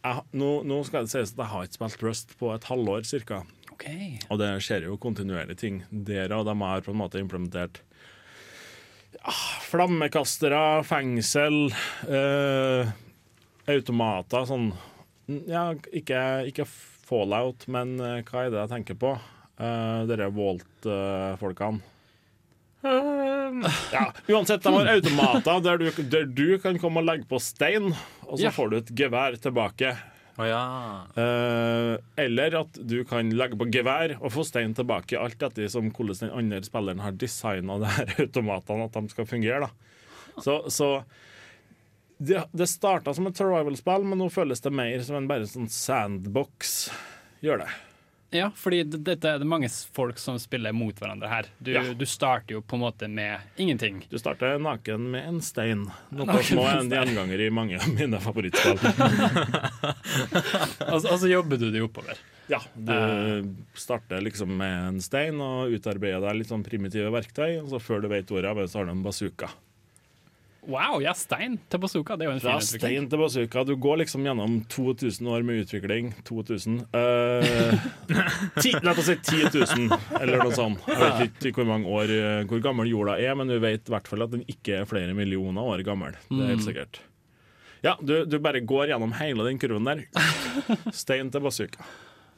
[0.03, 3.01] jeg, nå, nå skal det sies at jeg har ikke spilt Rust på et halvår
[3.03, 3.41] cirka.
[3.77, 3.85] Ok.
[4.33, 7.83] Og det skjer jo kontinuerlig ting Dere og de har på en måte implementert
[9.17, 9.31] ja,
[9.69, 11.69] flammekastere, fengsel,
[12.09, 12.89] eh,
[13.69, 14.71] automater, sånn
[15.49, 16.65] Ja, ikke, ikke
[17.07, 19.13] Fallout, men eh, hva er det jeg tenker på?
[19.57, 21.79] Eh, Dere Walt-folkene.
[22.83, 27.89] ja, uansett, de har automater der du, der du kan komme og legge på stein,
[28.27, 28.51] og så Ja.
[28.53, 29.95] får du et gevær tilbake.
[31.17, 35.89] Eh, eller at du kan legge på gevær og få stein tilbake, alt etter som
[35.89, 37.79] hvordan den andre spilleren har designa
[38.25, 39.65] automatene at de skal fungere.
[39.65, 40.37] Da.
[40.43, 40.91] Så, så
[42.17, 45.69] det, det starta som et survival-spill, men nå føles det mer som en bare sånn
[45.73, 46.77] sandbox.
[47.45, 47.71] Gjør det.
[48.35, 51.45] Ja, fordi det, det, det er mange folk som spiller mot hverandre her.
[51.63, 51.81] Du, Ja.
[51.95, 54.01] du starter jo på en måte med ingenting.
[54.11, 57.87] Du starter naken med en stein, noe som er en en gjenganger i mange av
[57.95, 58.79] mine favorittspill.
[60.91, 62.19] Og og så jobber du deg oppover.
[62.51, 67.71] Ja, du starter liksom med en stein og utarbeider deg litt sånn primitive verktøy, og
[67.73, 69.49] så før du vet ordet av det, så har du en bazooka.
[70.67, 72.17] Wow, ja, stein til bazooka.
[72.19, 72.81] Det er jo en fin Fra utvikling.
[72.81, 73.61] stein til bazooka.
[73.69, 76.09] Du går liksom gjennom 2000 år med utvikling.
[76.27, 77.85] 2000 eh,
[78.59, 80.83] ti, La oss si 10 000, eller noe sånt.
[80.91, 83.93] Jeg vet ikke hvor mange år eh, Hvor gammel jorda er, men du vet i
[83.95, 86.17] hvert fall at den ikke er flere millioner år gammel.
[86.27, 86.67] Det er helt Mm.
[86.67, 86.99] sikkert.
[87.85, 90.03] Ja, du, du bare går gjennom hele den kurven der.
[90.91, 91.85] Stein til bazooka.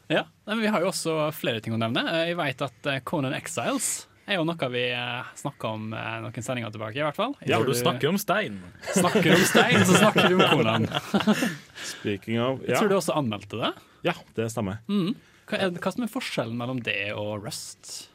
[0.09, 2.01] Ja, men Vi har jo også flere ting å nevne.
[2.13, 4.83] Eh, Jeg vet at eh, Conan Exiles er jo noe vi
[5.39, 6.99] snakka om eh, noen sendinger tilbake.
[6.99, 7.33] i hvert fall.
[7.49, 8.59] Ja, du snakker om stein.
[8.93, 10.87] Snakker om stein, så snakker du om Conan.
[11.95, 12.73] Speaking of ja.
[12.73, 13.73] Jeg tror du også anmeldte det.
[14.07, 14.79] Ja, det stemmer.
[14.91, 15.17] Mm.
[15.49, 18.09] Hva, er, hva som er forskjellen mellom det og Rust?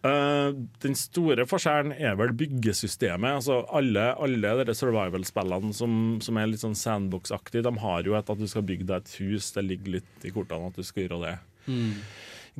[0.00, 3.42] Uh, den store forskjellen er vel byggesystemet.
[3.42, 5.92] Altså alle, alle survival-spillene som,
[6.24, 9.16] som er litt sånn sandbox-aktige, de har jo et at du skal bygge deg et
[9.20, 9.50] hus.
[9.56, 11.36] Det ligger litt i kortene at du skal gjøre det.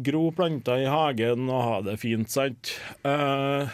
[0.07, 2.75] Gro planter i hagen og ha det fint, sant.
[3.05, 3.69] Uh,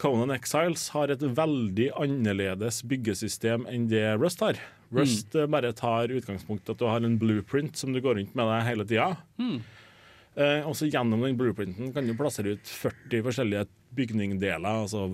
[0.00, 4.60] Conan Exiles har et veldig annerledes byggesystem enn det Rust har.
[4.94, 5.50] Rust mm.
[5.52, 8.86] bare tar utgangspunkt at du har en blueprint som du går rundt med deg hele
[8.88, 9.10] tida.
[10.40, 13.66] Eh, og så Gjennom den blueprinten kan du plassere ut 40 forskjellige
[13.96, 14.84] bygningdeler.
[14.86, 15.10] Altså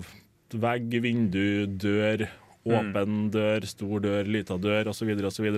[0.55, 2.27] vegg, vindu, dør,
[2.67, 5.11] åpen dør, stor dør, lita dør osv.
[5.29, 5.49] osv.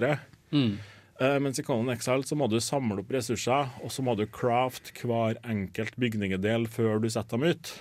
[0.55, 0.73] Mm.
[1.19, 4.23] Uh, mens i Conan Exile så må du samle opp ressurser, og så må du
[4.25, 7.73] craft hver enkelt bygningedel før du setter dem ut.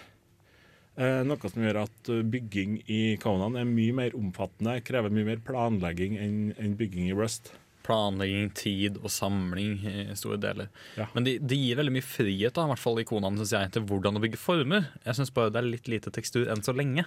[0.99, 5.29] Eh, noe som gjør at eh, bygging i Conan er mye mer omfattende, krever mye
[5.29, 7.53] mer planlegging enn bygging i Rust.
[7.87, 10.73] Planlegging, tid og samling i store deler.
[10.99, 11.07] Ja.
[11.15, 13.71] Men det de gir veldig mye frihet, da, i hvert fall i Conan, synes jeg,
[13.77, 14.91] til hvordan å bygge former.
[15.07, 17.07] Jeg syns bare det er litt lite tekstur enn så lenge.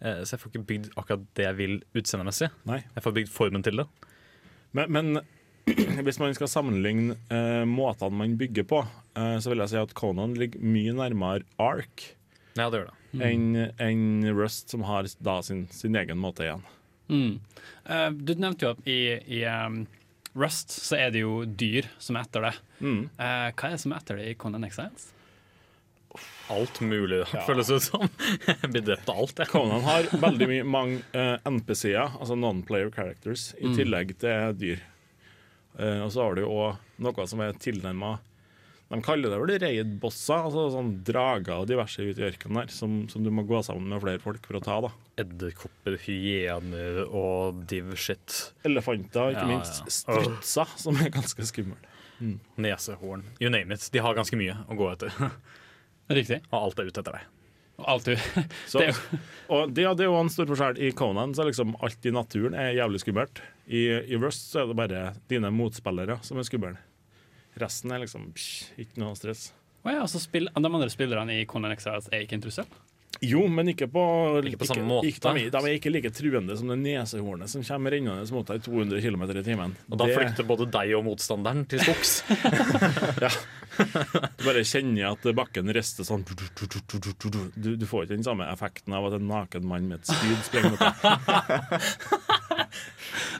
[0.00, 2.48] Eh, så jeg får ikke bygd akkurat det jeg vil utseendemessig.
[2.72, 3.90] Jeg får bygd formen til det.
[4.72, 5.20] Men, men
[6.06, 8.80] hvis man skal sammenligne eh, måtene man bygger på,
[9.18, 12.08] eh, så vil jeg si at Conan ligger mye nærmere Ark
[12.58, 12.96] Ja, det gjør det.
[13.24, 13.46] enn
[13.80, 14.02] en
[14.36, 16.64] Rust, som har da sin, sin egen måte igjen.
[17.08, 17.38] Mm.
[17.88, 18.98] Uh, du nevnte jo at i,
[19.38, 19.86] i um,
[20.36, 22.54] Rust så er det jo dyr som er etter det.
[22.84, 22.98] Mm.
[23.16, 25.06] Uh, hva er det som er etter det i Conan Exiles?
[26.52, 28.04] Alt mulig, det føles ut som.
[28.48, 29.50] Jeg blir drept av alt, jeg.
[29.52, 33.74] Conan har veldig mye, mange uh, NPC-er, altså non-player characters, i Mm.
[33.76, 34.84] tillegg til dyr.
[35.78, 38.16] Eh, og så har du òg noe som er tilnærma
[38.90, 42.94] De kaller det vel reidbosser, altså sånn drager og diverse ute i ørkenen der, som,
[43.12, 44.78] som du må gå sammen med flere folk for å ta.
[44.86, 48.38] da Edderkopper, hyener og div shit.
[48.64, 49.82] Elefanter, ikke Ja, minst.
[49.84, 49.92] ja.
[49.92, 51.76] Strutser, som er ganske skumle.
[52.18, 52.38] Mm.
[52.64, 53.26] Nesehorn.
[53.38, 53.84] You name it.
[53.92, 55.12] De har ganske mye å gå etter.
[56.18, 56.40] Riktig.
[56.48, 57.28] Og alt er ute etter deg.
[57.78, 58.02] Og
[58.72, 58.94] Så, Det
[59.48, 60.80] og det, det er jo en stor forskjell.
[60.82, 63.40] I Conan så er liksom alt i naturen er jævlig skummelt.
[63.70, 66.74] I, I Rust så er det bare dine motspillere som er skumle.
[67.58, 69.52] Resten er liksom psh, ikke noe stress.
[69.84, 72.68] Oh ja, altså spill, De andre spillerne i Conan Exiles er ikke en trussel?
[73.24, 74.02] Jo, men ikke på,
[74.46, 75.08] Ikke på samme måte.
[75.10, 78.60] Ikke, de, de er ikke like truende som det nesehornet som kommer rennende mot deg
[78.60, 79.74] i 200 km i timen.
[79.90, 82.12] Og da Det- flykter både deg og motstanderen til skogs.
[83.24, 83.30] ja.
[84.38, 89.06] Du bare kjenner at bakken rister sånn du, du får ikke den samme effekten av
[89.10, 90.94] at en naken mann med et spyd springer mot deg.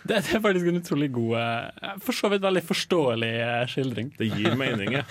[0.09, 4.11] Det, det er faktisk en utrolig god, eh, for så vidt veldig forståelig eh, skildring.
[4.17, 5.03] Det gir mening, ja.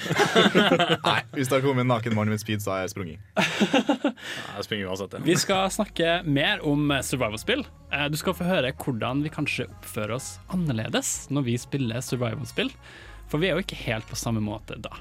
[1.09, 3.19] Nei, hvis det har kommet en naken mann med speed, så har jeg sprunget.
[3.37, 7.65] Jeg springer uansett, Vi skal snakke mer om eh, survival-spill.
[7.91, 12.73] Eh, Du skal få høre hvordan vi kanskje oppfører oss annerledes når vi spiller survival-spill.
[13.27, 14.95] For vi er jo ikke helt på samme måte da.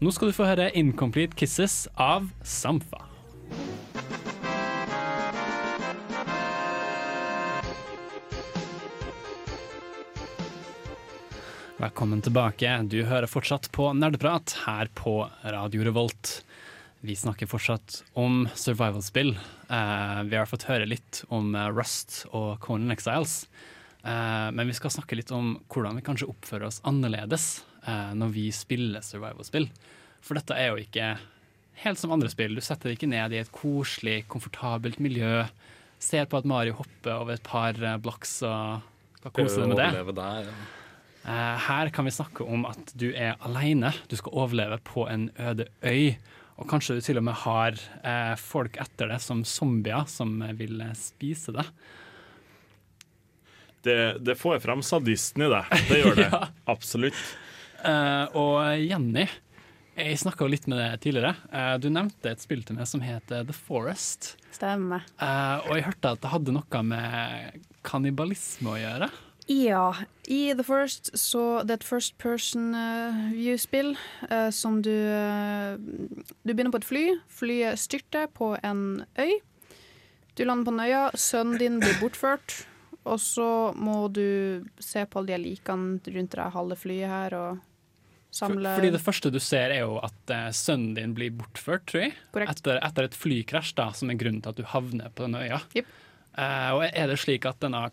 [0.00, 3.02] Nå skal du få høre 'Incomplete Kisses' av Samfa.
[11.78, 12.66] Velkommen tilbake.
[12.90, 15.12] Du hører fortsatt på Nerdeprat her på
[15.46, 16.40] Radio Revolt.
[17.06, 19.36] Vi snakker fortsatt om survival-spill.
[19.70, 23.44] Eh, vi har fått høre litt om eh, Rust og Conan Exiles.
[24.02, 27.44] Eh, men vi skal snakke litt om hvordan vi kanskje oppfører oss annerledes
[27.84, 29.68] eh, når vi spiller survival-spill.
[30.18, 31.12] For dette er jo ikke
[31.84, 32.58] helt som andre spill.
[32.58, 35.44] Du setter deg ikke ned i et koselig, komfortabelt miljø,
[36.02, 38.82] ser på at Mario hopper over et par eh, blocks og
[39.22, 40.18] skal kose deg med det.
[40.18, 40.58] Der, ja.
[41.26, 43.92] Eh, Her kan vi snakke om at du er alene.
[44.08, 46.16] Du skal overleve på en øde øy.
[46.58, 50.80] Og kanskje du til og med har eh, folk etter deg som zombier som vil
[50.82, 51.68] eh, spise deg.
[53.86, 55.76] Det, det får frem sadisten i deg.
[55.90, 56.30] Det gjør det.
[56.34, 56.48] Ja.
[56.68, 57.20] Absolutt.
[57.78, 59.22] Uh, og Jenny,
[59.94, 61.36] jeg snakka litt med deg tidligere.
[61.52, 64.32] Uh, du nevnte et spill til meg som heter The Forest.
[64.56, 65.06] Stemmer.
[65.22, 69.08] Uh, og jeg hørte at det hadde noe med kannibalisme å gjøre.
[69.48, 73.94] Ja, i The First så det er et first person uh, view-spill
[74.28, 75.80] uh, som du uh,
[76.44, 77.04] Du begynner på et fly.
[77.32, 79.38] Flyet styrter på en øy.
[80.36, 82.58] Du lander på den øya, sønnen din blir bortført.
[83.08, 87.64] Og så må du se på alle de likene rundt deg halve flyet her og
[88.36, 92.12] samle fordi det første du ser, er jo at sønnen din blir bortført, tror jeg.
[92.44, 95.62] Etter, etter et flykrasj, da, som er grunnen til at du havner på denne øya.
[95.72, 95.96] Yep.
[96.76, 97.86] Og er det slik at denne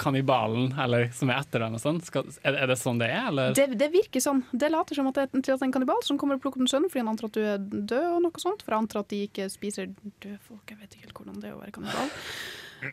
[0.00, 3.54] kannibalen, eller som er etter den og sånn, er, er det sånn det er, eller?
[3.56, 4.42] det, det virker sånn.
[4.50, 6.88] Det later som at det, er en kannibal som kommer og plukker opp en sønn
[6.88, 8.64] fordi han antar at du er død, og noe sånt.
[8.64, 9.90] For han antar at de ikke spiser
[10.22, 10.64] døde folk.
[10.70, 12.08] Jeg vet ikke helt hvordan det er å være kannibal.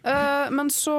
[0.03, 0.97] Uh, men så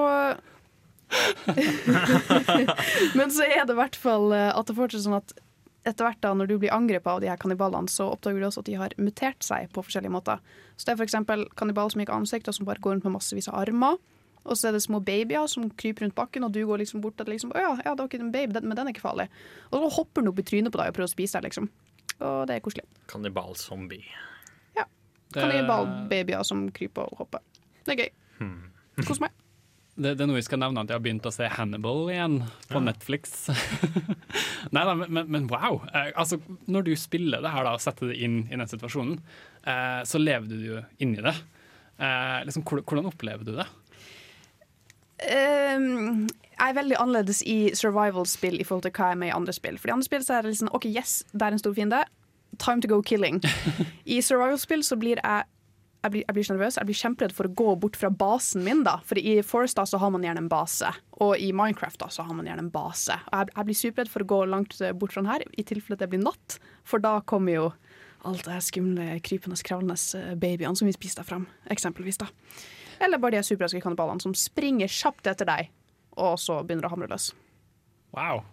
[3.18, 5.32] Men så er det i hvert fall eh, at det fortsatt er sånn at
[5.88, 8.62] etter hvert da, når du blir angrepet av de her kannibalene, så oppdager du også
[8.64, 10.42] at de har mutert seg på forskjellige måter.
[10.76, 11.16] Så det er f.eks.
[11.56, 13.96] kannibal som ikke har ansikt, og som bare går rundt med massevis av armer.
[14.44, 17.16] Og så er det små babyer som kryper rundt bakken, og du går liksom bort
[17.18, 19.28] til liksom ja, ja, det var ikke en baby, den, men den er ikke farlig.
[19.72, 21.68] Og så hopper den opp i trynet på deg og prøver å spise deg, liksom.
[22.18, 22.86] Og det er koselig.
[23.10, 24.04] Kannibal-zombie.
[25.28, 27.42] Det- Kannibalbabyer som kryper og hopper.
[27.84, 28.48] Det er gøy.
[29.04, 29.34] Kos meg.
[29.98, 32.36] Det, det er noe jeg skal nevne at jeg har begynt å se Hannibal igjen
[32.70, 33.32] på Netflix.
[34.76, 35.80] Nei da, men, men, men wow.
[35.90, 36.38] Eh, altså,
[36.70, 39.16] når du spiller det her da, og setter det inn i den situasjonen,
[39.66, 41.34] eh, så lever du jo inni det.
[41.98, 43.66] Eh, liksom, hvordan, hvordan opplever du det?
[45.26, 49.36] Ehm, jeg er veldig annerledes i survival-spill i forhold til hva jeg er med i
[49.36, 49.78] andre spill.
[49.78, 52.02] For i andre spill så er det liksom OK, yes, det er en stor fiende.
[52.58, 53.40] Time to go killing.
[54.14, 55.48] I survival-spill så blir jeg
[55.98, 56.76] jeg blir, jeg blir nervøs.
[56.78, 58.84] Jeg blir kjemperedd for å gå bort fra basen min.
[58.86, 62.08] da For i Forest da så har man gjerne en base, og i Minecraft da
[62.14, 63.16] så har man gjerne en base.
[63.32, 65.66] Og jeg, jeg blir superredd for å gå langt eh, bort fra den her, i
[65.66, 66.60] tilfelle det blir natt.
[66.86, 67.66] For da kommer jo
[68.26, 72.22] alt det skumle, krypende, kravlende eh, babyene som vi spiser fram, eksempelvis.
[72.22, 72.30] da
[73.00, 75.70] Eller bare de superraske kannibalene som springer kjapt etter deg,
[76.18, 77.30] og så begynner å hamre løs.
[78.16, 78.44] Wow.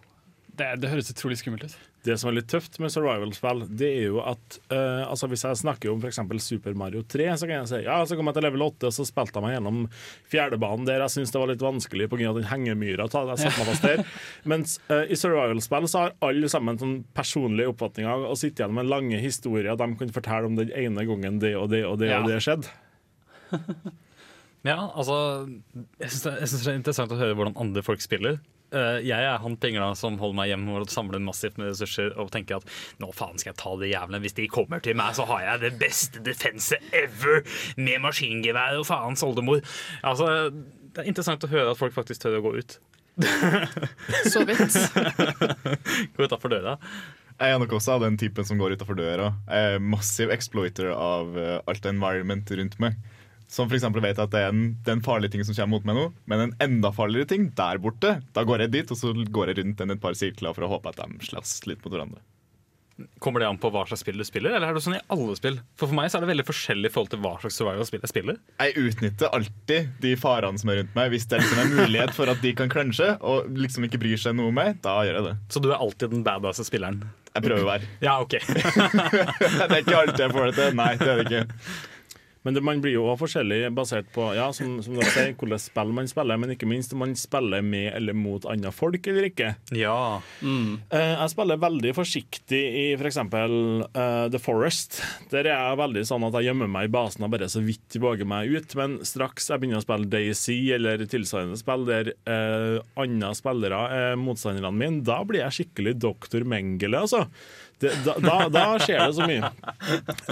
[0.56, 1.74] Det, det høres utrolig skummelt ut.
[2.06, 5.58] Det som er litt tøft med survival-spill, det er jo at uh, altså Hvis jeg
[5.58, 6.20] snakker om f.eks.
[6.46, 8.94] Super Mario 3, så kan jeg si ja, så kom jeg til level 8, og
[8.94, 9.80] så spilte jeg meg gjennom
[10.30, 12.30] fjerdebanen der jeg syntes det var litt vanskelig pga.
[12.38, 13.08] den hengemyra.
[13.12, 14.04] ta- Jeg satte meg fast der.
[14.54, 18.88] Mens uh, i survival-spill så har alle sammen sånn personlige oppfatninger og sitter igjen med
[18.94, 22.22] lange historier de kan fortelle om den ene gangen det og det og det Ja.
[22.22, 22.70] og det skjedde.
[24.66, 25.16] Ja, altså
[26.00, 28.40] Jeg syns det, jeg synes det er interessant å høre hvordan andre folk spiller.
[28.74, 32.32] Uh, jeg er han pingla som holder meg hjemme og samler massivt med ressurser og
[32.34, 34.20] tenker at nå faen skal jeg ta de jævlene.
[34.24, 37.44] Hvis de kommer til meg, så har jeg det beste defense ever
[37.78, 39.62] med maskingevær og faens oldemor.
[40.02, 42.78] Altså, det er interessant å høre at folk faktisk tør å gå ut.
[44.32, 44.74] Så vidt.
[46.16, 46.76] gå utafor døra.
[47.36, 49.30] Jeg er nok også av den typen som går utafor døra.
[49.46, 52.96] Jeg er massiv exploiter av eh, alt environment rundt meg.
[53.48, 53.86] Som f.eks.
[54.02, 56.06] vet at det er, en, det er en farlig ting som kommer mot meg nå,
[56.30, 58.16] men en enda farligere ting der borte.
[58.34, 60.72] Da går jeg dit, og så går jeg rundt den et par sirkler for å
[60.76, 62.22] håpe at de slåss litt mot hverandre.
[63.20, 65.34] Kommer det an på hva slags spill du spiller, eller er det sånn i alle
[65.36, 65.58] spill?
[65.76, 68.12] For For meg så er det veldig forskjellig i forhold til hva slags survival-spill jeg
[68.12, 68.38] spiller.
[68.56, 71.10] Jeg utnytter alltid de farene som er rundt meg.
[71.12, 74.38] Hvis det liksom er mulighet for at de kan klønsje og liksom ikke bryr seg
[74.38, 75.34] noe om meg, da gjør jeg det.
[75.52, 77.04] Så du er alltid den badass spilleren?
[77.34, 77.90] Jeg prøver å være.
[78.00, 78.38] Ja, ok.
[79.68, 80.80] det er ikke alltid jeg får det til.
[80.80, 81.44] Nei, det er det ikke.
[82.46, 85.58] Men det, man blir jo også forskjellig basert på ja, som, som dere sier, hvordan
[85.58, 89.26] spill man spiller, men ikke minst om man spiller med eller mot andre folk eller
[89.26, 89.48] ikke.
[89.74, 90.20] Ja.
[90.46, 93.18] Eh, jeg spiller veldig forsiktig i f.eks.
[93.26, 95.00] Uh, The Forest.
[95.32, 97.98] Der er jeg veldig sånn at jeg gjemmer meg i basen og bare så vidt
[97.98, 98.78] våger meg ut.
[98.78, 104.20] Men straks jeg begynner å spille Daisy eller tilsvarende spill der uh, andre spillere er
[104.20, 107.26] motstanderne mine, da blir jeg skikkelig doktor Mengele, altså.
[107.78, 109.50] Det, da, da, da skjer det så mye.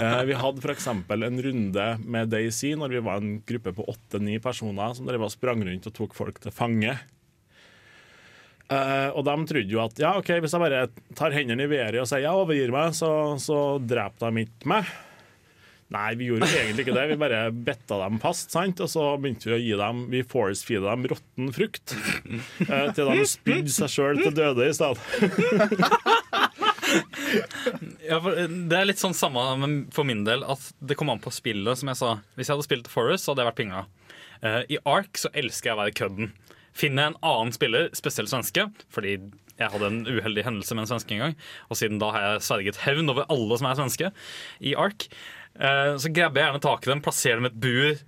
[0.01, 0.87] Eh, vi hadde f.eks.
[0.89, 5.33] en runde med Daisy når vi var en gruppe på åtte-ni personer som drev og
[5.33, 6.95] sprang rundt og tok folk til fange.
[8.65, 10.85] Eh, og de trodde jo at ja, ok, hvis jeg bare
[11.17, 14.89] tar hendene i været og sier jeg overgir meg, så, så dreper de ikke meg.
[15.93, 17.03] Nei, vi gjorde jo egentlig ikke det.
[17.11, 18.81] Vi bare betta dem fast, sant?
[18.81, 21.93] og så begynte vi å gi dem Vi force-feeda dem råtten frukt.
[22.65, 24.97] eh, til de spydde seg sjøl til døde i stedet.
[28.09, 29.41] Ja, eh, det er litt sånn samme
[29.95, 31.79] for min del at det kom an på spillet.
[31.79, 33.85] som jeg sa Hvis jeg hadde spilt Forest, så hadde jeg vært pinga.
[34.43, 36.33] Uh, I Ark så elsker jeg å være kødden.
[36.75, 39.15] Finner jeg en annen spiller, spesielt svenske, fordi
[39.55, 41.37] jeg hadde en uheldig hendelse med en svenske en gang,
[41.71, 44.09] og siden da har jeg sverget hevn over alle som er svenske
[44.59, 45.07] i Ark,
[45.55, 48.03] uh, så grabber jeg gjerne tak i dem, plasserer dem i et bur,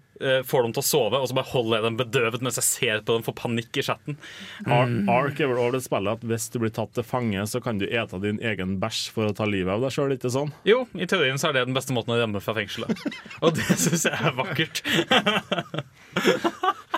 [0.47, 3.03] får dem til å sove, og så bare holder jeg dem bedøvet mens jeg ser
[3.05, 4.17] på dem, får panikk i chatten.
[4.65, 5.09] Mm.
[5.11, 7.81] Ark er vel over det spillet at hvis du blir tatt til fange, så kan
[7.81, 10.53] du ete din egen bæsj for å ta livet av deg sjøl, ikke sånn?
[10.67, 13.05] Jo, i teorien så er det den beste måten å rømme fra fengselet.
[13.43, 14.83] Og det syns jeg er vakkert.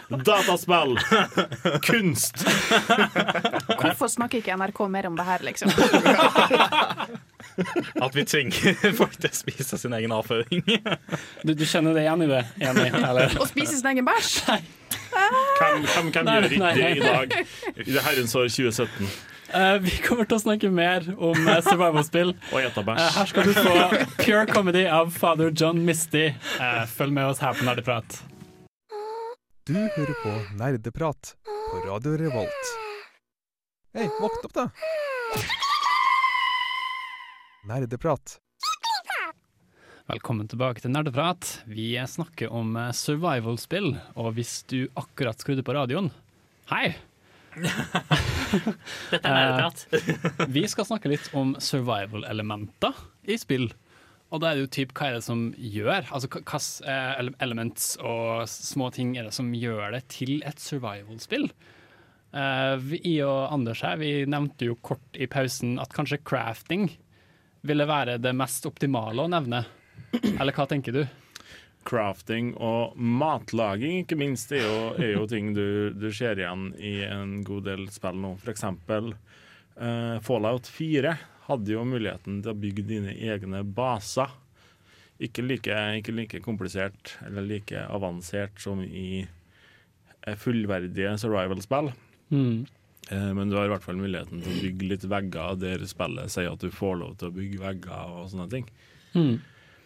[0.10, 0.98] Dataspill!
[1.86, 2.46] Kunst!
[3.80, 5.70] Hvorfor snakker ikke NRK mer om det her, liksom?
[8.06, 10.64] At vi tvinger folk til å spise sin egen avføring.
[11.46, 12.44] Du, du kjenner deg igjen i det?
[12.62, 13.34] Enig, eller?
[13.40, 14.34] Å spise sin egen bæsj?
[14.50, 16.72] Hvem, hvem, hvem Nei, gjør ikke nei.
[16.78, 17.36] det i dag?
[17.76, 19.12] I det herrens år 2017.
[19.50, 22.36] Uh, vi kommer til å snakke mer om uh, survival-spill.
[22.54, 23.00] Og ete bæsj.
[23.02, 26.28] Uh, her skal du få Pure Comedy av Father John Misty.
[26.36, 28.20] Eh, følg med oss her på Nerdeprat.
[29.70, 32.76] Du hører på Nerdeprat på Radio Revolt.
[33.98, 34.70] Hei, våkn opp, da!
[37.68, 38.38] Nerdeprat.
[40.08, 41.60] Velkommen tilbake til Nerdeprat.
[41.68, 46.08] Vi snakker om eh, survival-spill, og hvis du akkurat skrudde på radioen
[46.72, 46.94] Hei!
[49.12, 49.84] Dette er nerdeprat.
[49.92, 52.96] Eh, vi skal snakke litt om survival-elementer
[53.28, 53.68] i spill.
[54.32, 57.92] Og da er det jo typ, hva er det som gjør Altså hvilke eh, elements
[58.00, 61.50] og små ting er det som gjør det til et survival-spill?
[62.30, 66.88] Eh, vi og Anders her, vi nevnte jo kort i pausen at kanskje crafting
[67.62, 69.64] ville være det mest optimale å nevne.
[70.40, 71.02] Eller hva tenker du?
[71.88, 77.00] Crafting og matlaging, ikke minst, er jo, er jo ting du, du ser igjen i
[77.08, 78.36] en god del spill nå.
[78.42, 81.16] For eksempel eh, Fallout 4
[81.50, 84.32] hadde jo muligheten til å bygge dine egne baser.
[85.20, 91.92] Ikke like, ikke like komplisert eller like avansert som i eh, fullverdige survival-spill.
[92.30, 92.68] Mm.
[93.10, 96.30] Eh, Men du har i hvert fall muligheten til å bygge litt vegger der spillet
[96.34, 98.68] sier at du får lov til å bygge vegger og sånne ting.
[99.16, 99.40] Mm.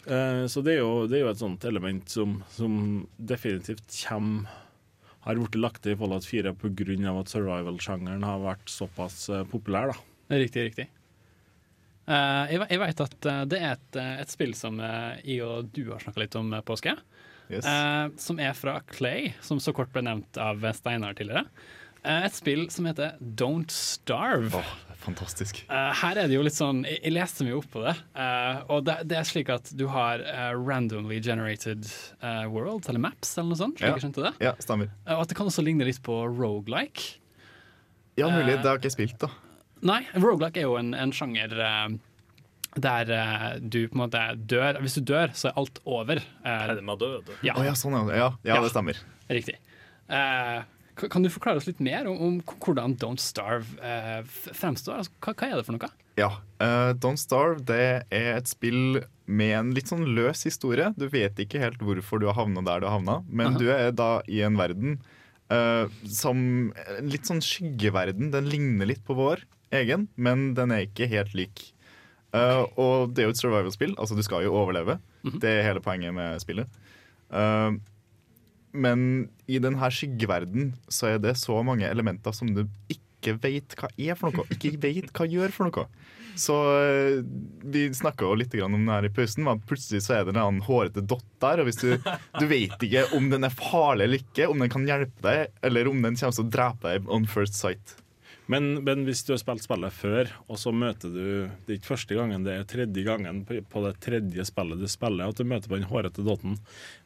[0.05, 4.49] Eh, Så det er, jo, det er jo et sånt element som, som definitivt kommer
[5.23, 7.13] har blitt lagt til i Fallout 4 pga.
[7.19, 9.93] at survival-sjangeren har vært såpass eh, populær.
[9.93, 10.35] da.
[10.35, 10.87] Riktig, riktig.
[12.11, 16.03] Eh, jeg, jeg vet at det er et, et spill som jeg og du har
[16.03, 16.97] snakka litt om, Påske.
[17.47, 17.63] Yes.
[17.67, 21.45] Eh, som er fra Clay, som så kort ble nevnt av Steinar tidligere.
[22.03, 24.59] Eh, et spill som heter Don't Starve.
[25.03, 25.63] Fantastisk.
[25.67, 27.95] Eh, her er det jo litt sånn Jeg, leste mye opp på det.
[28.15, 30.23] eh, og det, er slik at du har
[30.55, 31.87] randomly generated
[32.21, 33.79] eh, worlds, eller maps, eller noe sånt.
[33.79, 33.95] Slik Ja.
[33.95, 34.33] jeg skjønte det.
[34.43, 34.91] Ja, stemmer.
[35.07, 37.19] Og at det kan også ligne litt på rogelike.
[38.19, 38.59] Ja, mulig.
[38.61, 39.31] Det har ikke jeg spilt, da.
[39.83, 41.55] Nei, roguelike er jo en, en sjanger
[42.79, 46.21] der uh, du på en måte dør Hvis du dør, så er alt over.
[46.45, 47.33] Uh, Permadød.
[47.45, 47.53] Ja.
[47.57, 48.15] Oh, ja, sånn, ja.
[48.15, 48.97] Ja, ja, det stemmer.
[49.29, 49.57] Riktig.
[50.09, 50.63] Eh,
[50.95, 55.01] kan du forklare oss litt mer om, om hvordan Don't Starve eh, fremstår?
[55.01, 55.91] Altså, hva, hva er det for noe?
[56.19, 56.29] Ja.
[56.61, 60.91] uh, Don't Starve det er et spill med en litt sånn løs historie.
[60.99, 63.61] Du vet ikke helt hvorfor du har havna der du har havna, men Aha.
[63.61, 64.97] du er da i en verden
[65.53, 68.33] uh, som en litt sånn skyggeverden.
[68.35, 71.71] Den ligner litt på vår egen, men den er ikke helt lik.
[72.33, 74.97] Eh, og det er jo et survival-spill, altså du skal jo overleve.
[75.23, 76.79] Det er hele poenget med spillet.
[77.29, 77.75] Eh,
[78.73, 83.89] men i denne skyggeverden så er det så mange elementer som du ikke vet hva
[83.95, 84.49] er for noe.
[84.51, 85.87] Ikke vet hva gjør for noe.
[86.35, 87.19] Så eh,
[87.73, 89.45] vi snakka jo litt om det her i pausen.
[89.45, 91.61] men Plutselig så er det en annen hårete dott der.
[91.61, 91.93] Og hvis du,
[92.39, 95.91] du vet ikke om den er farlig eller ikke, om den kan hjelpe deg, eller
[95.91, 97.97] om den kommer til å drepe deg on first sight.
[98.51, 101.23] Men, men hvis du har spilt spillet før, og så møter du
[101.63, 105.29] Det er ikke første gangen, det er tredje gangen på, det tredje spillet du spiller,
[105.31, 106.57] at du møter på den hårete dotten.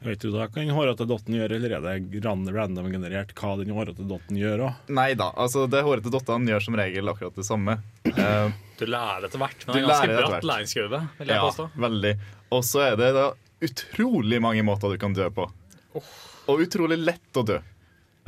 [0.02, 3.70] Vet du da hva den hårete dotten gjør, eller er det random generert hva den
[3.76, 4.90] hårete dotten gjør òg?
[4.98, 5.30] Nei da.
[5.38, 7.78] altså Det hårete dottene gjør som regel akkurat det samme.
[8.10, 11.00] Eh, Du lærer etter hvert, men det er en ganske bratt læringskurve.
[11.18, 11.70] vil jeg Ja, påstå.
[11.86, 12.14] veldig.
[12.50, 13.28] Og så er det da
[13.62, 15.46] utrolig mange måter du kan dø på.
[16.48, 17.58] Og utrolig lett å dø.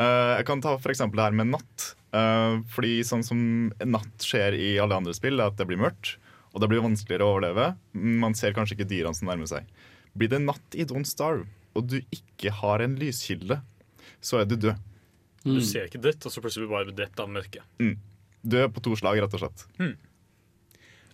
[0.01, 1.93] Eh, jeg kan ta for eksempel det her med natt.
[2.17, 3.41] Eh, fordi sånn som
[3.85, 6.17] natt skjer i alle andre spill, er at det blir mørkt.
[6.51, 7.71] Og det blir vanskeligere å overleve.
[7.95, 9.69] Man ser kanskje ikke dyrene som nærmer seg.
[10.19, 11.47] Blir det natt i Don't Starve,
[11.79, 13.61] og du ikke har en lyskilde,
[14.19, 14.87] så er du død.
[15.47, 17.63] Du ser ikke dødt, og så plutselig blir du bare drept av mørket.
[17.81, 17.95] Mm.
[18.43, 19.63] Død på to slag, rett og slett.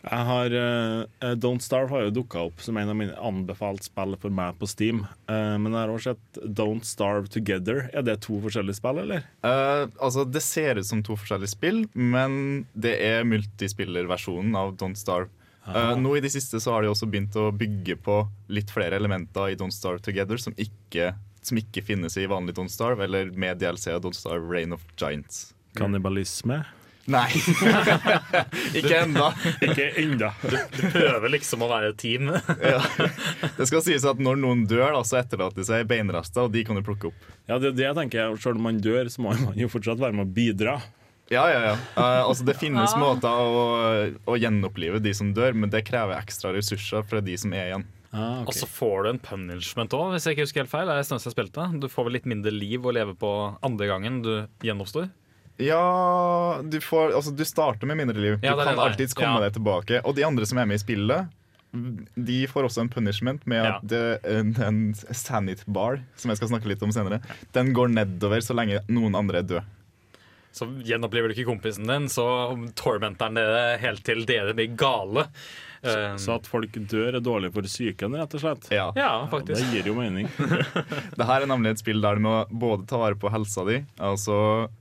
[0.07, 4.14] Jeg har uh, Don't Starve har jo dukka opp som en av mine anbefalt spill
[4.22, 5.02] for meg på Steam.
[5.26, 7.88] Uh, men jeg har også sett Don't Starve Together.
[7.90, 9.26] Er det to forskjellige spill, eller?
[9.42, 15.00] Uh, altså, det ser ut som to forskjellige spill, men det er multispillerversjonen av Don't
[15.00, 15.32] Starve.
[15.66, 18.20] Nå I det siste så har de også begynt å bygge på
[18.54, 21.11] litt flere elementer i Don't Starve Together som ikke,
[21.42, 24.86] som ikke finnes i vanlig Don't Starve, eller med DLC av Don't Starve Reign of
[24.94, 25.48] Giants.
[25.74, 26.62] Kannibalisme?
[27.07, 27.28] Nei.
[28.78, 29.28] ikke ennå.
[29.62, 30.30] Ikke ennå.
[30.42, 32.32] Du prøver liksom å være et team.
[32.72, 32.82] ja.
[33.57, 36.64] Det skal sies at når noen dør, da, så etterlater de seg beinrester, og de
[36.66, 37.32] kan du plukke opp.
[37.46, 38.36] Ja, det er det jeg tenker.
[38.42, 40.78] Selv om man dør, så må man jo fortsatt være med å bidra.
[41.30, 41.74] Ja, ja, ja.
[41.96, 43.64] Uh, altså, det finnes måter å,
[44.30, 47.86] å gjenopplive de som dør, men det krever ekstra ressurser fra de som er igjen.
[48.16, 50.88] Og så får du en punishment òg, hvis jeg ikke husker helt feil.
[50.88, 51.66] Det er siden jeg spilte.
[51.82, 53.32] Du får vel litt mindre liv å leve på
[53.66, 54.32] andre gangen du
[54.64, 55.11] gjenoppstår.
[55.59, 58.38] Ja, du, får, altså, du starter med mindre liv.
[58.40, 59.48] Du Ja, er kan alltids komme Ja.
[59.48, 60.00] deg tilbake.
[60.04, 61.28] Og de andre som er med i spillet,
[62.16, 66.68] de får også en punishment med at den en sanity bar, som jeg skal snakke
[66.70, 67.20] litt om senere,
[67.52, 69.64] den går nedover så lenge noen andre er døde.
[70.57, 72.24] Så gjenopplever du ikke kompisen din, så
[72.80, 75.26] tormenter han dere helt til dere blir gale.
[75.83, 78.68] Um, Så at folk dør er dårlig for psyken, rett og slett?
[78.74, 78.89] Ja,
[79.33, 79.61] faktisk.
[79.61, 80.29] Det gir jo mening.
[81.18, 83.81] Det her er nemlig et spill der du må både ta vare på helsa di,
[84.03, 84.37] altså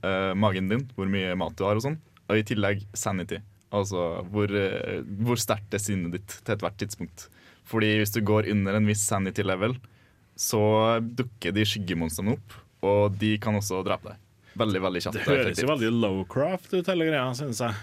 [0.06, 3.40] eh, magen din, hvor mye mat du har og sånn, og i tillegg sanity.
[3.76, 7.28] Altså hvor, eh, hvor sterkt er sinnet ditt til ethvert tidspunkt.
[7.66, 9.74] Fordi hvis du går under en viss sanity level,
[10.38, 10.60] så
[11.00, 14.22] dukker de skyggemonstrene opp, og de kan også drepe deg.
[14.56, 15.18] Veldig, veldig kjapt.
[15.18, 17.76] Det høres jo veldig lowcraft ut, hele greia, synes jeg.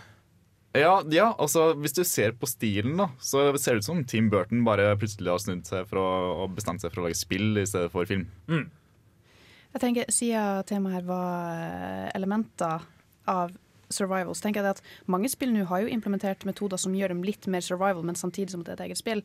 [0.73, 4.31] Ja, ja, altså hvis du ser på stilen, da, så ser det ut som Tim
[4.33, 6.07] Burton bare plutselig har snudd seg for å,
[6.43, 8.25] og bestemt seg for å lage spill i stedet for film.
[8.49, 12.87] Jeg tenker, Siden temaet her var eh, elementer
[13.29, 13.53] av
[13.93, 14.81] survival, så tenker jeg at
[15.13, 18.55] mange spill nå har jo implementert metoder som gjør dem litt mer survival, men samtidig
[18.55, 19.21] som det er et eget spill.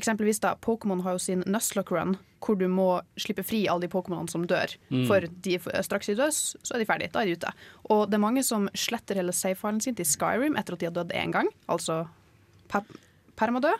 [0.00, 2.88] Eksempelvis da, Pokémon har jo sin Nuslock Run, hvor du må
[3.20, 4.72] slippe fri alle de Pokémonene som dør.
[4.90, 5.04] Mm.
[5.10, 7.12] For de, straks de dør, så er de ferdige.
[7.12, 7.52] Da er de ute.
[7.92, 10.96] Og det er mange som sletter hele safe-filen sin til Skyrim etter at de har
[10.96, 12.06] dødd én gang, altså
[12.72, 12.88] per
[13.38, 13.78] permadød.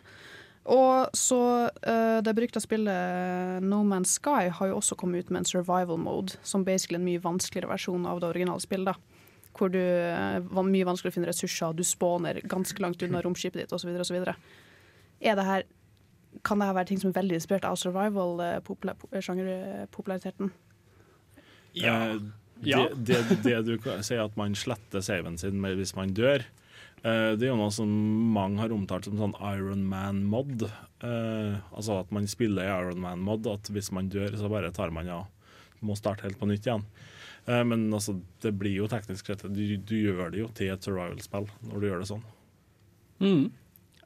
[0.71, 5.43] Og så uh, Det brukte spillet No Man's Sky har jo også kommet ut med
[5.43, 8.93] en survival mode, som basically en mye vanskeligere versjon av det originale spillet.
[8.93, 8.95] da.
[9.59, 13.65] Hvor du uh, var mye vanskeligere å finne ressurser, du spåner ganske langt unna romskipet
[13.65, 13.91] ditt osv.
[15.23, 15.67] Er det her
[16.45, 20.47] Kan det her være ting som er veldig inspirert av survival-sjangerpopulariteten?
[20.49, 20.55] Eh,
[21.75, 22.19] Ja.
[22.63, 22.79] Det,
[23.19, 23.75] det, det du
[24.07, 26.45] sier at man sletter saven sin med hvis man dør,
[27.03, 27.89] eh, det er jo noe som
[28.37, 30.63] mange har omtalt som sånn Iron Man-mod.
[31.03, 34.91] Eh, altså at man spiller i Iron Man-mod, at hvis man dør, så bare tar
[34.95, 35.25] man av.
[35.83, 36.85] Må starte helt på nytt igjen.
[37.51, 38.15] Eh, men altså,
[38.45, 41.87] det blir jo teknisk sett du, du gjør det jo til et survival-spill når du
[41.89, 42.23] gjør det sånn.
[43.23, 43.45] Mm.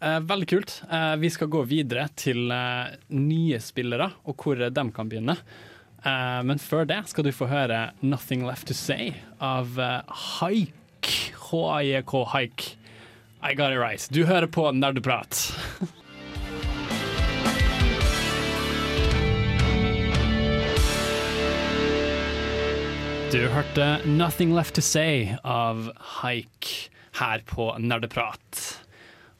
[0.00, 0.82] Eh, veldig kult.
[0.92, 5.38] Eh, vi skal gå videre til eh, nye spillere og hvor de kan begynne.
[6.04, 10.02] Eh, men før det skal du få høre 'Nothing Left To Say' av uh,
[10.40, 11.32] Haik.
[11.48, 12.76] H-I-E-K Haik.
[13.42, 14.08] I got it right.
[14.10, 15.52] Du hører på Nerdeprat.
[23.32, 25.90] Du hørte 'Nothing Left To Say' av
[26.20, 28.85] Haik her på Nerdeprat.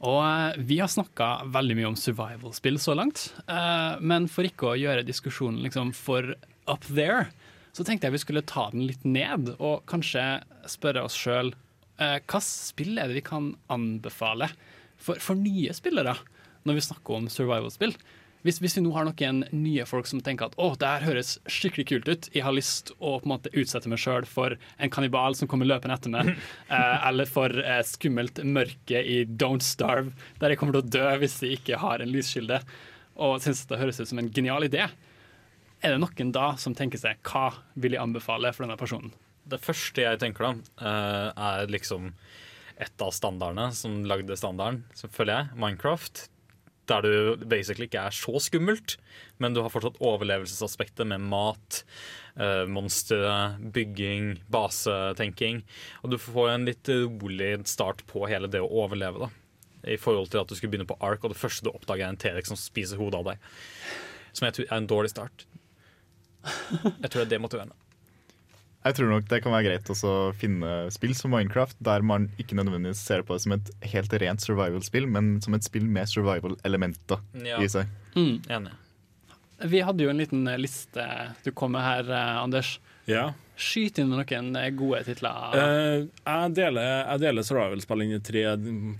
[0.04, 3.30] Og eh, vi har snakka veldig mye om survival-spill så langt.
[3.48, 6.34] eh, men for ikke å gjøre diskusjonen liksom for
[6.68, 7.30] up there,
[7.76, 10.24] så tenkte jeg vi skulle ta den litt ned, og kanskje
[10.68, 11.52] spørre oss sjøl
[12.00, 14.48] uh, hva spill er det vi kan anbefale
[14.96, 16.14] for, for nye spillere
[16.66, 17.92] når vi snakker om survival-spill?
[18.46, 21.32] Hvis, hvis vi nå har noen nye folk som tenker at å, det her høres
[21.50, 24.92] skikkelig kult ut, jeg har lyst å på en måte utsette meg sjøl for en
[24.94, 26.30] kannibal som kommer løpende etter meg,
[26.70, 31.16] eh, eller for eh, skummelt mørke i Don't Starve, der jeg kommer til å dø
[31.24, 32.60] hvis jeg ikke har en lyskilde,
[33.18, 34.86] og syns det høres ut som en genial idé.
[35.82, 39.10] Er det noen da som tenker seg hva vil jeg anbefale for denne personen?
[39.42, 40.54] Det første jeg tenker da,
[40.86, 42.12] eh, er liksom
[42.78, 46.28] et av standardene som lagde standarden, så føler jeg, Minecraft.
[46.86, 48.96] Der du basically ikke er så skummelt,
[49.42, 51.80] men du har fortsatt overlevelsesaspektet med mat,
[52.38, 55.64] eh, monstre, bygging, basetenking.
[56.04, 59.26] Og du får en litt rolig start på hele det å overleve.
[59.26, 62.06] da I forhold til at du skulle begynne på Ark, og det første du oppdager,
[62.06, 63.50] er en T-rex som spiser hodet av deg.
[64.32, 65.46] Som jeg tror er en dårlig start.
[66.46, 67.85] Jeg tror det er demotiverende.
[68.86, 72.28] Jeg tror nok det kan være greit også å finne spill som Minecraft, der man
[72.38, 76.06] ikke nødvendigvis ser på det som et helt rent survival-spill, men som et spill med
[76.10, 77.58] survival-elementer Ja.
[77.58, 77.90] i seg.
[78.16, 78.70] Enig.
[79.66, 81.02] Vi hadde jo en liten eh, liste
[81.42, 82.76] du kom med her, eh, Anders.
[83.08, 83.30] Ja.
[83.56, 85.54] Skyt inn noen eh, gode titler.
[85.56, 88.42] Eh, jeg, deler, jeg deler survival-spill inn i tre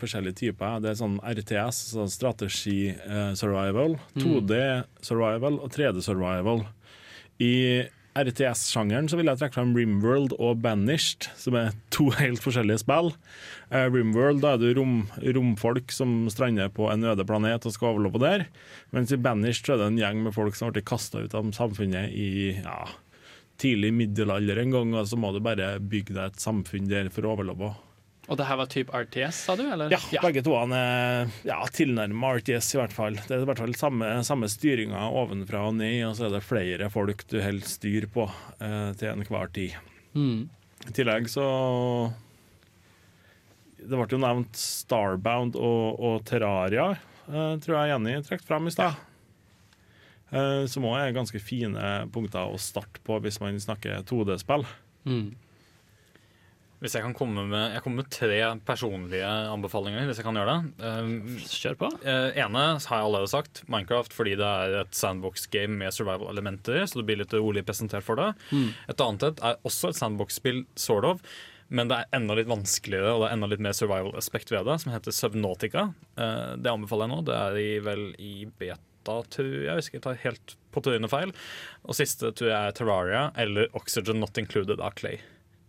[0.00, 0.80] forskjellige typer.
[0.80, 4.22] Det er sånn RTS, så strategi eh, survival, Mm.
[4.24, 4.60] 2D
[5.04, 6.64] survival og 3D survival.
[7.38, 7.52] I
[8.16, 13.12] RTS-sjangeren så vil jeg trekke fram Rimworld og Banished, som er to helt forskjellige spill.
[13.70, 14.98] Uh, Rimworld, da er du rom,
[15.36, 18.46] romfolk som strander på en øde planet og skal overleve der.
[18.96, 21.36] Mens i Banished så er det en gjeng med folk som har blitt kasta ut
[21.36, 22.78] av samfunnet i ja,
[23.62, 27.26] tidlig middelalder en gang, og så må du bare bygge deg et samfunn der for
[27.26, 27.74] å overleve.
[28.26, 29.62] Og det her var type RTS, sa du?
[29.70, 29.92] Eller?
[29.94, 33.18] Ja, begge to er ja, tilnærma RTS, i hvert fall.
[33.22, 36.42] Det er i hvert fall samme, samme styringa ovenfra og ned, og så er det
[36.46, 38.26] flere folk du holder styr på
[38.58, 39.78] eh, til enhver tid.
[40.18, 40.48] Mm.
[40.86, 41.44] I tillegg så
[43.76, 46.90] Det ble jo nevnt Starbound og, og Terraria,
[47.30, 48.98] eh, tror jeg Jenny trakk frem i stad.
[50.34, 54.66] Eh, som òg er ganske fine punkter å starte på hvis man snakker 2D-spill.
[55.06, 55.28] Mm.
[56.82, 60.54] Hvis jeg kan komme med Jeg kommer med tre personlige anbefalinger, hvis jeg kan gjøre
[60.54, 60.84] det.
[60.84, 61.16] Um,
[61.48, 61.90] Kjør på.
[62.04, 67.06] ene har jeg allerede sagt, Minecraft, fordi det er et sandbox-game med survival-elementer, så det
[67.08, 68.32] blir litt rolig presentert for det.
[68.52, 68.72] Mm.
[68.92, 71.22] Et annet et er også et sandbox-spill, sort of,
[71.68, 74.76] men det er enda litt vanskeligere og det er enda litt mer survival-aspekt ved det,
[74.82, 75.88] som heter Subnautica.
[76.18, 77.22] Uh, det anbefaler jeg nå.
[77.26, 79.74] Det er i, vel i beta, tror jeg.
[79.80, 81.32] Hvis jeg tar helt på trynet feil.
[81.88, 85.18] Og siste tror jeg er Terraria eller Oxygen Not Included av Clay.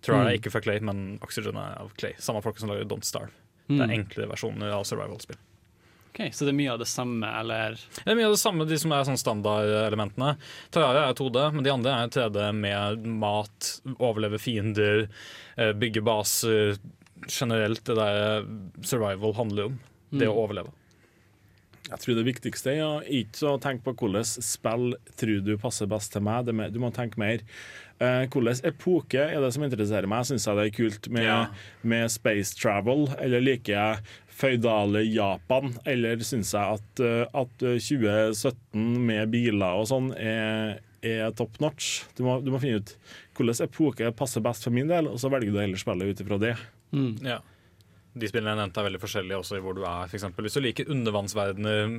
[0.07, 0.31] Terraria Mm.
[0.31, 2.13] er ikke fra Clay, men Oxygen er av Clay.
[2.23, 3.33] Samme folk som lager Don't Starve.
[3.67, 3.77] Mm.
[3.77, 5.37] Det er enklere versjoner av survival-spill.
[6.17, 8.65] Ok, Så det er mye av det samme, eller Det er mye av det samme,
[8.67, 10.37] de som er sånn standardelementene.
[10.71, 15.09] Terraria er 2D, men de andre er 3D med mat, overleve fiender,
[15.57, 16.77] eh, bygge baser.
[17.27, 18.45] Generelt det der
[18.81, 19.79] survival handler om.
[20.11, 20.33] Det Mm.
[20.33, 20.71] å overleve.
[21.89, 25.87] Jeg tror det viktigste er å ikke å tenke på hvordan spill tror du passer
[25.87, 26.45] best til meg.
[26.45, 30.25] Du må tenke mer eh, hvilken epoke er det som interesserer meg.
[30.29, 31.47] Syns jeg det er kult med, Ja.
[31.83, 33.99] med space travel, eller liker jeg
[34.37, 41.31] føydale Japan, eller syns jeg at, eh, at 2017 med biler og sånn er, er
[41.37, 42.03] top notch.
[42.15, 42.95] Du må, du må finne ut
[43.37, 46.39] hvilken epoke passer best for min del, og så velger du heller spillet ut ifra
[46.41, 46.55] det.
[47.25, 47.39] Ja.
[48.17, 50.07] De spillene jeg nevnte er veldig forskjellige også i hvor du er.
[50.09, 50.45] For eksempel.
[50.47, 51.89] Hvis du liker undervannsverdener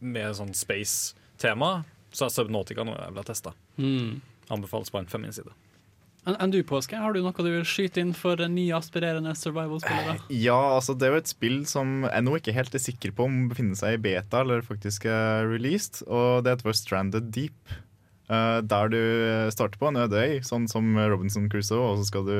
[0.00, 1.84] med sånn space-tema,
[2.16, 3.52] så er Subnautica noe jeg vil ha testa.
[3.76, 4.20] Mm.
[4.52, 5.54] Anbefales på en fra min side.
[6.26, 10.16] Enn du, Påske, har du noe du vil skyte inn for nye aspirerende survival-spillere?
[10.34, 13.28] Ja, altså det er jo et spill som jeg nå ikke helt er sikker på
[13.28, 17.76] om befinner seg i beta eller faktisk er released, og det heter Stranded Deep.
[18.26, 18.98] Uh, der du
[19.54, 22.38] starter på en øde øy, sånn som Robinson Crusoe, og så skal du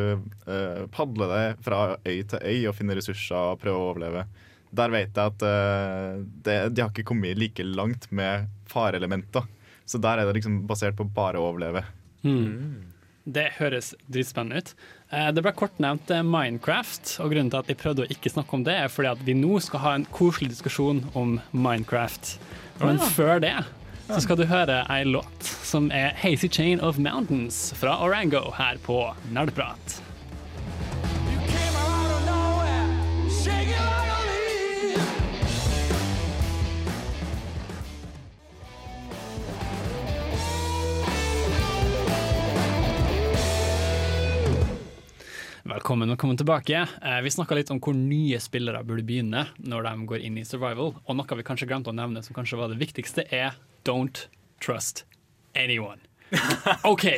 [0.50, 4.26] uh, padle deg fra øy til øy og finne ressurser og prøve å overleve.
[4.74, 9.46] Der vet jeg at uh, det, de har ikke kommet like langt med fareelementer.
[9.86, 11.84] Så der er det liksom basert på bare å overleve.
[12.26, 12.92] Mm.
[13.26, 14.74] Det høres dritspennende ut.
[15.10, 18.30] Eh, Det ble kort nevnt eh, Minecraft, og grunnen til at vi prøvde å ikke
[18.30, 22.36] snakke om det, er fordi at vi nå skal ha en koselig diskusjon om Minecraft.
[22.82, 23.10] Men oh, ja.
[23.16, 23.56] før det
[24.06, 28.78] så skal du høre ei låt som er 'Hazy Chain of Mountains' fra Orango her
[28.78, 30.02] på Nerdprat.
[45.66, 46.88] Velkommen velkommen tilbake.
[47.02, 50.44] Eh, Vi snakka litt om hvor nye spillere burde begynne når de går inn i
[50.46, 50.92] survival.
[51.08, 54.28] Og noe vi kanskje glemte å nevne som kanskje var det viktigste, er don't
[54.62, 55.02] trust
[55.58, 55.98] anyone.
[56.92, 57.08] OK,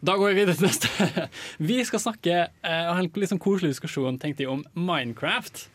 [0.00, 1.28] da går vi videre til neste.
[1.68, 5.66] Vi skal snakke eh, ha en litt sånn koselig diskusjon tenkte jeg, om Minecraft.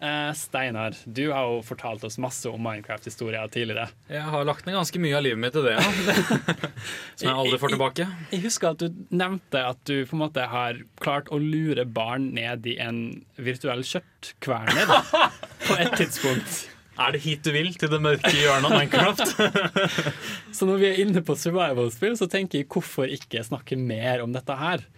[0.00, 3.90] Eh, Steinar, du har jo fortalt oss masse om Minecraft-historier tidligere.
[4.08, 5.82] Jeg har lagt ned ganske mye av livet mitt i det, ja.
[7.20, 8.06] Som jeg aldri får tilbake.
[8.32, 12.30] Jeg husker at du nevnte at du på en måte har klart å lure barn
[12.32, 13.02] ned i en
[13.36, 14.88] virtuell kjøttkverner
[15.68, 16.62] på et tidspunkt.
[17.00, 19.92] Er det hit du vil, til det mørke hjørnet av Minecraft?
[20.56, 24.32] Så når vi er inne på survival-spill, så tenker jeg hvorfor ikke snakke mer om
[24.32, 24.88] dette her?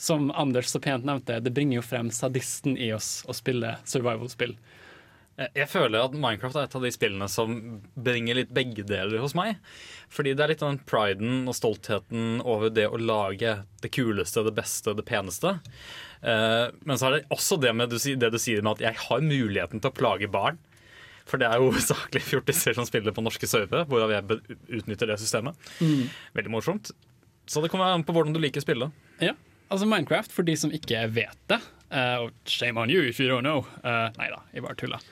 [0.00, 4.54] Som Anders så pent nevnte, det bringer jo frem sadisten i oss å spille survival-spill.
[5.40, 9.18] Jeg- Jeg føler at Minecraft er et av de spillene som bringer litt begge deler
[9.20, 9.56] hos meg.
[10.10, 14.54] Fordi det er litt den priden og stoltheten over det å lage det kuleste, det
[14.54, 15.60] beste, det peneste.
[16.22, 18.00] Eh, men så er det også det, med det
[18.32, 20.58] du sier med at jeg har muligheten til å plage barn.
[21.26, 24.40] For det er jo hovedsakelig fjortiser som spiller på norske servere, hvorav jeg
[24.80, 25.54] utnytter det systemet.
[25.80, 26.08] Mm.
[26.34, 26.90] Veldig morsomt.
[27.46, 28.90] Så det kommer an på hvordan du liker spillet.
[29.20, 29.32] Ja,
[29.70, 31.60] altså Minecraft, for de som ikke vet det,
[31.94, 33.64] uh, shame on you if you don't know.
[33.84, 35.04] Uh, nei da, jeg bare tuller.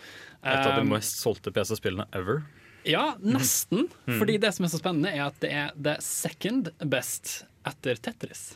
[0.44, 2.44] Et av de Um, mest solgte PC-spillene ever.
[2.86, 3.88] Ja, nesten.
[4.06, 4.18] Mm.
[4.20, 8.52] Fordi det som er så spennende, er at det er the second best etter Tetris.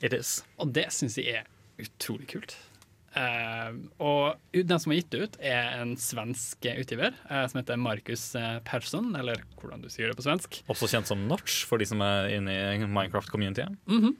[0.00, 0.40] It is.
[0.60, 1.48] Og det syns jeg er
[1.80, 2.56] utrolig kult.
[3.10, 7.80] Uh, og den som har gitt det ut, er en svensk utgiver uh, som heter
[7.80, 10.60] Markus eh, Persson, eller hvordan du sier det på svensk.
[10.70, 13.80] Også kjent som Notch, for de som er inne i Minecraft-communityet.
[13.90, 14.14] Mhm.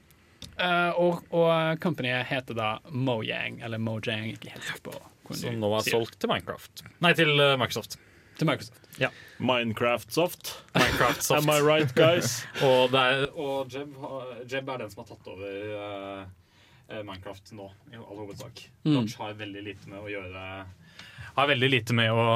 [0.61, 5.71] Eh, og, og companyet heter da Mojang, eller Mojang, ikke helt sikker på Som nå
[5.77, 6.83] er solgt til Minecraft.
[7.01, 7.97] Nei, til eh, Microsoft.
[8.37, 8.83] Til Microsoft.
[9.01, 9.09] Ja.
[9.41, 10.51] Minecraft-soft.
[10.75, 11.39] Minecraft-soft.
[11.39, 12.41] Am I right, guys?
[12.67, 13.95] og, det er, og Jeb,
[14.51, 18.65] Jeb er den som har tatt over eh, Minecraft nå, i all hovedsak.
[18.83, 18.93] Mm.
[18.99, 20.45] Dodge har veldig lite med å gjøre
[21.37, 22.27] Har veldig lite med, å,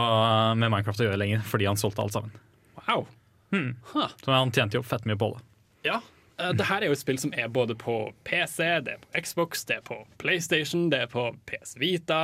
[0.56, 2.42] med Minecraft å gjøre lenger, fordi han solgte alt sammen.
[2.86, 3.06] Wow.
[3.54, 3.76] Hmm.
[3.94, 4.10] Huh.
[4.24, 5.46] Så han tjente jo fett mye på det.
[5.92, 6.02] Ja.
[6.40, 7.98] Eh, det her er jo et spill som er både på
[8.28, 12.24] PC, det er på Xbox, det er på PlayStation, det er på PS Vita.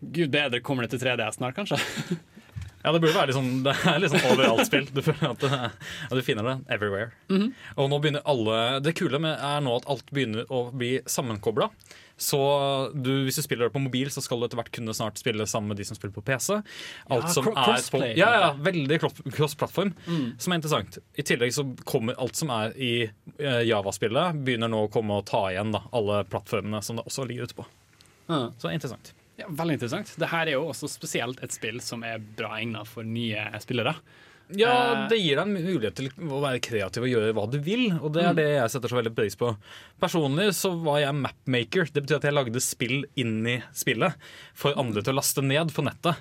[0.00, 1.80] Gud bedre, kommer det til 3DS snart, kanskje?
[2.86, 4.84] Ja, det burde være sånn, det er sånn overalt-spill.
[4.94, 5.70] Du føler at, det,
[6.06, 7.08] at du finner det everywhere.
[7.32, 7.48] Mhm.
[7.82, 11.66] Og nå begynner alle Det kule med er nå at alt begynner å bli sammenkobla.
[12.16, 12.38] Så
[12.96, 15.44] du, hvis du spiller det på mobil, så skal du etter hvert kunne snart spille
[15.46, 16.54] sammen med de som spiller på PC.
[17.12, 20.38] Alt Ja, som cro- er på, crossplay, ja, ja, veldig cro- cross-plattform, Mm.
[20.40, 20.96] som er interessant.
[21.14, 25.26] I tillegg så kommer alt som er i eh, Java-spillet, begynner nå å komme og
[25.28, 27.66] ta igjen da, alle plattformene som det også ligger ute på.
[28.30, 28.52] Mm.
[28.58, 29.12] Så interessant.
[29.36, 30.14] Ja, veldig interessant.
[30.16, 33.92] Det her er jo også spesielt et spill som er bra egnet for nye spillere.
[34.54, 37.58] Ja, Eh, det gir deg en mulighet til å være kreativ og gjøre hva du
[37.58, 37.92] vil.
[38.00, 38.36] Og det er Mm.
[38.36, 39.56] det jeg setter så veldig pris på.
[40.00, 41.92] Personlig så var jeg mapmaker.
[41.92, 44.14] Det betyr at jeg lagde spill inn i spillet
[44.54, 46.16] for andre til å laste ned på nettet.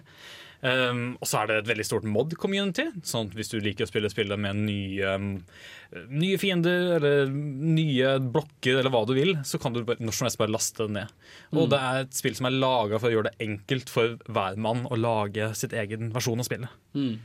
[0.63, 2.87] Um, og så er det et veldig stort mod-community.
[3.03, 5.43] Sånn at Hvis du liker å spille spillet med nye, um,
[6.09, 10.25] nye fiender eller nye blokker eller hva du vil, så kan du bare- når som
[10.25, 11.09] helst bare laste det ned.
[11.53, 11.69] Og Mm.
[11.69, 14.87] det er et spill som er laga for å gjøre det enkelt for hver mann
[14.89, 16.69] å lage sitt egen versjon av spillet.
[16.95, 17.19] Mm.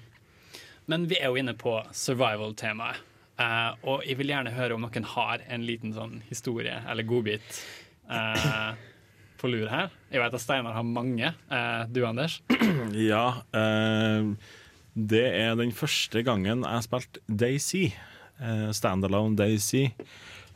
[0.90, 3.06] Men vi er jo inne på survival-temaet.
[3.40, 7.60] Uh, og jeg vil gjerne høre om noen har en liten sånn historie eller godbit
[8.10, 8.74] uh,
[9.40, 9.88] på lur her.
[10.12, 11.30] Jeg vet at Steinar har mange.
[11.48, 12.40] Uh, du, Anders?
[13.10, 13.40] Ja.
[14.92, 17.86] det er den første gangen jeg spilte Daisy.
[18.42, 19.86] Uh, Standalone Daisy.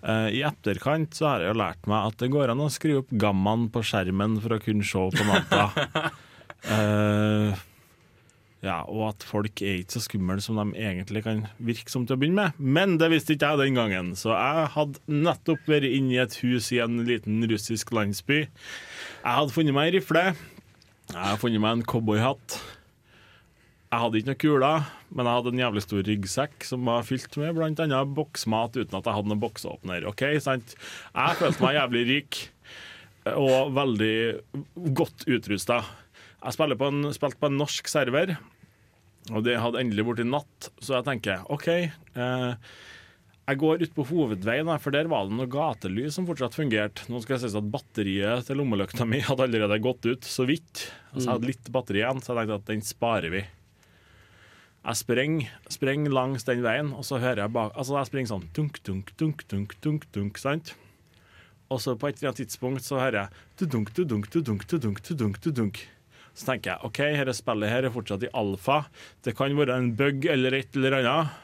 [0.04, 3.14] I etterkant så har jeg jo lært meg at det går an å skru opp
[3.16, 6.10] gammaen på skjermen for å kunne se på natta.
[6.64, 7.52] Eh,
[8.64, 12.16] ja, og at folk er ikke så skumle som de egentlig kan virke som til
[12.16, 12.60] å begynne med.
[12.76, 16.38] Men det visste ikke jeg den gangen, så jeg hadde nettopp vært inne i et
[16.40, 18.46] hus i en liten russisk landsby.
[18.46, 20.22] Jeg hadde funnet meg ei rifle.
[21.10, 22.56] Jeg hadde funnet meg en cowboyhatt.
[23.92, 27.36] Jeg hadde ikke noe kuler, men jeg hadde en jævlig stor ryggsekk som var fylt
[27.38, 27.52] med
[27.84, 30.08] annet boksmat uten at jeg hadde noen boksåpner.
[30.10, 30.72] Ok, sant?
[31.12, 32.40] Jeg følte meg jævlig rik
[33.36, 34.16] og veldig
[34.96, 35.82] godt utrusta.
[36.44, 36.90] Jeg på
[37.40, 38.34] på en norsk server,
[39.32, 41.68] og det hadde endelig blitt natt, så jeg tenker OK.
[41.70, 42.74] Eh,
[43.44, 47.04] jeg går ut på hovedveien, for der var det noe gatelys som fortsatt fungerte.
[47.12, 50.86] Nå skal jeg si at Batteriet til lommelykta mi hadde allerede gått ut, så vidt.
[51.12, 53.42] Altså, jeg hadde litt batteri igjen, så jeg tenkte at den sparer vi.
[54.84, 58.48] Jeg sprenger, sprenger langs den veien, og så hører jeg bak Altså, jeg springer sånn
[58.56, 60.74] dunk, dunk, dunk, dunk, dunk, dunk, sant?
[61.72, 65.40] Og så på et eller annet tidspunkt så hører jeg du-dunk, du-dunk, du-dunk, du-dunk, du-dunk,
[65.44, 65.80] du-dunk.
[66.34, 68.82] Så tenker jeg OK, dette spillet her er fortsatt i alfa.
[69.22, 71.36] Det kan være en bug eller et eller annet.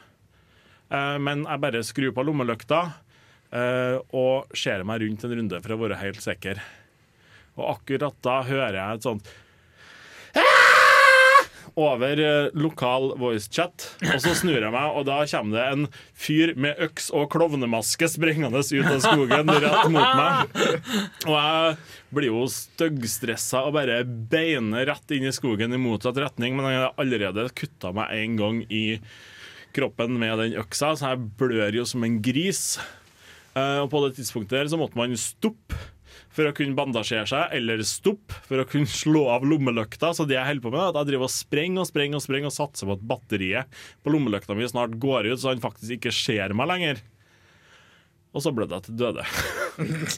[0.91, 2.81] Eh, men jeg bare skrur på lommelykta
[3.55, 6.59] eh, og ser meg rundt en runde for å være helt sikker.
[7.55, 9.31] Og akkurat da hører jeg et sånt
[11.79, 15.85] over eh, lokal voicechat, og så snur jeg meg, og da kommer det en
[16.17, 20.55] fyr med øks og klovnemaske sprengende ut av skogen rett mot meg.
[21.27, 21.77] Og jeg
[22.11, 26.83] blir jo styggstressa og bare beiner rett inn i skogen i motsatt retning, men jeg
[26.83, 28.85] har allerede kutta meg en gang i
[29.71, 32.75] kroppen med den øksa, så jeg blør jo som en gris.
[33.55, 35.77] Eh, Og på det tidspunktet der så måtte man stoppe
[36.35, 40.13] for å kunne bandasjere seg, eller stoppe for å kunne slå av lommelykta.
[40.15, 42.25] Så det jeg holder på med, er at jeg driver og sprenger og sprenger og
[42.25, 45.99] sprenger og satser på at batteriet på lommelykta mi snart går ut, så han faktisk
[45.99, 47.03] ikke ser meg lenger.
[48.31, 49.25] Og så blødde jeg til døde.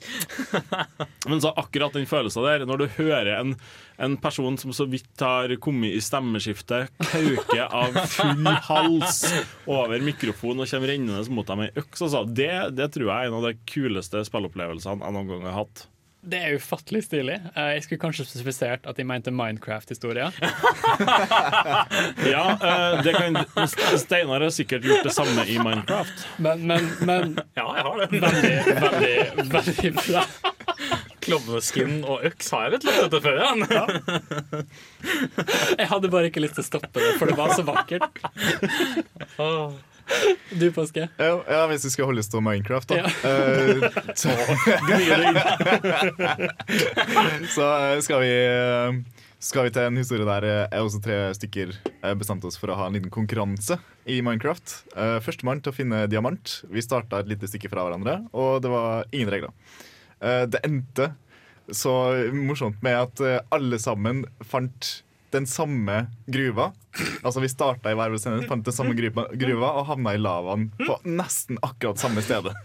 [1.30, 3.56] Men så akkurat den følelsen der, når du hører en,
[3.98, 9.24] en person som så vidt har kommet i stemmeskiftet, kauke av full hals
[9.66, 13.18] over mikrofonen og kommer rennende mot deg med ei øks, altså, det, det tror jeg
[13.18, 15.88] er en av de kuleste spillopplevelsene jeg noen gang har hatt.
[16.24, 17.34] Det er ufattelig stilig.
[17.52, 20.32] Eh, Jeg skulle kanskje spesifisert at de mente Minecraft-historier.
[22.34, 23.38] Ja, eh, det kan,
[24.00, 26.24] Steinar har sikkert gjort det samme i Minecraft.
[26.38, 28.08] Men, men, men Ja, jeg har det.
[28.24, 28.54] veldig,
[28.86, 29.18] veldig,
[29.52, 30.24] veldig bra.
[31.24, 33.52] Klovneskin og øks har jeg vet lagt dette før, ja.
[35.80, 38.12] Jeg hadde bare ikke lyst til å stoppe det, for det var så vakkert.
[40.60, 41.10] Du, Påske?
[41.18, 42.96] Ja, ja, hvis vi skal holde oss til Minecraft, da.
[43.02, 43.06] Ja.
[43.30, 43.78] Eh,
[44.20, 44.30] så,
[47.56, 48.90] så eh, skal vi eh,
[49.44, 51.68] skal vi til en historie der jeg også tre stykker
[52.16, 53.76] bestemte oss for å ha en liten konkurranse
[54.08, 54.68] i Minecraft.
[55.26, 56.64] Førstemann til å finne diamant.
[56.72, 59.52] Vi starta et lite stykke fra hverandre, og det var ingen regler.
[60.48, 61.12] Det endte
[61.76, 61.92] så
[62.32, 63.20] morsomt med at
[63.52, 65.04] alle sammen fant
[65.34, 66.72] den samme gruva.
[67.24, 70.22] Altså Vi starta i hver vår scene, fant den samme gruva, gruva og havna i
[70.22, 72.56] lavaen på nesten akkurat samme stedet.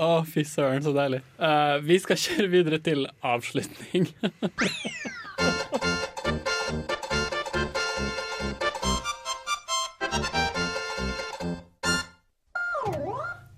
[0.00, 1.20] Å, fy søren, så deilig.
[1.36, 4.08] Uh, vi skal kjøre videre til avslutning.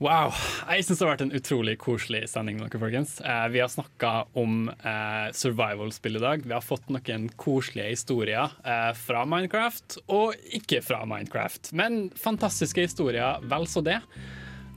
[0.05, 0.35] Wow.
[0.69, 2.59] Jeg syns det har vært en utrolig koselig sending.
[2.61, 3.15] dere, folkens.
[3.25, 6.43] Eh, vi har snakka om eh, survival-spill i dag.
[6.45, 11.73] Vi har fått noen koselige historier eh, fra Minecraft, og ikke fra Minecraft.
[11.73, 13.97] Men fantastiske historier, vel så det.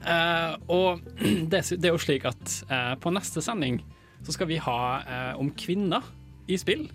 [0.08, 1.04] Eh, og
[1.52, 3.82] det, det er jo slik at eh, på neste sending
[4.24, 6.08] så skal vi ha eh, om kvinner
[6.48, 6.88] i spill.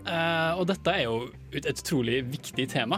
[0.00, 2.96] Og dette er jo et utrolig viktig tema.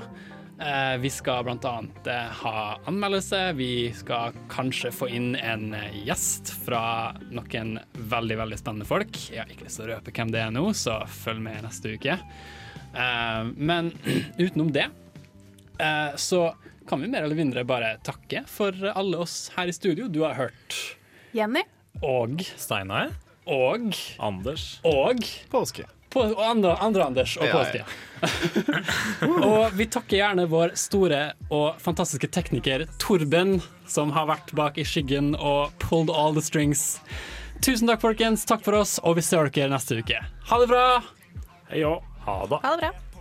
[0.62, 3.52] Eh, vi skal blant annet eh, ha anmeldelse.
[3.58, 6.82] Vi skal kanskje få inn en eh, gjest fra
[7.34, 7.80] noen
[8.12, 9.18] veldig veldig spennende folk.
[9.32, 11.96] Jeg har ikke lyst til å røpe hvem det er nå, så følg med neste
[11.96, 12.14] uke.
[12.94, 13.90] Eh, men
[14.44, 14.86] utenom det
[15.82, 16.44] eh, så
[16.86, 20.06] kan vi mer eller mindre bare takke for alle oss her i studio.
[20.06, 20.78] Du har hørt
[21.34, 21.64] Jenny?
[22.06, 23.10] Og Steinar.
[23.50, 23.90] Og
[24.22, 24.76] Anders.
[24.86, 25.88] Og Påske.
[26.12, 27.84] På, og andre, andre Anders og Ja, ja.
[29.48, 33.56] og vi takker gjerne vår store og fantastiske tekniker Torben,
[33.88, 37.00] som har vært bak i skyggen og pulled all the strings.
[37.62, 38.44] Tusen takk, folkens.
[38.48, 40.18] Takk for oss, og vi ser dere neste uke.
[40.50, 40.86] Ha det bra!
[41.70, 42.04] Hei òg.
[42.26, 42.60] ha det.
[42.62, 43.12] Ha det bra.